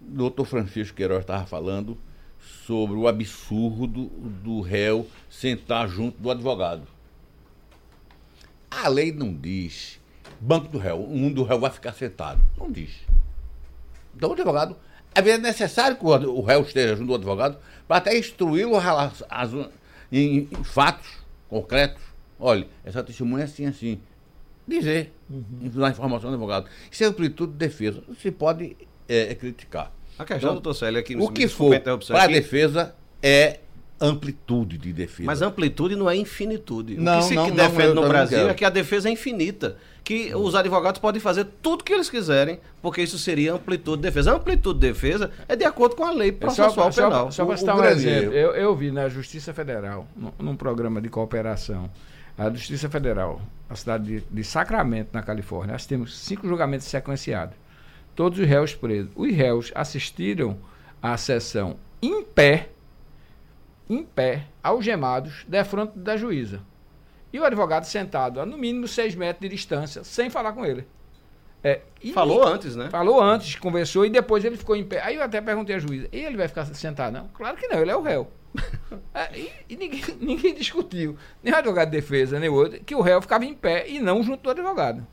O 0.00 0.16
doutor 0.16 0.46
Francisco 0.46 0.96
Queiroz 0.96 1.20
estava 1.20 1.44
falando 1.44 1.98
sobre 2.38 2.96
o 2.96 3.08
absurdo 3.08 4.06
do 4.42 4.60
réu 4.60 5.06
sentar 5.30 5.88
junto 5.88 6.20
do 6.20 6.30
advogado. 6.30 6.82
A 8.70 8.88
lei 8.88 9.12
não 9.12 9.34
diz 9.34 9.98
banco 10.40 10.68
do 10.68 10.78
réu, 10.78 11.04
um 11.08 11.32
do 11.32 11.42
réu 11.42 11.58
vai 11.58 11.70
ficar 11.70 11.92
sentado. 11.92 12.40
Não 12.56 12.70
diz. 12.70 12.90
Então 14.14 14.30
o 14.30 14.32
advogado, 14.32 14.76
é 15.14 15.38
necessário 15.38 15.96
que 15.96 16.04
o 16.04 16.40
réu 16.40 16.62
esteja 16.62 16.96
junto 16.96 17.08
do 17.08 17.14
advogado 17.14 17.58
para 17.86 17.96
até 17.96 18.18
instruí-lo 18.18 18.76
em, 20.12 20.46
fatos 20.64 21.08
concretos. 21.48 22.02
Olha, 22.38 22.68
essa 22.84 23.02
testemunha 23.02 23.42
é 23.42 23.46
assim, 23.46 23.66
assim. 23.66 24.00
Dizer, 24.66 25.12
uhum. 25.30 25.70
dar 25.74 25.90
informação 25.90 26.30
do 26.30 26.34
advogado. 26.34 26.68
Isso 26.90 27.02
é 27.02 27.06
amplitude 27.06 27.52
de 27.52 27.58
defesa. 27.58 28.02
Você 28.06 28.30
pode 28.30 28.76
é, 29.08 29.34
criticar. 29.34 29.90
A 30.18 30.24
questão, 30.24 30.52
doutor 30.52 30.74
Célio, 30.74 30.98
aqui 30.98 31.16
O 31.16 31.28
que 31.28 31.46
for 31.46 31.78
para 31.80 32.24
a 32.24 32.26
defesa 32.26 32.94
é 33.22 33.60
amplitude 34.00 34.78
de 34.78 34.92
defesa. 34.92 35.26
Mas 35.26 35.42
amplitude 35.42 35.96
não 35.96 36.08
é 36.08 36.16
infinitude. 36.16 36.96
Não, 36.96 37.18
o 37.18 37.20
que 37.20 37.28
se 37.28 37.34
não, 37.34 37.50
defende 37.50 37.94
não, 37.94 38.02
no 38.02 38.08
Brasil 38.08 38.48
é 38.48 38.54
que 38.54 38.64
a 38.64 38.70
defesa 38.70 39.08
é 39.08 39.12
infinita. 39.12 39.76
Que 40.04 40.34
os 40.34 40.54
advogados 40.54 41.00
podem 41.00 41.20
fazer 41.20 41.44
tudo 41.60 41.84
que 41.84 41.92
eles 41.92 42.08
quiserem, 42.08 42.60
porque 42.80 43.02
isso 43.02 43.18
seria 43.18 43.52
amplitude 43.52 43.98
de 43.98 44.08
defesa. 44.08 44.32
A 44.32 44.36
amplitude 44.36 44.78
de 44.78 44.86
defesa 44.86 45.30
é 45.46 45.54
de 45.54 45.64
acordo 45.64 45.96
com 45.96 46.04
a 46.04 46.10
lei 46.10 46.32
processual 46.32 46.90
só, 46.92 47.02
penal. 47.02 47.26
Só, 47.26 47.42
só 47.42 47.46
para 47.46 47.56
citar 47.56 47.76
um 47.76 47.84
exemplo, 47.84 48.32
eu, 48.32 48.52
eu 48.52 48.74
vi 48.74 48.90
na 48.90 49.08
Justiça 49.08 49.52
Federal, 49.52 50.06
num, 50.16 50.32
num 50.38 50.56
programa 50.56 51.00
de 51.00 51.08
cooperação, 51.08 51.90
a 52.38 52.48
Justiça 52.50 52.88
Federal, 52.88 53.40
a 53.68 53.74
cidade 53.74 54.04
de, 54.04 54.24
de 54.30 54.44
Sacramento, 54.44 55.10
na 55.12 55.22
Califórnia, 55.22 55.72
nós 55.72 55.84
temos 55.84 56.16
cinco 56.16 56.48
julgamentos 56.48 56.86
sequenciados 56.86 57.54
todos 58.18 58.40
os 58.40 58.46
réus 58.48 58.74
presos. 58.74 59.12
Os 59.14 59.32
réus 59.32 59.70
assistiram 59.76 60.58
à 61.00 61.16
sessão 61.16 61.76
em 62.02 62.20
pé, 62.24 62.70
em 63.88 64.02
pé, 64.02 64.46
algemados, 64.60 65.44
defronte 65.46 65.96
da 65.96 66.16
juíza. 66.16 66.60
E 67.32 67.38
o 67.38 67.44
advogado 67.44 67.84
sentado 67.84 68.40
a 68.40 68.46
no 68.46 68.58
mínimo 68.58 68.88
seis 68.88 69.14
metros 69.14 69.42
de 69.42 69.48
distância, 69.54 70.02
sem 70.02 70.28
falar 70.28 70.52
com 70.52 70.66
ele. 70.66 70.84
É, 71.62 71.80
falou 72.12 72.44
antes, 72.44 72.74
né? 72.74 72.90
Falou 72.90 73.22
antes, 73.22 73.54
conversou 73.54 74.04
e 74.04 74.10
depois 74.10 74.44
ele 74.44 74.56
ficou 74.56 74.74
em 74.74 74.84
pé. 74.84 75.00
Aí 75.00 75.14
eu 75.14 75.22
até 75.22 75.40
perguntei 75.40 75.76
à 75.76 75.78
juíza: 75.78 76.08
e 76.10 76.18
ele 76.18 76.36
vai 76.36 76.48
ficar 76.48 76.64
sentado? 76.66 77.12
Não, 77.12 77.28
claro 77.28 77.56
que 77.56 77.68
não, 77.68 77.78
ele 77.78 77.92
é 77.92 77.96
o 77.96 78.02
réu. 78.02 78.28
é, 79.14 79.38
e, 79.38 79.52
e 79.68 79.76
ninguém, 79.76 80.02
ninguém, 80.20 80.54
discutiu, 80.56 81.16
nem 81.40 81.54
o 81.54 81.56
advogado 81.56 81.88
de 81.88 81.96
defesa, 81.96 82.40
nem 82.40 82.48
o 82.48 82.54
outro, 82.54 82.80
que 82.80 82.96
o 82.96 83.00
réu 83.00 83.22
ficava 83.22 83.44
em 83.44 83.54
pé 83.54 83.88
e 83.88 84.00
não 84.00 84.24
junto 84.24 84.42
do 84.42 84.50
advogado. 84.50 85.06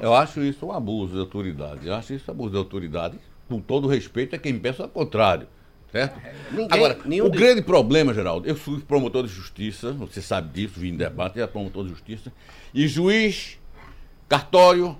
Eu 0.00 0.14
acho 0.14 0.40
isso 0.42 0.66
um 0.66 0.72
abuso 0.72 1.14
de 1.14 1.20
autoridade. 1.20 1.86
Eu 1.86 1.94
acho 1.94 2.14
isso 2.14 2.24
um 2.28 2.34
abuso 2.34 2.50
de 2.50 2.56
autoridade, 2.56 3.18
com 3.48 3.60
todo 3.60 3.88
respeito 3.88 4.34
a 4.34 4.38
quem 4.38 4.58
pensa 4.58 4.84
o 4.84 4.88
contrário. 4.88 5.48
Certo? 5.92 6.20
Ninguém, 6.50 6.68
Agora, 6.70 6.98
o 7.24 7.30
de... 7.30 7.38
grande 7.38 7.62
problema, 7.62 8.12
Geraldo, 8.12 8.46
eu 8.46 8.56
fui 8.56 8.80
promotor 8.80 9.22
de 9.22 9.32
justiça, 9.32 9.92
você 9.92 10.20
sabe 10.20 10.52
disso, 10.52 10.80
vim 10.80 10.88
em 10.88 10.96
debate, 10.96 11.38
era 11.38 11.48
promotor 11.48 11.84
de 11.84 11.90
justiça, 11.90 12.32
e 12.74 12.88
juiz, 12.88 13.58
cartório, 14.28 14.96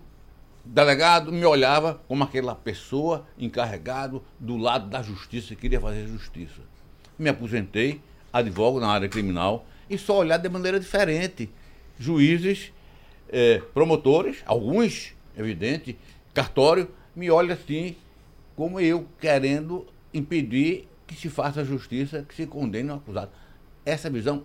delegado 0.64 1.32
me 1.32 1.44
olhava 1.44 2.00
como 2.08 2.24
aquela 2.24 2.54
pessoa 2.54 3.26
encarregado 3.38 4.22
do 4.38 4.56
lado 4.56 4.88
da 4.88 5.02
justiça 5.02 5.54
que 5.54 5.62
queria 5.62 5.80
fazer 5.80 6.06
justiça. 6.06 6.60
Me 7.18 7.28
aposentei, 7.28 8.00
advogo 8.32 8.80
na 8.80 8.88
área 8.88 9.08
criminal 9.08 9.66
e 9.88 9.96
só 9.96 10.18
olhar 10.18 10.38
de 10.38 10.48
maneira 10.48 10.78
diferente. 10.78 11.50
Juízes 11.98 12.72
é, 13.30 13.58
promotores, 13.72 14.38
alguns, 14.46 15.14
evidente, 15.36 15.98
cartório, 16.32 16.90
me 17.14 17.30
olha 17.30 17.54
assim, 17.54 17.96
como 18.54 18.80
eu, 18.80 19.06
querendo 19.20 19.86
impedir 20.12 20.88
que 21.06 21.14
se 21.14 21.28
faça 21.28 21.64
justiça, 21.64 22.24
que 22.28 22.34
se 22.34 22.46
condene 22.46 22.90
o 22.90 22.94
acusado. 22.94 23.30
Essa 23.84 24.10
visão 24.10 24.42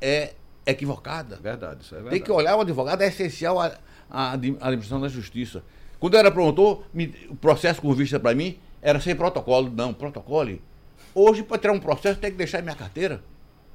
é 0.00 0.32
equivocada. 0.64 1.36
Verdade, 1.36 1.82
isso 1.82 1.94
é 1.94 1.98
verdade. 1.98 2.16
Tem 2.16 2.24
que 2.24 2.32
olhar 2.32 2.56
o 2.56 2.60
advogado, 2.60 3.02
é 3.02 3.08
essencial 3.08 3.60
a, 3.60 3.78
a, 4.10 4.30
a 4.30 4.32
administração 4.32 5.00
da 5.00 5.08
justiça. 5.08 5.62
Quando 5.98 6.14
eu 6.14 6.20
era 6.20 6.30
promotor, 6.30 6.82
me, 6.94 7.14
o 7.28 7.36
processo 7.36 7.80
com 7.80 7.92
vista 7.92 8.20
para 8.20 8.34
mim 8.34 8.58
era 8.80 9.00
sem 9.00 9.14
protocolo. 9.14 9.70
Não, 9.70 9.92
protocolo. 9.92 10.58
Hoje, 11.14 11.42
para 11.42 11.58
tirar 11.58 11.72
um 11.72 11.80
processo, 11.80 12.20
tem 12.20 12.30
que 12.30 12.36
deixar 12.36 12.62
minha 12.62 12.76
carteira. 12.76 13.22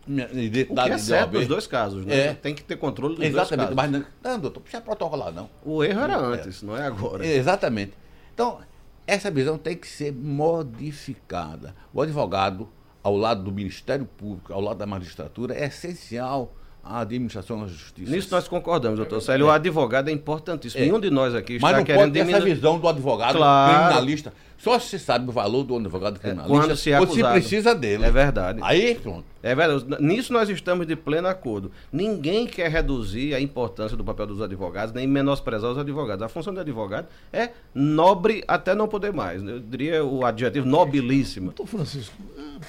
Minha 0.05 0.25
O 0.25 0.29
que 0.29 0.37
identidade 0.37 0.91
é 0.91 0.97
certo 0.97 1.33
nos 1.33 1.47
dois 1.47 1.67
casos, 1.67 2.05
né? 2.05 2.17
É. 2.27 2.33
Tem 2.33 2.53
que 2.53 2.63
ter 2.63 2.75
controle 2.77 3.15
dos 3.15 3.25
Exatamente, 3.25 3.67
dois 3.67 3.75
mas 3.75 3.91
casos. 3.91 4.07
não, 4.23 4.31
não, 4.31 4.39
doutor, 4.39 4.59
não 4.59 4.63
precisa 4.63 4.81
protocolar, 4.81 5.31
não. 5.31 5.49
O 5.63 5.83
erro 5.83 6.01
era 6.01 6.17
antes, 6.17 6.61
não 6.61 6.75
é 6.75 6.85
agora. 6.85 7.25
Exatamente. 7.25 7.93
Então, 8.33 8.59
essa 9.05 9.29
visão 9.29 9.57
tem 9.57 9.75
que 9.75 9.87
ser 9.87 10.11
modificada. 10.13 11.75
O 11.93 12.01
advogado, 12.01 12.69
ao 13.01 13.15
lado 13.15 13.43
do 13.43 13.51
Ministério 13.51 14.05
Público, 14.05 14.53
ao 14.53 14.61
lado 14.61 14.77
da 14.77 14.85
magistratura, 14.85 15.55
é 15.55 15.65
essencial 15.65 16.53
à 16.83 16.99
administração 16.99 17.61
da 17.61 17.67
justiça. 17.67 18.11
Nisso 18.11 18.27
nós 18.31 18.47
concordamos, 18.47 18.97
doutor 18.97 19.21
Célio. 19.21 19.45
O 19.47 19.49
advogado 19.51 20.09
é 20.09 20.11
importantíssimo. 20.11 20.81
É. 20.83 20.85
Nenhum 20.85 20.99
de 20.99 21.09
nós 21.09 21.33
aqui 21.33 21.53
está 21.53 21.67
Mas 21.67 21.77
não 21.77 21.83
querendo 21.85 22.01
pode 22.01 22.13
ter 22.13 22.19
essa 22.19 22.27
diminuir. 22.31 22.53
visão 22.55 22.77
do 22.79 22.87
advogado 22.87 23.37
Claro. 23.37 23.73
criminalista. 23.85 24.33
Só 24.57 24.79
se 24.79 24.97
sabe 24.97 25.27
o 25.27 25.31
valor 25.31 25.63
do 25.65 25.75
advogado 25.77 26.17
criminalista 26.19 26.57
quando 26.57 26.77
se 26.77 26.91
é 26.91 26.97
quando 26.97 27.09
se 27.13 27.19
acusado. 27.19 27.33
precisa 27.33 27.75
dele. 27.75 28.05
É 28.05 28.11
verdade. 28.11 28.59
Aí, 28.63 28.95
pronto. 28.95 29.25
É 29.41 29.53
verdade. 29.53 30.01
Nisso 30.01 30.31
nós 30.31 30.47
estamos 30.49 30.87
de 30.87 30.95
pleno 30.95 31.27
acordo. 31.27 31.69
Ninguém 31.91 32.47
quer 32.47 32.71
reduzir 32.71 33.33
a 33.33 33.41
importância 33.41 33.97
do 33.97 34.03
papel 34.05 34.25
dos 34.27 34.41
advogados, 34.41 34.93
nem 34.93 35.05
menosprezar 35.05 35.69
os 35.71 35.77
advogados. 35.77 36.23
A 36.23 36.29
função 36.29 36.53
do 36.53 36.61
advogado 36.61 37.07
é 37.33 37.49
nobre 37.75 38.41
até 38.47 38.73
não 38.73 38.87
poder 38.87 39.11
mais. 39.11 39.43
Eu 39.43 39.59
diria 39.59 40.03
o 40.05 40.25
adjetivo 40.25 40.65
nobilíssima. 40.65 41.47
Doutor 41.47 41.67
Francisco, 41.67 42.15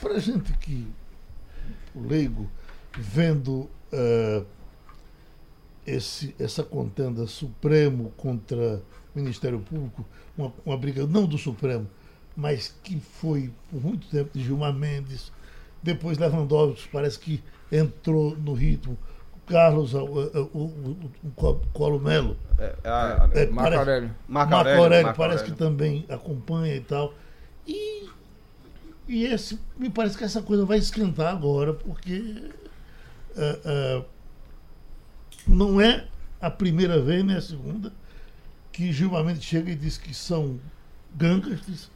para 0.01 0.15
a 0.15 0.19
gente 0.19 0.53
que, 0.55 0.85
o 1.95 2.05
leigo, 2.09 2.51
vendo 2.97 3.69
eh, 3.93 4.43
esse, 5.87 6.35
essa 6.39 6.63
contenda 6.63 7.27
Supremo 7.27 8.13
contra 8.17 8.81
Ministério 9.15 9.61
Público, 9.61 10.05
uma, 10.37 10.53
uma 10.65 10.77
briga 10.77 11.07
não 11.07 11.27
do 11.27 11.37
Supremo, 11.39 11.87
mas 12.37 12.75
que 12.83 12.99
foi 12.99 13.51
por 13.71 13.83
muito 13.83 14.07
tempo 14.09 14.31
de 14.37 14.43
Gilmar 14.45 14.73
Mendes, 14.73 15.31
depois 15.83 16.19
Lewandowski 16.19 16.89
parece 16.91 17.19
que 17.19 17.43
entrou 17.71 18.35
no 18.37 18.55
ritmo, 18.55 18.97
Carlos, 19.47 19.95
eh, 19.95 19.99
eh, 19.99 20.01
o, 20.55 20.59
o, 20.59 21.11
o, 21.23 21.55
Colo 21.75 22.01
Melo, 22.01 22.37
É, 22.59 22.75
a- 22.83 23.29
É, 23.35 23.47
Marco 23.47 23.55
parece- 23.57 23.79
Aurélio. 23.79 24.11
Marco 24.27 24.51
Marco 24.53 24.69
Aurélio, 24.71 25.05
Marco 25.05 25.19
parece 25.19 25.39
Aurélio. 25.41 25.53
que 25.53 25.59
também 25.59 26.07
acompanha 26.09 26.75
e 26.77 26.81
tal. 26.81 27.13
E, 27.67 28.09
e 29.07 29.25
esse, 29.27 29.59
me 29.77 29.91
parece 29.91 30.17
que 30.17 30.25
essa 30.25 30.41
coisa 30.41 30.65
vai 30.65 30.79
esquentar 30.79 31.27
agora, 31.35 31.75
porque 31.75 32.51
eh, 33.37 34.03
não 35.47 35.81
é 35.81 36.07
a 36.41 36.51
primeira 36.51 37.01
vez, 37.01 37.25
nem 37.25 37.37
a 37.37 37.41
segunda, 37.41 37.93
que 38.73 38.93
Gilmar 38.93 39.25
Mendes 39.25 39.45
chega 39.45 39.71
e 39.71 39.75
diz 39.75 39.97
que 39.99 40.13
são 40.15 40.59
gangsters, 41.15 41.91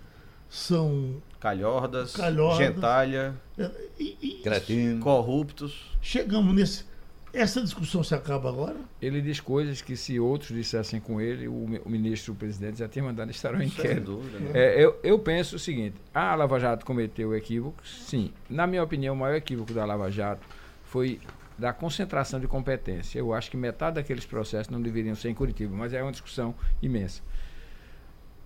são. 0.48 1.22
Calhordas, 1.40 2.16
Calhordas. 2.16 2.58
gentalha, 2.58 3.34
eh, 3.56 3.70
E, 3.98 4.16
e 4.20 4.98
corruptos. 5.00 5.90
chegamos 6.02 6.54
nesse. 6.54 6.84
Essa 7.32 7.60
discussão 7.60 8.02
se 8.02 8.14
acaba 8.14 8.48
agora? 8.48 8.76
Ele 9.02 9.20
diz 9.20 9.38
coisas 9.38 9.82
que 9.82 9.94
se 9.94 10.18
outros 10.18 10.48
dissessem 10.50 10.98
com 10.98 11.20
ele, 11.20 11.46
o, 11.46 11.52
o 11.84 11.88
ministro, 11.90 12.32
o 12.32 12.36
presidente, 12.36 12.78
já 12.78 12.88
tinha 12.88 13.04
mandado 13.04 13.28
um 13.30 13.32
Sem 13.34 13.66
inquérito. 13.66 14.00
dúvida. 14.06 14.38
né? 14.40 14.50
É, 14.54 14.82
eu, 14.82 14.98
eu 15.04 15.18
penso 15.18 15.56
o 15.56 15.58
seguinte: 15.58 15.94
a 16.12 16.34
Lava 16.34 16.58
Jato 16.58 16.86
cometeu 16.86 17.36
equívocos, 17.36 18.04
sim. 18.08 18.32
Na 18.48 18.66
minha 18.66 18.82
opinião, 18.82 19.14
o 19.14 19.18
maior 19.18 19.36
equívoco 19.36 19.72
da 19.74 19.84
Lava 19.84 20.10
Jato 20.10 20.40
foi 20.88 21.20
da 21.58 21.72
concentração 21.72 22.40
de 22.40 22.46
competência. 22.46 23.18
Eu 23.18 23.34
acho 23.34 23.50
que 23.50 23.56
metade 23.56 23.96
daqueles 23.96 24.24
processos 24.24 24.68
não 24.68 24.80
deveriam 24.80 25.14
ser 25.14 25.28
em 25.28 25.34
Curitiba, 25.34 25.74
mas 25.74 25.92
é 25.92 26.02
uma 26.02 26.12
discussão 26.12 26.54
imensa. 26.80 27.22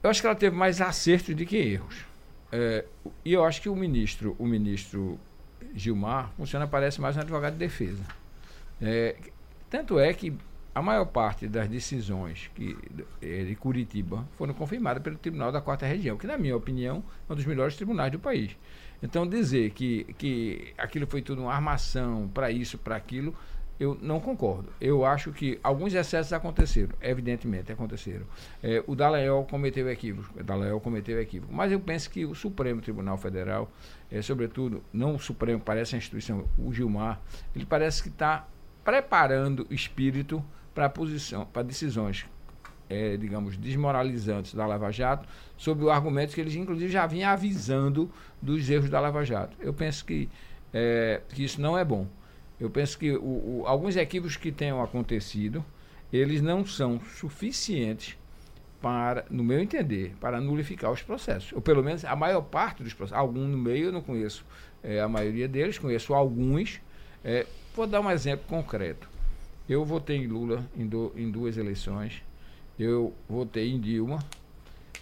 Eu 0.03 0.11
acho 0.11 0.21
que 0.21 0.27
ela 0.27 0.37
teve 0.37 0.57
mais 0.57 0.81
acertos 0.81 1.35
do 1.35 1.47
que 1.47 1.57
erros. 1.57 2.05
É, 2.51 2.85
e 3.25 3.33
eu 3.33 3.45
acho 3.45 3.63
que 3.63 3.69
o 3.69 3.77
ministro, 3.77 4.35
o 4.39 4.47
ministro 4.47 5.19
Gilmar, 5.75 6.33
funciona, 6.37 6.67
parece 6.67 7.01
mais 7.01 7.17
um 7.17 7.21
advogado 7.21 7.53
de 7.53 7.59
defesa. 7.59 8.03
É, 8.81 9.17
tanto 9.71 9.99
é 9.99 10.13
que 10.13 10.37
a 10.75 10.83
maior 10.83 11.05
parte 11.05 11.47
das 11.47 11.69
decisões 11.69 12.51
que, 12.55 12.77
eh, 13.21 13.45
de 13.45 13.55
Curitiba 13.55 14.27
foram 14.37 14.55
confirmadas 14.55 15.03
pelo 15.03 15.17
Tribunal 15.19 15.53
da 15.53 15.61
Quarta 15.61 15.87
Região, 15.87 16.17
que, 16.17 16.27
na 16.27 16.39
minha 16.39 16.57
opinião, 16.57 17.05
é 17.29 17.33
um 17.33 17.37
dos 17.37 17.45
melhores 17.45 17.77
tribunais 17.77 18.11
do 18.11 18.19
país. 18.19 18.57
Então, 19.03 19.27
dizer 19.27 19.71
que, 19.71 20.05
que 20.17 20.73
aquilo 20.79 21.07
foi 21.07 21.23
tudo 21.23 21.43
uma 21.43 21.53
armação 21.53 22.31
para 22.33 22.51
isso, 22.51 22.79
para 22.79 22.95
aquilo, 22.95 23.35
eu 23.83 23.99
não 24.01 24.21
concordo. 24.21 24.73
Eu 24.81 25.05
acho 25.05 25.33
que 25.33 25.59
alguns 25.63 25.93
excessos 25.93 26.33
aconteceram, 26.33 26.95
evidentemente 27.01 27.73
aconteceram. 27.73 28.25
Eh, 28.63 28.83
o 28.87 28.95
Dallagnol 28.95 29.45
cometeu 29.45 29.91
equívocos, 29.91 30.31
o 30.41 30.45
Dallagnol 30.45 30.81
cometeu 30.81 31.21
equívoco, 31.21 31.53
mas 31.53 31.73
eu 31.73 31.81
penso 31.81 32.09
que 32.09 32.25
o 32.25 32.35
Supremo 32.35 32.81
Tribunal 32.81 33.19
Federal, 33.19 33.69
eh, 34.11 34.23
sobretudo, 34.23 34.85
não 34.93 35.17
o 35.17 35.19
Supremo, 35.19 35.61
parece 35.61 35.97
a 35.97 35.99
instituição, 35.99 36.47
o 36.57 36.73
Gilmar, 36.73 37.21
ele 37.57 37.67
parece 37.67 38.03
que 38.03 38.09
está 38.09 38.47
preparando 38.85 39.67
o 39.69 39.75
espírito 39.75 40.45
para 40.73 40.89
posição, 40.89 41.45
para 41.45 41.63
decisões, 41.63 42.27
eh, 42.93 43.17
digamos, 43.17 43.57
desmoralizantes 43.57 44.55
da 44.55 44.67
Lava 44.67 44.91
Jato, 44.93 45.27
sob 45.57 45.85
o 45.85 45.91
argumento 45.91 46.35
que 46.35 46.41
eles, 46.41 46.55
inclusive, 46.55 46.91
já 46.93 47.07
vinham 47.07 47.31
avisando 47.31 48.11
dos 48.41 48.69
erros 48.69 48.91
da 48.91 49.01
Lava 49.01 49.25
Jato. 49.25 49.57
Eu 49.61 49.73
penso 49.73 50.05
que, 50.05 50.29
eh, 50.73 51.21
que 51.31 51.43
isso 51.45 51.61
não 51.61 51.77
é 51.79 51.85
bom. 51.85 52.07
Eu 52.61 52.71
penso 52.71 52.99
que 52.99 53.11
o- 53.13 53.61
o- 53.61 53.65
alguns 53.67 53.97
equívocos 53.97 54.37
que 54.37 54.53
tenham 54.53 54.83
acontecido, 54.83 55.65
eles 56.13 56.41
não 56.43 56.65
são 56.65 57.01
suficientes 57.19 58.17
para, 58.81 59.25
no 59.31 59.43
meu 59.45 59.61
entender, 59.61 60.15
para 60.21 60.41
nulificar 60.41 60.91
os 60.91 61.03
processos. 61.03 61.53
Ou 61.53 61.61
pelo 61.61 61.83
menos 61.83 62.05
a 62.05 62.15
maior 62.17 62.43
parte 62.43 62.83
dos 62.83 62.93
processos. 62.93 63.19
Algum 63.19 63.47
no 63.47 63.57
meio 63.59 63.87
eu 63.87 63.93
não 63.93 64.03
conheço 64.03 64.45
eh, 64.83 65.01
a 65.01 65.09
maioria 65.09 65.47
deles, 65.49 65.79
conheço 65.79 66.13
alguns. 66.15 66.81
Eh, 67.25 67.47
vou 67.75 67.87
dar 67.87 68.01
um 68.01 68.11
exemplo 68.11 68.45
concreto. 68.49 69.09
Eu 69.69 69.85
votei 69.85 70.17
em 70.17 70.27
Lula 70.27 70.69
em, 70.77 70.87
do- 70.87 71.13
em 71.17 71.31
duas 71.31 71.57
eleições. 71.57 72.21
Eu 72.79 73.15
votei 73.29 73.71
em 73.71 73.81
Dilma. 73.81 74.19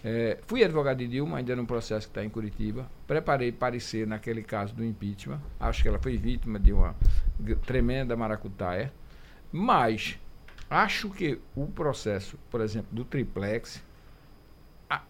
Eh, 0.03 0.39
fui 0.47 0.65
advogado 0.65 0.99
de 0.99 1.07
Dilma, 1.07 1.39
ainda 1.39 1.55
num 1.55 1.67
processo 1.67 2.07
que 2.07 2.11
está 2.11 2.25
em 2.25 2.31
Curitiba. 2.31 2.91
Preparei 3.07 3.53
parecer 3.53 4.07
naquele 4.07 4.43
caso 4.43 4.75
do 4.75 4.85
impeachment. 4.85 5.41
Acho 5.59 5.83
que 5.83 5.89
ela 5.89 5.99
foi 5.99 6.17
vítima 6.17 6.59
de 6.59 6.73
uma 6.73 6.95
tremenda 7.67 8.17
maracutaia. 8.17 8.93
Mas 9.53 10.19
acho 10.69 11.11
que 11.11 11.41
o 11.55 11.67
processo, 11.67 12.39
por 12.51 12.61
exemplo, 12.61 12.89
do 12.93 13.05
triplex, 13.05 13.83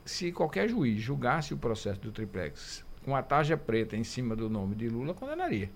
se 0.04 0.32
qualquer 0.32 0.68
juiz 0.68 1.00
julgasse 1.00 1.54
o 1.54 1.56
processo 1.56 2.00
do 2.00 2.10
triplex 2.10 2.84
com 3.04 3.16
a 3.16 3.22
tarja 3.22 3.56
preta 3.56 3.96
em 3.96 4.04
cima 4.04 4.36
do 4.36 4.48
nome 4.48 4.74
de 4.74 4.88
Lula, 4.88 5.14
condenaria. 5.14 5.70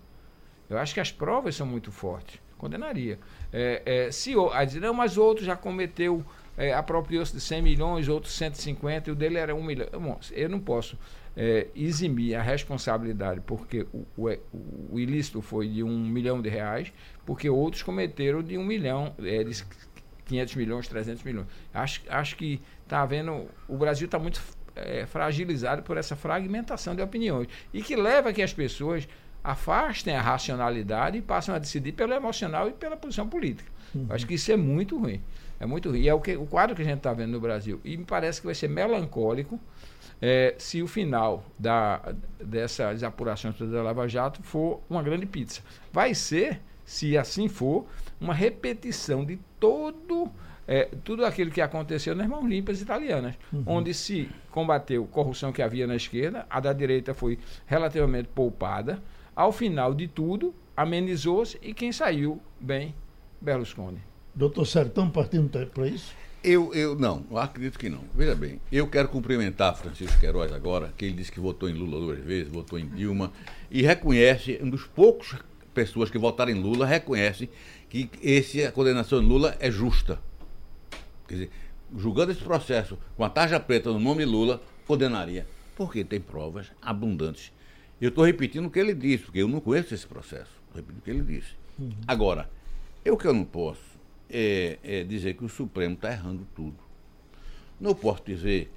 Eu 0.68 0.78
acho 0.78 0.94
que 0.94 1.00
as 1.00 1.12
provas 1.12 1.54
são 1.54 1.66
muito 1.66 1.90
fortes. 1.92 2.40
Condenaria. 2.56 3.18
É, 3.52 3.82
é, 3.84 4.10
se 4.10 4.34
aí 4.52 4.66
diz, 4.66 4.76
não, 4.76 4.94
mas 4.94 5.18
outro 5.18 5.44
já 5.44 5.56
cometeu, 5.56 6.24
é, 6.56 6.72
apropriou-se 6.72 7.32
de 7.32 7.40
100 7.40 7.62
milhões, 7.62 8.08
outros 8.08 8.34
150, 8.34 9.10
e 9.10 9.12
o 9.12 9.16
dele 9.16 9.38
era 9.38 9.54
1 9.54 9.62
milhão. 9.62 9.88
Bom, 9.92 10.18
eu 10.32 10.48
não 10.48 10.60
posso 10.60 10.98
é, 11.36 11.68
eximir 11.74 12.36
a 12.36 12.42
responsabilidade 12.42 13.40
porque 13.40 13.86
o, 13.92 14.06
o, 14.16 14.28
o 14.92 15.00
ilícito 15.00 15.40
foi 15.40 15.68
de 15.68 15.82
1 15.82 15.88
milhão 15.88 16.40
de 16.40 16.48
reais, 16.48 16.92
porque 17.26 17.48
outros 17.48 17.82
cometeram 17.82 18.42
de 18.42 18.56
1 18.56 18.64
milhão, 18.64 19.14
é, 19.18 19.42
de 19.42 19.64
500 20.26 20.54
milhões, 20.56 20.88
300 20.88 21.22
milhões. 21.22 21.46
Acho, 21.72 22.02
acho 22.08 22.36
que 22.36 22.60
está 22.82 23.02
havendo. 23.02 23.48
O 23.68 23.76
Brasil 23.76 24.06
está 24.06 24.18
muito 24.18 24.40
é, 24.76 25.06
fragilizado 25.06 25.82
por 25.82 25.96
essa 25.96 26.16
fragmentação 26.16 26.94
de 26.94 27.02
opiniões 27.02 27.48
e 27.72 27.82
que 27.82 27.96
leva 27.96 28.30
a 28.30 28.32
que 28.32 28.42
as 28.42 28.52
pessoas 28.52 29.08
afastem 29.42 30.16
a 30.16 30.22
racionalidade 30.22 31.18
e 31.18 31.22
passam 31.22 31.54
a 31.54 31.58
decidir 31.58 31.92
pelo 31.92 32.14
emocional 32.14 32.68
e 32.68 32.72
pela 32.72 32.96
posição 32.96 33.28
política. 33.28 33.70
Acho 34.08 34.26
que 34.26 34.34
isso 34.34 34.50
é 34.50 34.56
muito 34.56 34.98
ruim. 34.98 35.20
É 35.58 35.66
muito 35.66 35.90
ruim. 35.90 36.00
E 36.00 36.08
é 36.08 36.14
o, 36.14 36.20
que, 36.20 36.36
o 36.36 36.46
quadro 36.46 36.74
que 36.74 36.82
a 36.82 36.84
gente 36.84 36.98
está 36.98 37.12
vendo 37.12 37.32
no 37.32 37.40
Brasil. 37.40 37.80
E 37.84 37.96
me 37.96 38.04
parece 38.04 38.40
que 38.40 38.46
vai 38.46 38.54
ser 38.54 38.68
melancólico 38.68 39.58
é, 40.20 40.54
se 40.58 40.82
o 40.82 40.86
final 40.86 41.44
da, 41.58 42.14
dessas 42.42 43.02
apurações 43.02 43.58
da 43.58 43.82
Lava 43.82 44.08
Jato 44.08 44.42
for 44.42 44.80
uma 44.88 45.02
grande 45.02 45.26
pizza. 45.26 45.62
Vai 45.92 46.14
ser, 46.14 46.60
se 46.84 47.16
assim 47.16 47.48
for, 47.48 47.86
uma 48.20 48.34
repetição 48.34 49.24
de 49.24 49.38
todo 49.58 50.30
é, 50.66 50.88
tudo 51.04 51.24
aquilo 51.24 51.50
que 51.50 51.60
aconteceu 51.60 52.14
nas 52.14 52.26
mãos 52.26 52.46
limpas 52.46 52.80
italianas, 52.80 53.34
onde 53.66 53.92
se 53.92 54.30
combateu 54.50 55.06
corrupção 55.06 55.52
que 55.52 55.60
havia 55.60 55.86
na 55.86 55.94
esquerda, 55.94 56.46
a 56.48 56.58
da 56.58 56.72
direita 56.72 57.12
foi 57.12 57.38
relativamente 57.66 58.28
poupada. 58.34 59.02
Ao 59.36 59.52
final 59.52 59.92
de 59.92 60.08
tudo, 60.08 60.54
amenizou-se 60.76 61.58
e 61.60 61.74
quem 61.74 61.92
saiu 61.92 62.40
bem, 62.58 62.94
Berlusconi. 63.40 64.00
Doutor 64.34 64.66
Sertão 64.66 65.08
partindo 65.08 65.48
para 65.68 65.86
isso? 65.86 66.12
Eu, 66.42 66.74
eu 66.74 66.96
não, 66.96 67.24
eu 67.30 67.38
acredito 67.38 67.78
que 67.78 67.88
não. 67.88 68.04
Veja 68.14 68.34
bem, 68.34 68.60
eu 68.70 68.86
quero 68.88 69.08
cumprimentar 69.08 69.76
Francisco 69.76 70.18
Queiroz 70.18 70.52
agora, 70.52 70.92
que 70.96 71.04
ele 71.04 71.14
disse 71.14 71.30
que 71.30 71.40
votou 71.40 71.70
em 71.70 71.72
Lula 71.72 72.00
duas 72.00 72.18
vezes, 72.18 72.52
votou 72.52 72.78
em 72.78 72.86
Dilma, 72.86 73.32
e 73.70 73.80
reconhece, 73.80 74.58
um 74.60 74.68
dos 74.68 74.84
poucos 74.84 75.36
pessoas 75.72 76.10
que 76.10 76.18
votaram 76.18 76.50
em 76.50 76.60
Lula, 76.60 76.84
reconhece 76.84 77.48
que 77.88 78.10
esse, 78.20 78.64
a 78.64 78.72
condenação 78.72 79.20
de 79.20 79.26
Lula 79.26 79.56
é 79.60 79.70
justa. 79.70 80.20
Quer 81.28 81.34
dizer, 81.34 81.50
julgando 81.96 82.32
esse 82.32 82.42
processo 82.42 82.98
com 83.16 83.24
a 83.24 83.30
tarja 83.30 83.60
preta 83.60 83.90
no 83.90 84.00
nome 84.00 84.24
Lula, 84.24 84.60
condenaria. 84.86 85.46
Porque 85.76 86.04
tem 86.04 86.20
provas 86.20 86.72
abundantes. 86.82 87.52
Eu 88.00 88.08
estou 88.08 88.24
repetindo 88.24 88.66
o 88.66 88.70
que 88.70 88.80
ele 88.80 88.94
disse, 88.94 89.24
porque 89.24 89.38
eu 89.38 89.48
não 89.48 89.60
conheço 89.60 89.94
esse 89.94 90.06
processo. 90.06 90.50
repito 90.74 90.98
o 90.98 91.02
que 91.02 91.10
ele 91.10 91.22
disse. 91.22 91.52
Agora, 92.06 92.50
eu 93.04 93.16
que 93.16 93.26
eu 93.26 93.32
não 93.32 93.44
posso 93.44 93.93
é, 94.34 94.78
é 94.82 95.04
dizer 95.04 95.34
que 95.34 95.44
o 95.44 95.48
Supremo 95.48 95.94
está 95.94 96.10
errando 96.10 96.44
tudo. 96.56 96.76
Não 97.80 97.94
posso 97.94 98.24
dizer, 98.26 98.72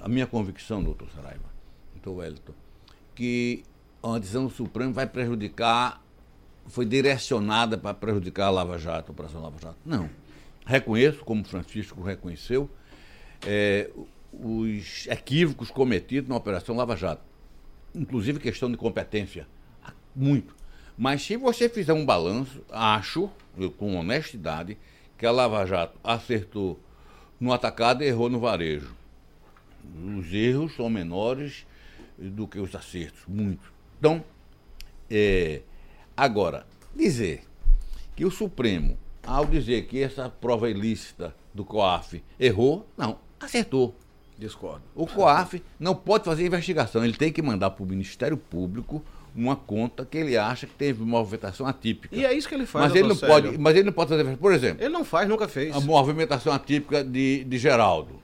a 0.00 0.08
minha 0.08 0.26
convicção, 0.26 0.82
doutor 0.82 1.08
Saraiva, 1.10 1.50
doutor 1.94 2.20
Wellington, 2.20 2.54
que 3.14 3.64
a 4.02 4.18
decisão 4.18 4.46
do 4.46 4.52
Supremo 4.52 4.92
vai 4.92 5.06
prejudicar, 5.06 6.00
foi 6.68 6.86
direcionada 6.86 7.76
para 7.76 7.92
prejudicar 7.92 8.46
a 8.46 8.50
Lava 8.50 8.78
Jato, 8.78 9.10
a 9.10 9.12
Operação 9.12 9.42
Lava 9.42 9.58
Jato. 9.60 9.78
Não. 9.84 10.08
Reconheço, 10.64 11.24
como 11.24 11.44
Francisco 11.44 12.00
reconheceu, 12.00 12.70
é, 13.44 13.90
os 14.32 15.06
equívocos 15.08 15.70
cometidos 15.70 16.28
na 16.28 16.36
Operação 16.36 16.76
Lava 16.76 16.94
Jato. 16.94 17.22
Inclusive 17.94 18.38
questão 18.38 18.70
de 18.70 18.76
competência. 18.76 19.48
Muito. 20.14 20.54
Mas 20.98 21.22
se 21.22 21.36
você 21.36 21.68
fizer 21.68 21.92
um 21.92 22.04
balanço, 22.04 22.60
acho, 22.68 23.30
eu, 23.56 23.70
com 23.70 23.94
honestidade, 23.94 24.76
que 25.16 25.24
a 25.24 25.30
Lava 25.30 25.64
Jato 25.64 25.96
acertou 26.02 26.76
no 27.38 27.52
atacado 27.52 28.02
e 28.02 28.08
errou 28.08 28.28
no 28.28 28.40
varejo. 28.40 28.96
Os 30.18 30.34
erros 30.34 30.74
são 30.74 30.90
menores 30.90 31.64
do 32.18 32.48
que 32.48 32.58
os 32.58 32.74
acertos, 32.74 33.22
muito. 33.28 33.72
Então, 33.96 34.24
é, 35.08 35.62
agora, 36.16 36.66
dizer 36.92 37.44
que 38.16 38.24
o 38.24 38.30
Supremo, 38.30 38.98
ao 39.24 39.46
dizer 39.46 39.86
que 39.86 40.02
essa 40.02 40.28
prova 40.28 40.68
ilícita 40.68 41.32
do 41.54 41.64
COAF 41.64 42.24
errou, 42.40 42.88
não, 42.96 43.20
acertou. 43.38 43.94
Discordo. 44.36 44.82
O 44.94 45.06
COAF 45.06 45.62
não 45.78 45.94
pode 45.94 46.24
fazer 46.24 46.46
investigação, 46.46 47.04
ele 47.04 47.16
tem 47.16 47.32
que 47.32 47.42
mandar 47.42 47.70
para 47.70 47.84
o 47.84 47.86
Ministério 47.86 48.36
Público 48.36 49.04
uma 49.34 49.54
conta 49.56 50.04
que 50.04 50.16
ele 50.18 50.36
acha 50.36 50.66
que 50.66 50.72
teve 50.74 51.02
uma 51.02 51.18
movimentação 51.18 51.66
atípica. 51.66 52.14
E 52.16 52.24
é 52.24 52.32
isso 52.32 52.48
que 52.48 52.54
ele 52.54 52.66
faz, 52.66 52.86
mas 52.86 52.94
ele 52.96 53.08
não 53.08 53.14
Célio. 53.14 53.32
pode, 53.34 53.58
Mas 53.58 53.74
ele 53.76 53.84
não 53.84 53.92
pode 53.92 54.10
fazer, 54.10 54.36
por 54.36 54.52
exemplo, 54.52 54.82
Ele 54.84 54.92
não 54.92 55.04
faz, 55.04 55.28
nunca 55.28 55.46
fez. 55.48 55.74
a 55.74 55.80
movimentação 55.80 56.52
atípica 56.52 57.04
de, 57.04 57.44
de 57.44 57.58
Geraldo. 57.58 58.20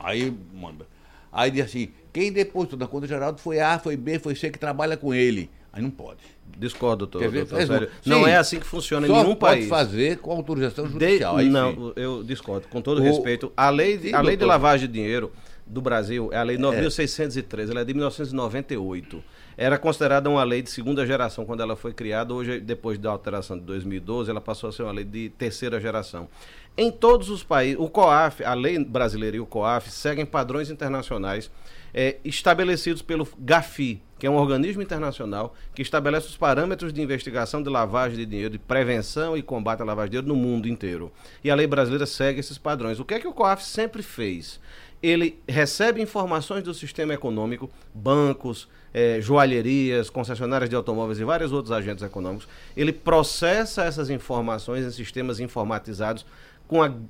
Aí 0.00 0.32
manda. 0.54 0.86
Aí 1.32 1.50
diz 1.50 1.64
assim, 1.64 1.88
quem 2.12 2.32
depositou 2.32 2.78
na 2.78 2.86
conta 2.86 3.06
de 3.06 3.12
Geraldo 3.12 3.38
foi 3.40 3.60
A, 3.60 3.78
foi 3.78 3.96
B, 3.96 4.18
foi 4.18 4.34
C 4.34 4.50
que 4.50 4.58
trabalha 4.58 4.96
com 4.96 5.12
ele. 5.14 5.50
Aí 5.72 5.82
não 5.82 5.90
pode. 5.90 6.18
Discordo, 6.58 7.06
doutor, 7.06 7.20
Quer 7.20 7.28
ver? 7.30 7.44
doutor 7.44 7.82
um- 8.04 8.10
Não 8.10 8.24
Sim. 8.24 8.30
é 8.30 8.36
assim 8.36 8.58
que 8.58 8.66
funciona 8.66 9.06
em 9.06 9.10
nenhum 9.10 9.34
pode 9.36 9.38
país. 9.60 9.68
fazer 9.68 10.16
com 10.18 10.32
autorização 10.32 10.86
De- 10.86 10.92
judicial. 10.92 11.38
Sim. 11.38 11.50
não, 11.50 11.92
eu 11.94 12.24
discordo. 12.24 12.66
Com 12.68 12.80
todo 12.80 13.00
O- 13.00 13.04
respeito, 13.04 13.52
a 13.56 13.68
lei, 13.70 13.96
de, 13.98 14.14
a 14.14 14.20
lei 14.20 14.36
de 14.36 14.44
lavagem 14.44 14.86
de 14.88 14.92
dinheiro 14.94 15.30
do 15.66 15.80
Brasil 15.82 16.30
é 16.32 16.38
a 16.38 16.42
lei 16.42 16.56
9.613, 16.56 17.70
ela 17.70 17.82
é 17.82 17.84
de 17.84 17.92
1998. 17.94 19.22
Era 19.60 19.76
considerada 19.76 20.30
uma 20.30 20.44
lei 20.44 20.62
de 20.62 20.70
segunda 20.70 21.04
geração 21.04 21.44
quando 21.44 21.64
ela 21.64 21.74
foi 21.74 21.92
criada. 21.92 22.32
Hoje, 22.32 22.60
depois 22.60 22.96
da 22.96 23.10
alteração 23.10 23.58
de 23.58 23.64
2012, 23.64 24.30
ela 24.30 24.40
passou 24.40 24.68
a 24.68 24.72
ser 24.72 24.84
uma 24.84 24.92
lei 24.92 25.04
de 25.04 25.30
terceira 25.30 25.80
geração. 25.80 26.28
Em 26.76 26.92
todos 26.92 27.28
os 27.28 27.42
países, 27.42 27.76
o 27.76 27.88
COAF, 27.88 28.44
a 28.44 28.54
lei 28.54 28.78
brasileira 28.78 29.36
e 29.36 29.40
o 29.40 29.46
COAF 29.46 29.90
seguem 29.90 30.24
padrões 30.24 30.70
internacionais 30.70 31.50
é, 31.92 32.18
estabelecidos 32.24 33.02
pelo 33.02 33.26
GAFI, 33.36 34.00
que 34.16 34.28
é 34.28 34.30
um 34.30 34.36
organismo 34.36 34.80
internacional 34.80 35.52
que 35.74 35.82
estabelece 35.82 36.28
os 36.28 36.36
parâmetros 36.36 36.92
de 36.92 37.02
investigação 37.02 37.60
de 37.60 37.68
lavagem 37.68 38.16
de 38.16 38.26
dinheiro, 38.26 38.50
de 38.50 38.58
prevenção 38.60 39.36
e 39.36 39.42
combate 39.42 39.82
à 39.82 39.84
lavagem 39.84 40.10
de 40.10 40.18
dinheiro 40.18 40.28
no 40.28 40.36
mundo 40.36 40.68
inteiro. 40.68 41.10
E 41.42 41.50
a 41.50 41.54
lei 41.56 41.66
brasileira 41.66 42.06
segue 42.06 42.38
esses 42.38 42.58
padrões. 42.58 43.00
O 43.00 43.04
que 43.04 43.14
é 43.14 43.18
que 43.18 43.26
o 43.26 43.32
COAF 43.32 43.64
sempre 43.64 44.04
fez? 44.04 44.60
Ele 45.02 45.38
recebe 45.48 46.02
informações 46.02 46.62
do 46.62 46.74
sistema 46.74 47.14
econômico, 47.14 47.70
bancos, 47.94 48.68
eh, 48.92 49.20
joalherias, 49.20 50.10
concessionárias 50.10 50.68
de 50.68 50.76
automóveis 50.76 51.18
e 51.20 51.24
vários 51.24 51.52
outros 51.52 51.72
agentes 51.72 52.02
econômicos. 52.02 52.48
Ele 52.76 52.92
processa 52.92 53.84
essas 53.84 54.10
informações 54.10 54.84
em 54.84 54.90
sistemas 54.90 55.40
informatizados 55.40 56.26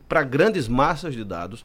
para 0.09 0.23
grandes 0.23 0.69
massas 0.69 1.15
de 1.15 1.25
dados 1.25 1.65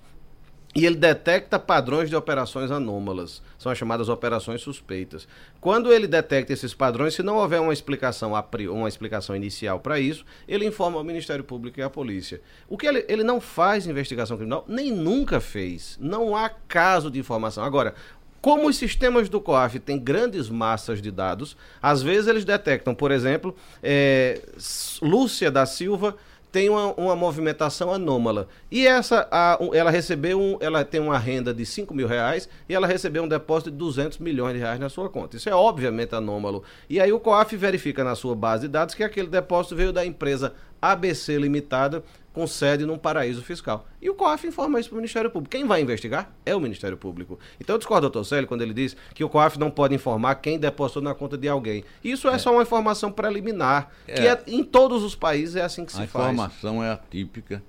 e 0.76 0.86
ele 0.86 0.95
detecta 0.95 1.59
padrões 1.59 2.09
de 2.09 2.15
operações 2.15 2.71
anômalas. 2.71 3.41
São 3.59 3.71
as 3.71 3.78
chamadas 3.78 4.09
operações 4.09 4.61
suspeitas. 4.61 5.28
Quando 5.61 5.93
ele 5.93 6.07
detecta 6.07 6.51
esses 6.51 6.74
padrões, 6.74 7.13
se 7.13 7.21
não 7.21 7.36
houver 7.38 7.61
uma 7.61 7.71
explicação, 7.74 8.34
uma 8.71 8.89
explicação 8.89 9.36
inicial 9.36 9.80
para 9.80 9.99
isso, 9.99 10.26
ele 10.47 10.65
informa 10.65 10.97
ao 10.97 11.03
Ministério 11.03 11.43
Público 11.43 11.80
e 11.80 11.84
à 11.84 11.89
polícia. 11.89 12.41
O 12.67 12.78
que 12.78 12.88
ele, 12.88 13.05
ele 13.07 13.24
não 13.24 13.39
faz 13.39 13.86
investigação 13.86 14.36
criminal, 14.36 14.65
nem 14.67 14.91
nunca 14.91 15.39
fez. 15.39 15.97
Não 16.01 16.36
há 16.36 16.49
caso 16.49 17.11
de 17.11 17.19
informação. 17.19 17.63
Agora, 17.63 17.93
como 18.41 18.67
os 18.67 18.76
sistemas 18.76 19.30
do 19.30 19.39
COAF 19.39 19.80
têm 19.80 19.97
grandes 19.97 20.49
massas 20.49 21.01
de 21.01 21.11
dados, 21.11 21.55
às 21.82 22.01
vezes 22.01 22.28
eles 22.28 22.43
detectam, 22.43 22.93
por 22.93 23.09
exemplo, 23.11 23.55
S- 23.82 24.99
Lúcia 25.01 25.49
da 25.49 25.65
Silva 25.65 26.17
tem 26.54 26.70
uma, 26.70 26.93
uma 26.93 27.16
movimentação 27.16 27.91
anômala. 27.91 28.47
E 28.72 28.86
essa, 28.86 29.28
a- 29.32 29.58
ela 29.74 29.89
recebeu, 29.89 30.39
um, 30.39 30.56
ela 30.62 30.86
tem 30.86 31.01
uma 31.01 31.18
renda 31.18 31.51
de 31.51 31.66
5 31.66 31.95
mil 31.95 32.08
reais 32.08 32.47
e 32.70 32.76
ela 32.76 32.86
recebeu 32.86 33.24
um 33.24 33.28
depósito 33.28 33.72
de 33.72 33.78
200 33.78 34.20
milhões 34.20 34.54
de 34.54 34.60
reais 34.60 34.80
na 34.80 34.88
sua 34.88 35.10
conta. 35.10 35.36
Isso 35.36 35.49
é 35.49 35.56
obviamente 35.56 36.14
anômalo. 36.14 36.64
E 36.88 37.01
aí 37.01 37.12
o 37.12 37.20
COAF 37.20 37.58
verifica 37.58 38.04
na 38.04 38.14
sua 38.14 38.36
base 38.36 38.68
de 38.68 38.68
dados 38.68 38.93
que 38.93 39.04
aquele 39.04 39.28
depósito 39.28 39.76
veio 39.76 39.91
da 39.91 40.06
empresa 40.06 40.54
ABC 40.80 41.38
Limitada, 41.39 42.04
com 42.34 42.47
sede 42.47 42.86
num 42.86 42.97
paraíso 42.97 43.43
fiscal. 43.43 43.88
E 44.01 44.09
o 44.09 44.15
COAF 44.15 44.47
informa 44.47 44.79
isso 44.79 44.89
para 44.89 44.95
o 44.95 44.97
Ministério 44.97 45.29
Público. 45.29 45.51
Quem 45.51 45.65
vai 45.67 45.81
investigar 45.81 46.34
é 46.45 46.55
o 46.55 46.59
Ministério 46.59 46.97
Público. 46.97 47.38
Então 47.61 47.75
eu 47.75 47.77
discordo, 47.77 48.01
doutor 48.09 48.23
Célio, 48.25 48.47
quando 48.47 48.63
ele 48.63 48.73
diz 48.73 48.97
que 49.13 49.23
o 49.23 49.29
COAF 49.29 49.59
não 49.59 49.69
pode 49.69 49.93
informar 49.93 50.36
quem 50.36 50.57
depositou 50.57 51.01
na 51.03 51.13
conta 51.13 51.38
de 51.38 51.47
alguém. 51.47 51.84
Isso 52.03 52.27
é, 52.27 52.38
só 52.39 52.51
uma 52.51 52.63
informação 52.63 53.11
preliminar, 53.11 53.89
que 54.05 54.11
É. 54.13 54.29
é, 54.29 54.43
em 54.47 54.63
todos 54.63 55.03
os 55.03 55.15
países 55.15 55.55
é 55.55 55.61
assim 55.61 55.86
que 55.86 55.91
se 55.91 56.01
A 56.01 56.07
faz. 56.07 56.25
informação 56.25 56.84
é 56.84 56.91
atípica. 56.91 57.61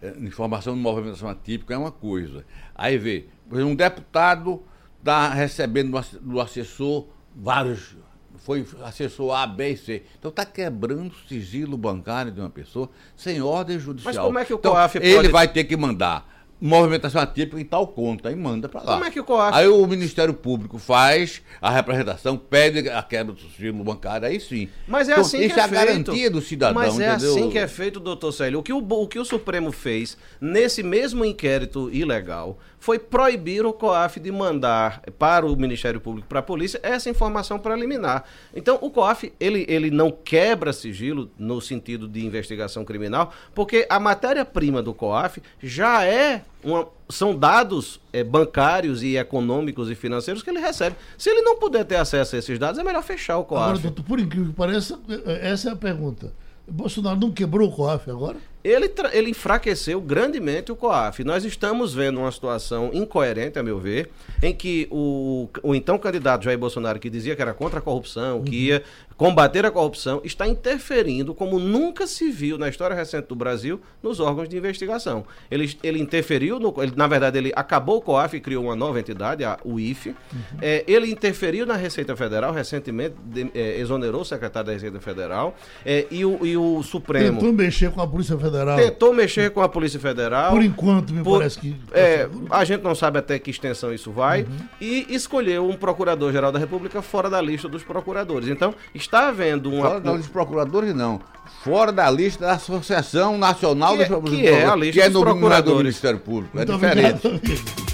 É, 0.00 0.10
informação 0.20 0.74
de 0.74 0.80
movimentação 0.80 1.28
atípica 1.28 1.74
é 1.74 1.76
uma 1.78 1.90
coisa. 1.92 2.44
Aí 2.74 2.96
vê, 2.96 3.26
por 3.48 3.56
exemplo, 3.56 3.72
um 3.72 3.76
deputado 3.76 4.62
está 5.00 5.28
recebendo 5.30 5.90
do 5.90 6.20
do 6.20 6.40
assessor 6.40 7.06
vários. 7.34 7.96
Foi 8.44 8.64
assessor 8.84 9.34
A, 9.34 9.46
B 9.46 9.70
e 9.70 9.76
C. 9.76 10.02
Então 10.18 10.28
está 10.28 10.44
quebrando 10.44 11.10
o 11.12 11.28
sigilo 11.28 11.76
bancário 11.76 12.30
de 12.30 12.38
uma 12.40 12.50
pessoa 12.50 12.88
sem 13.16 13.40
ordem 13.42 13.78
judicial. 13.78 14.14
Mas 14.14 14.22
como 14.22 14.38
é 14.38 14.44
que 14.44 14.52
o 14.52 14.56
então, 14.56 14.72
COAF 14.72 14.98
Ele 14.98 15.14
pode- 15.16 15.28
vai 15.28 15.48
ter 15.48 15.64
que 15.64 15.76
mandar 15.76 16.32
movimentação 16.60 17.20
atípica 17.20 17.60
em 17.60 17.64
tal 17.64 17.86
conta 17.88 18.30
e 18.30 18.36
manda 18.36 18.68
para 18.68 18.80
lá. 18.82 18.92
Como 18.94 19.04
é 19.04 19.10
que 19.10 19.18
o 19.20 19.24
COAF- 19.24 19.54
Aí 19.56 19.66
o 19.68 19.86
Ministério 19.86 20.32
Público 20.32 20.78
faz 20.78 21.42
a 21.60 21.68
representação, 21.70 22.36
pede 22.38 22.88
a 22.88 23.02
quebra 23.02 23.34
do 23.34 23.40
sigilo 23.40 23.82
bancário, 23.84 24.26
aí 24.28 24.38
sim. 24.40 24.68
Mas 24.86 25.08
é 25.08 25.12
Então, 25.12 25.22
assim 25.24 25.38
isso 25.40 25.54
que 25.54 25.60
é, 25.60 25.62
é 25.62 25.66
a 25.66 25.68
feito. 25.68 25.84
garantia 25.86 26.30
do 26.30 26.40
cidadão, 26.40 26.74
Mas 26.74 26.98
é 26.98 27.12
entendeu? 27.12 27.32
assim 27.32 27.50
que 27.50 27.58
é 27.58 27.66
feito, 27.68 27.98
doutor 28.00 28.32
Célio. 28.32 28.60
O 28.60 28.62
que 28.62 28.72
o, 28.72 28.78
o 28.78 29.08
que 29.08 29.18
o 29.18 29.24
Supremo 29.24 29.72
fez 29.72 30.16
nesse 30.40 30.82
mesmo 30.82 31.24
inquérito 31.24 31.90
ilegal 31.92 32.58
foi 32.84 32.98
proibir 32.98 33.64
o 33.64 33.72
COAF 33.72 34.20
de 34.20 34.30
mandar 34.30 35.00
para 35.18 35.46
o 35.46 35.56
Ministério 35.56 35.98
Público, 35.98 36.28
para 36.28 36.40
a 36.40 36.42
polícia, 36.42 36.78
essa 36.82 37.08
informação 37.08 37.58
preliminar. 37.58 38.24
Então, 38.54 38.78
o 38.82 38.90
COAF, 38.90 39.32
ele, 39.40 39.64
ele 39.70 39.90
não 39.90 40.10
quebra 40.10 40.70
sigilo 40.70 41.30
no 41.38 41.62
sentido 41.62 42.06
de 42.06 42.22
investigação 42.26 42.84
criminal, 42.84 43.32
porque 43.54 43.86
a 43.88 43.98
matéria-prima 43.98 44.82
do 44.82 44.92
COAF 44.92 45.40
já 45.62 46.04
é 46.04 46.42
uma, 46.62 46.86
são 47.08 47.34
dados 47.34 48.02
eh, 48.12 48.22
bancários 48.22 49.02
e 49.02 49.16
econômicos 49.16 49.90
e 49.90 49.94
financeiros 49.94 50.42
que 50.42 50.50
ele 50.50 50.60
recebe. 50.60 50.94
Se 51.16 51.30
ele 51.30 51.40
não 51.40 51.56
puder 51.56 51.86
ter 51.86 51.96
acesso 51.96 52.36
a 52.36 52.38
esses 52.38 52.58
dados, 52.58 52.78
é 52.78 52.84
melhor 52.84 53.02
fechar 53.02 53.38
o 53.38 53.44
COAF. 53.44 53.64
Agora, 53.64 53.78
doutor, 53.78 54.04
por 54.04 54.20
incrível 54.20 54.50
que 54.50 54.56
pareça, 54.56 55.00
eh, 55.08 55.50
essa 55.50 55.70
é 55.70 55.72
a 55.72 55.76
pergunta. 55.76 56.34
Bolsonaro 56.68 57.18
não 57.18 57.32
quebrou 57.32 57.70
o 57.70 57.72
COAF 57.72 58.10
agora? 58.10 58.36
Ele, 58.64 58.90
ele 59.12 59.30
enfraqueceu 59.30 60.00
grandemente 60.00 60.72
o 60.72 60.76
COAF. 60.76 61.22
Nós 61.22 61.44
estamos 61.44 61.92
vendo 61.94 62.18
uma 62.20 62.32
situação 62.32 62.90
incoerente, 62.94 63.58
a 63.58 63.62
meu 63.62 63.78
ver, 63.78 64.08
em 64.42 64.54
que 64.54 64.88
o, 64.90 65.48
o 65.62 65.74
então 65.74 65.98
candidato 65.98 66.42
Jair 66.44 66.58
Bolsonaro, 66.58 66.98
que 66.98 67.10
dizia 67.10 67.36
que 67.36 67.42
era 67.42 67.52
contra 67.52 67.78
a 67.78 67.82
corrupção, 67.82 68.42
que 68.42 68.56
ia 68.68 68.82
combater 69.16 69.64
a 69.64 69.70
corrupção, 69.70 70.20
está 70.24 70.48
interferindo 70.48 71.34
como 71.34 71.58
nunca 71.60 72.04
se 72.06 72.30
viu 72.30 72.58
na 72.58 72.68
história 72.68 72.96
recente 72.96 73.28
do 73.28 73.36
Brasil 73.36 73.80
nos 74.02 74.18
órgãos 74.18 74.48
de 74.48 74.56
investigação. 74.56 75.24
Ele, 75.50 75.72
ele 75.84 76.00
interferiu, 76.00 76.58
no, 76.58 76.74
ele, 76.82 76.92
na 76.96 77.06
verdade, 77.06 77.38
ele 77.38 77.52
acabou 77.54 77.98
o 77.98 78.00
COAF 78.00 78.36
e 78.36 78.40
criou 78.40 78.64
uma 78.64 78.74
nova 78.74 78.98
entidade, 78.98 79.44
a 79.44 79.58
UIF. 79.64 80.14
É, 80.60 80.84
ele 80.88 81.10
interferiu 81.12 81.64
na 81.66 81.76
Receita 81.76 82.16
Federal, 82.16 82.52
recentemente 82.52 83.14
de- 83.26 83.50
é, 83.54 83.78
exonerou 83.78 84.22
o 84.22 84.24
secretário 84.24 84.68
da 84.68 84.72
Receita 84.72 84.98
Federal, 85.00 85.54
é, 85.84 86.06
e, 86.10 86.24
o, 86.24 86.44
e 86.44 86.56
o 86.56 86.82
Supremo 86.82 87.38
Tentou 87.38 87.52
mexer 87.52 87.90
com 87.90 88.00
a 88.00 88.06
Polícia 88.06 88.36
Federal. 88.36 88.53
Tentou 88.76 89.12
mexer 89.12 89.50
com 89.50 89.60
a 89.62 89.68
Polícia 89.68 89.98
Federal. 90.00 90.52
Por 90.52 90.62
enquanto, 90.62 91.12
me 91.12 91.22
Por- 91.22 91.38
parece 91.38 91.58
que. 91.58 91.70
tá 91.72 91.98
É, 91.98 92.28
a 92.50 92.64
gente 92.64 92.82
não 92.82 92.94
sabe 92.94 93.18
até 93.18 93.38
que 93.38 93.50
extensão 93.50 93.92
isso 93.92 94.10
vai. 94.12 94.46
E 94.80 95.06
escolheu 95.08 95.68
um 95.68 95.74
procurador-geral 95.76 96.52
da 96.52 96.58
República 96.58 97.02
fora 97.02 97.28
da 97.30 97.40
lista 97.40 97.68
dos 97.68 97.82
procuradores. 97.82 98.48
Então, 98.48 98.74
está 98.94 99.28
havendo 99.28 99.70
uma. 99.70 99.88
Fora 99.88 100.00
da 100.00 100.10
lista 100.12 100.22
dos 100.24 100.32
procuradores, 100.32 100.94
não. 100.94 101.20
Fora 101.62 101.92
da 101.92 102.10
lista 102.10 102.46
da 102.46 102.52
Associação 102.52 103.36
Nacional 103.38 103.96
Que 103.96 104.02
é- 104.02 104.08
dos 104.08 104.30
que 104.30 104.46
é 104.46 104.64
a 104.64 104.76
lista 104.76 104.92
que 104.92 105.00
é 105.00 105.10
dos 105.10 105.20
é 105.22 105.24
do 105.24 105.30
procuradores. 105.30 105.78
Ministério 105.78 106.18
Público. 106.20 106.50
É 106.58 106.64
Muito 106.66 106.72
diferente. 106.74 107.26
obrigado, 107.26 107.40
amigo. 107.46 107.93